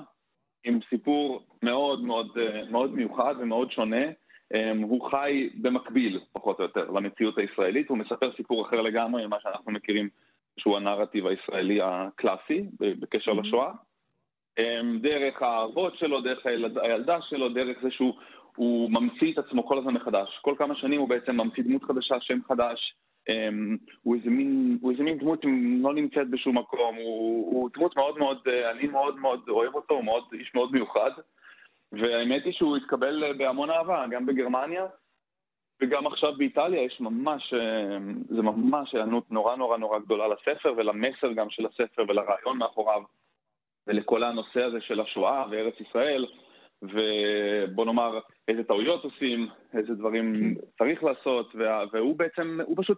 עם 0.64 0.80
סיפור 0.90 1.44
מאוד 1.64 2.04
מאוד 2.04 2.38
אה, 2.38 2.62
מאוד 2.70 2.96
מיוחד 2.96 3.36
ומאוד 3.40 3.72
שונה. 3.72 4.06
אה, 4.54 4.72
הוא 4.82 5.12
חי 5.12 5.50
במקביל, 5.62 6.20
פחות 6.34 6.60
או 6.60 6.64
יותר, 6.64 6.92
למציאות 6.92 7.38
הישראלית, 7.38 7.90
הוא 7.90 7.98
מספר 7.98 8.32
סיפור 8.38 8.68
אחר 8.68 8.82
לגמרי 8.82 9.28
ממה 9.28 9.38
שאנחנו 9.44 9.72
מכירים, 9.72 10.10
שהוא 10.58 10.78
הנרטיב 10.78 11.28
הישראלי 11.28 11.80
הקלאסי 11.84 12.64
בקשר 12.80 13.34
לשואה. 13.34 13.72
אמ, 14.60 15.00
דרך 15.00 15.42
האבות 15.42 15.98
שלו, 15.98 16.22
דרך 16.22 16.46
הילד, 16.46 16.78
הילדה 16.78 17.18
שלו, 17.22 17.50
דרך 17.50 17.78
זה 17.82 17.92
שהוא 17.92 18.14
הוא 18.56 18.92
ממציא 18.92 19.34
את 19.34 19.38
עצמו 19.38 19.68
כל 19.68 19.78
הזמן 19.78 19.94
מחדש. 19.94 20.40
כל 20.42 20.56
כמה 20.58 20.76
שנים 20.76 21.00
הוא 21.00 21.10
בעצם 21.10 21.36
ממציא 21.42 21.64
דמות 21.64 21.84
חדשה, 21.84 22.16
שם 22.22 22.40
חדש. 22.48 22.96
אמ, 23.30 23.78
הוא 24.04 24.16
איזה 24.16 24.30
מין, 24.30 24.78
הוא 24.82 24.92
איזה 24.92 25.04
מין 25.04 25.18
דמות 25.18 25.46
לא 25.82 25.94
נמצאת 25.94 26.30
בשום 26.30 26.58
מקום. 26.58 26.96
הוא, 26.96 27.54
הוא 27.54 27.70
דמות 27.74 27.96
מאוד 27.96 28.18
מאוד, 28.18 28.38
אה, 28.48 28.72
אני 28.72 28.88
מאוד 28.88 29.20
מאוד 29.20 29.50
אוהב 29.50 29.76
אותו, 29.76 29.94
הוא 29.94 30.04
מאוד, 30.04 30.24
איש 30.34 30.56
מאוד 30.56 30.72
מיוחד. 30.72 31.12
והאמת 31.92 32.46
היא 32.46 32.54
שהוא 32.54 32.78
התקבל 32.78 33.24
אה, 33.24 33.34
בהמון 33.34 33.70
אהבה, 33.70 34.06
גם 34.12 34.26
בגרמניה. 34.26 34.86
וגם 35.82 36.08
עכשיו 36.08 36.34
באיטליה 36.38 36.84
יש 36.84 37.02
ממש, 37.02 37.54
אה, 37.54 37.98
זה 38.30 38.42
ממש 38.42 38.96
היענות 38.96 39.32
נורא 39.32 39.56
נורא 39.56 39.78
נורא 39.78 40.00
גדולה 40.00 40.28
לספר 40.28 40.74
ולמסר 40.78 41.32
גם 41.32 41.50
של 41.50 41.66
הספר 41.66 42.04
ולרעיון 42.08 42.58
מאחוריו 42.58 43.02
ולכל 43.88 44.24
הנושא 44.24 44.64
הזה 44.64 44.82
של 44.82 45.00
השואה 45.00 45.46
וארץ 45.52 45.80
ישראל 45.80 46.26
ובוא 46.82 47.86
נאמר 47.86 48.20
איזה 48.48 48.64
טעויות 48.64 49.04
עושים, 49.04 49.48
איזה 49.74 49.94
דברים 49.94 50.56
צריך 50.78 51.04
לעשות 51.04 51.52
וה- 51.56 51.84
והוא 51.94 52.16
בעצם, 52.16 52.60
הוא 52.66 52.78
פשוט, 52.84 52.98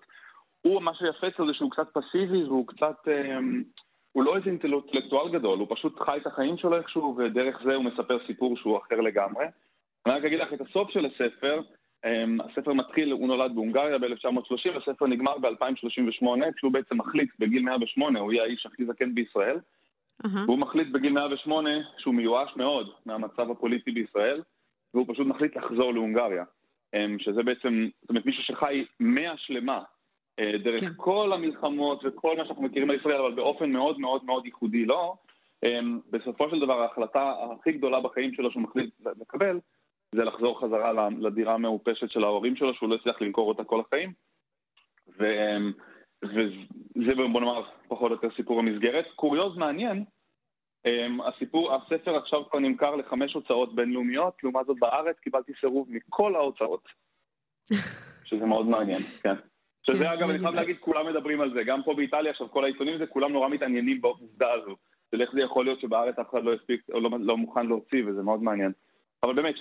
הוא 0.62 0.82
מה 0.82 0.94
שיפה 0.94 1.28
אצלו 1.28 1.48
זה 1.48 1.54
שהוא 1.54 1.72
קצת 1.72 1.88
פסיבי 1.94 2.44
והוא 2.44 2.68
קצת, 2.68 2.96
אה, 3.08 3.38
הוא 4.12 4.24
לא 4.24 4.36
איזה 4.38 4.50
אינטלקטואל 4.50 5.32
גדול, 5.32 5.60
הוא 5.60 5.68
פשוט 5.70 6.00
חי 6.00 6.18
את 6.22 6.28
החיים 6.28 6.58
שלו 6.58 6.78
איכשהו 6.78 7.16
ודרך 7.18 7.62
זה 7.66 7.76
הוא 7.76 7.84
מספר 7.84 8.18
סיפור 8.28 8.58
שהוא 8.58 8.78
אחר 8.78 9.02
לגמרי. 9.02 9.46
אני 10.06 10.14
רק 10.14 10.26
אגיד 10.26 10.40
לך 10.40 10.54
את 10.54 10.62
הסוף 10.62 10.90
של 10.90 11.06
הספר, 11.06 11.62
Um, 12.06 12.44
הספר 12.52 12.74
מתחיל, 12.74 13.12
הוא 13.12 13.28
נולד 13.28 13.56
בהונגריה 13.56 13.98
ב-1930, 13.98 14.78
הספר 14.78 15.08
נגמר 15.08 15.38
ב-2038, 15.38 16.26
כשהוא 16.56 16.72
בעצם 16.72 16.98
מחליט 16.98 17.30
בגיל 17.40 17.64
108, 17.64 18.20
הוא 18.20 18.34
יהיה 18.34 18.44
האיש 18.44 18.66
הכי 18.66 18.86
זקן 18.86 19.16
בישראל, 19.16 19.58
אהה. 20.26 20.46
והוא 20.46 20.60
מחליט 20.60 20.88
בגיל 20.92 21.14
108 21.14 21.70
שהוא 21.98 22.16
מיואש 22.16 22.50
מאוד 22.56 22.90
מהמצב 23.06 23.52
הפוליטי 23.52 23.92
בישראל, 23.92 24.42
והוא 24.94 25.06
פשוט 25.08 25.28
מחליט 25.28 25.56
לחזור 25.58 25.94
להונגריה. 25.94 26.44
Um, 26.96 27.24
שזה 27.24 27.44
בעצם, 27.44 27.88
זאת 28.02 28.10
אומרת, 28.10 28.26
מישהו 28.26 28.44
שחי 28.44 28.86
מאה 29.00 29.38
שלמה, 29.38 29.82
uh, 30.42 30.58
דרך 30.64 30.82
כן. 30.82 30.92
כל 30.98 31.34
המלחמות 31.34 32.02
וכל 32.04 32.38
מה 32.38 32.46
שאנחנו 32.46 32.64
מכירים 32.64 32.90
על 32.90 32.96
ישראל, 32.96 33.20
אבל 33.20 33.34
באופן 33.34 33.72
מאוד 33.72 34.00
מאוד 34.00 34.26
מאוד 34.26 34.46
ייחודי 34.46 34.86
לו, 34.86 35.18
אמ, 35.64 36.00
בסופו 36.10 36.50
של 36.50 36.60
דבר 36.60 36.82
ההחלטה 36.82 37.34
הכי 37.60 37.72
גדולה 37.72 38.00
בחיים 38.00 38.34
שלו 38.34 38.52
שהוא 38.52 38.64
מחליט 38.64 38.90
לקבל, 39.22 39.60
זה 40.16 40.24
לחזור 40.24 40.62
חזרה 40.62 41.10
לדירה 41.20 41.54
המעופשת 41.54 42.10
של 42.10 42.24
ההורים 42.24 42.56
שלו, 42.56 42.74
שהוא 42.74 42.90
לא 42.90 42.96
הצליח 42.96 43.22
למכור 43.22 43.50
אותה 43.50 43.64
כל 43.64 43.80
החיים. 43.80 44.14
ו... 45.20 45.26
וזה 46.24 47.16
בוא 47.16 47.42
נאמר 47.42 47.64
פחות 47.88 48.12
או 48.12 48.16
יותר 48.16 48.36
סיפור 48.36 48.60
המסגרת. 48.60 49.06
קוריוז 49.16 49.58
מעניין, 49.58 50.04
אמ, 50.86 51.22
הסיפור, 51.22 51.76
הספר 51.76 52.16
עכשיו 52.16 52.50
כבר 52.50 52.60
נמכר 52.60 52.96
לחמש 52.96 53.34
הוצאות 53.34 53.76
בינלאומיות, 53.76 54.44
לעומת 54.44 54.66
זאת 54.66 54.78
בארץ 54.80 55.20
קיבלתי 55.20 55.52
סירוב 55.60 55.88
מכל 55.92 56.36
ההוצאות, 56.36 56.88
שזה 58.28 58.46
מאוד 58.46 58.66
מעניין, 58.66 59.00
כן. 59.00 59.36
שזה 59.84 60.04
כן, 60.04 60.10
אגב, 60.10 60.30
אני 60.30 60.40
חייב 60.40 60.56
להגיד, 60.56 60.78
כולם 60.80 61.08
מדברים 61.08 61.42
על 61.42 61.54
זה, 61.54 61.64
גם 61.64 61.84
פה 61.84 61.94
באיטליה 61.94 62.32
עכשיו 62.32 62.52
כל 62.52 62.64
העיתונים 62.64 62.98
זה, 62.98 63.08
כולם 63.08 63.32
נורא 63.32 63.50
מתעניינים 63.50 64.02
בעובדה 64.02 64.52
הזו, 64.54 64.76
של 65.12 65.22
איך 65.22 65.32
זה 65.34 65.42
יכול 65.42 65.66
להיות 65.66 65.80
שבארץ 65.80 66.20
אף 66.20 66.30
אחד 66.30 66.44
לא 66.44 66.54
הספיק, 66.54 66.82
או 66.94 67.00
לא, 67.00 67.10
לא 67.20 67.38
מוכן 67.38 67.66
להוציא, 67.66 68.04
וזה 68.08 68.22
מאוד 68.22 68.44
מעניין. 68.44 68.72
אבל 69.24 69.34
באמת, 69.34 69.56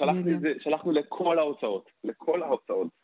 שלחנו 0.58 0.92
לכל 0.92 1.38
ההוצאות, 1.38 1.90
לכל 2.04 2.42
ההוצאות. 2.42 3.01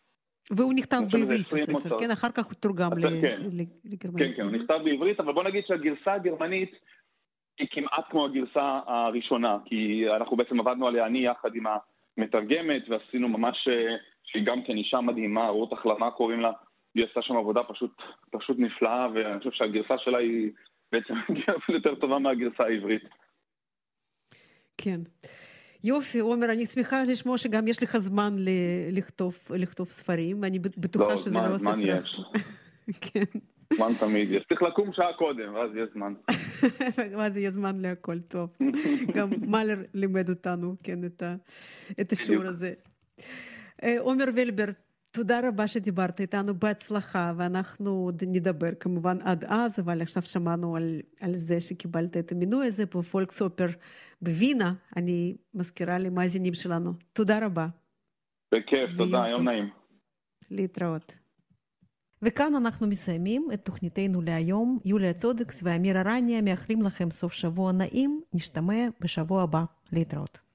והוא 0.50 0.74
נכתב 0.74 1.00
בעברית, 1.12 1.52
הספר, 1.52 1.98
כן? 1.98 2.10
אחר 2.10 2.30
כך 2.30 2.46
הוא 2.46 2.54
תורגם 2.54 2.90
כן. 2.90 3.40
לגרמנית. 3.84 4.18
כן, 4.18 4.32
כן, 4.36 4.42
הוא 4.42 4.52
נכתב 4.52 4.78
בעברית, 4.84 5.20
אבל 5.20 5.32
בוא 5.32 5.44
נגיד 5.44 5.64
שהגרסה 5.66 6.12
הגרמנית 6.12 6.72
היא 7.58 7.68
כמעט 7.70 8.04
כמו 8.10 8.24
הגרסה 8.24 8.80
הראשונה, 8.86 9.58
כי 9.64 10.04
אנחנו 10.16 10.36
בעצם 10.36 10.60
עבדנו 10.60 10.86
עליה 10.86 11.06
אני 11.06 11.26
יחד 11.26 11.54
עם 11.54 11.64
המתרגמת, 12.16 12.82
ועשינו 12.88 13.28
ממש, 13.28 13.68
אה, 13.68 13.96
שהיא 14.24 14.46
גם 14.46 14.62
כן 14.62 14.76
אישה 14.76 15.00
מדהימה, 15.00 15.48
רות 15.48 15.72
החלמה 15.72 16.10
קוראים 16.10 16.40
לה, 16.40 16.50
היא 16.94 17.04
עשתה 17.04 17.22
שם 17.22 17.36
עבודה 17.36 17.62
פשוט, 17.62 18.02
פשוט 18.30 18.56
נפלאה, 18.58 19.08
ואני 19.14 19.38
חושב 19.38 19.50
שהגרסה 19.52 19.94
שלה 19.98 20.18
היא 20.18 20.50
בעצם 20.92 21.14
יותר 21.74 21.94
טובה 21.94 22.18
מהגרסה 22.18 22.64
העברית. 22.64 23.02
כן. 24.78 25.00
יופי, 25.84 26.18
עומר, 26.18 26.52
אני 26.52 26.66
שמחה 26.66 27.02
לשמוע 27.02 27.38
שגם 27.38 27.68
יש 27.68 27.82
לך 27.82 27.98
זמן 27.98 28.36
לכתוב, 28.92 29.38
לכתוב 29.50 29.88
ספרים, 29.88 30.44
אני 30.44 30.58
בטוחה 30.58 31.08
לא, 31.08 31.16
שזה 31.16 31.30
זמן, 31.30 31.48
לא 31.50 31.54
הספר. 31.54 31.70
זמן 31.70 31.80
יש. 31.80 32.20
כן. 33.00 33.38
זמן 33.76 33.90
תמיד 34.00 34.30
יש. 34.30 34.44
צריך 34.48 34.62
לקום 34.62 34.92
שעה 34.92 35.12
קודם, 35.12 35.54
ואז 35.54 35.70
יש 35.76 35.88
זמן. 35.94 36.14
ואז 37.16 37.36
יהיה 37.36 37.50
זמן 37.50 37.80
להכל 37.80 38.20
טוב. 38.20 38.50
גם 39.14 39.30
מאלר 39.46 39.78
לימד 39.94 40.28
אותנו, 40.28 40.76
כן, 40.82 41.04
את, 41.04 41.22
ה, 41.22 41.34
את 42.00 42.12
השיעור 42.12 42.46
הזה. 42.46 42.72
עומר 43.98 44.24
וילבר, 44.34 44.64
תודה 45.10 45.40
רבה 45.48 45.66
שדיברת 45.66 46.20
איתנו, 46.20 46.54
בהצלחה, 46.54 47.32
ואנחנו 47.36 47.90
עוד 47.90 48.22
נדבר 48.26 48.74
כמובן 48.80 49.18
עד 49.22 49.44
אז, 49.44 49.80
אבל 49.80 50.02
עכשיו 50.02 50.22
שמענו 50.22 50.76
על, 50.76 51.00
על 51.20 51.36
זה 51.36 51.60
שקיבלת 51.60 52.16
את 52.16 52.32
המינוי 52.32 52.66
הזה 52.66 52.86
בפולקסופר 52.86 53.66
בווינה, 54.22 54.74
אני 54.96 55.36
מזכירה 55.54 55.98
למאזינים 55.98 56.54
שלנו. 56.54 56.92
תודה 57.12 57.46
רבה. 57.46 57.66
בכיף, 58.54 58.90
תודה, 58.96 59.24
יום 59.28 59.48
נעים. 59.48 59.70
להתראות. 60.50 61.18
וכאן 62.22 62.54
אנחנו 62.54 62.86
מסיימים 62.86 63.48
את 63.54 63.64
תוכניתנו 63.64 64.22
להיום. 64.22 64.78
יוליה 64.84 65.14
צודקס 65.14 65.60
ואמיר 65.62 66.00
ארניה 66.00 66.42
מאחלים 66.42 66.82
לכם 66.82 67.10
סוף 67.10 67.32
שבוע 67.32 67.72
נעים, 67.72 68.20
נשתמע 68.34 68.88
בשבוע 69.00 69.42
הבא. 69.42 69.64
להתראות. 69.92 70.47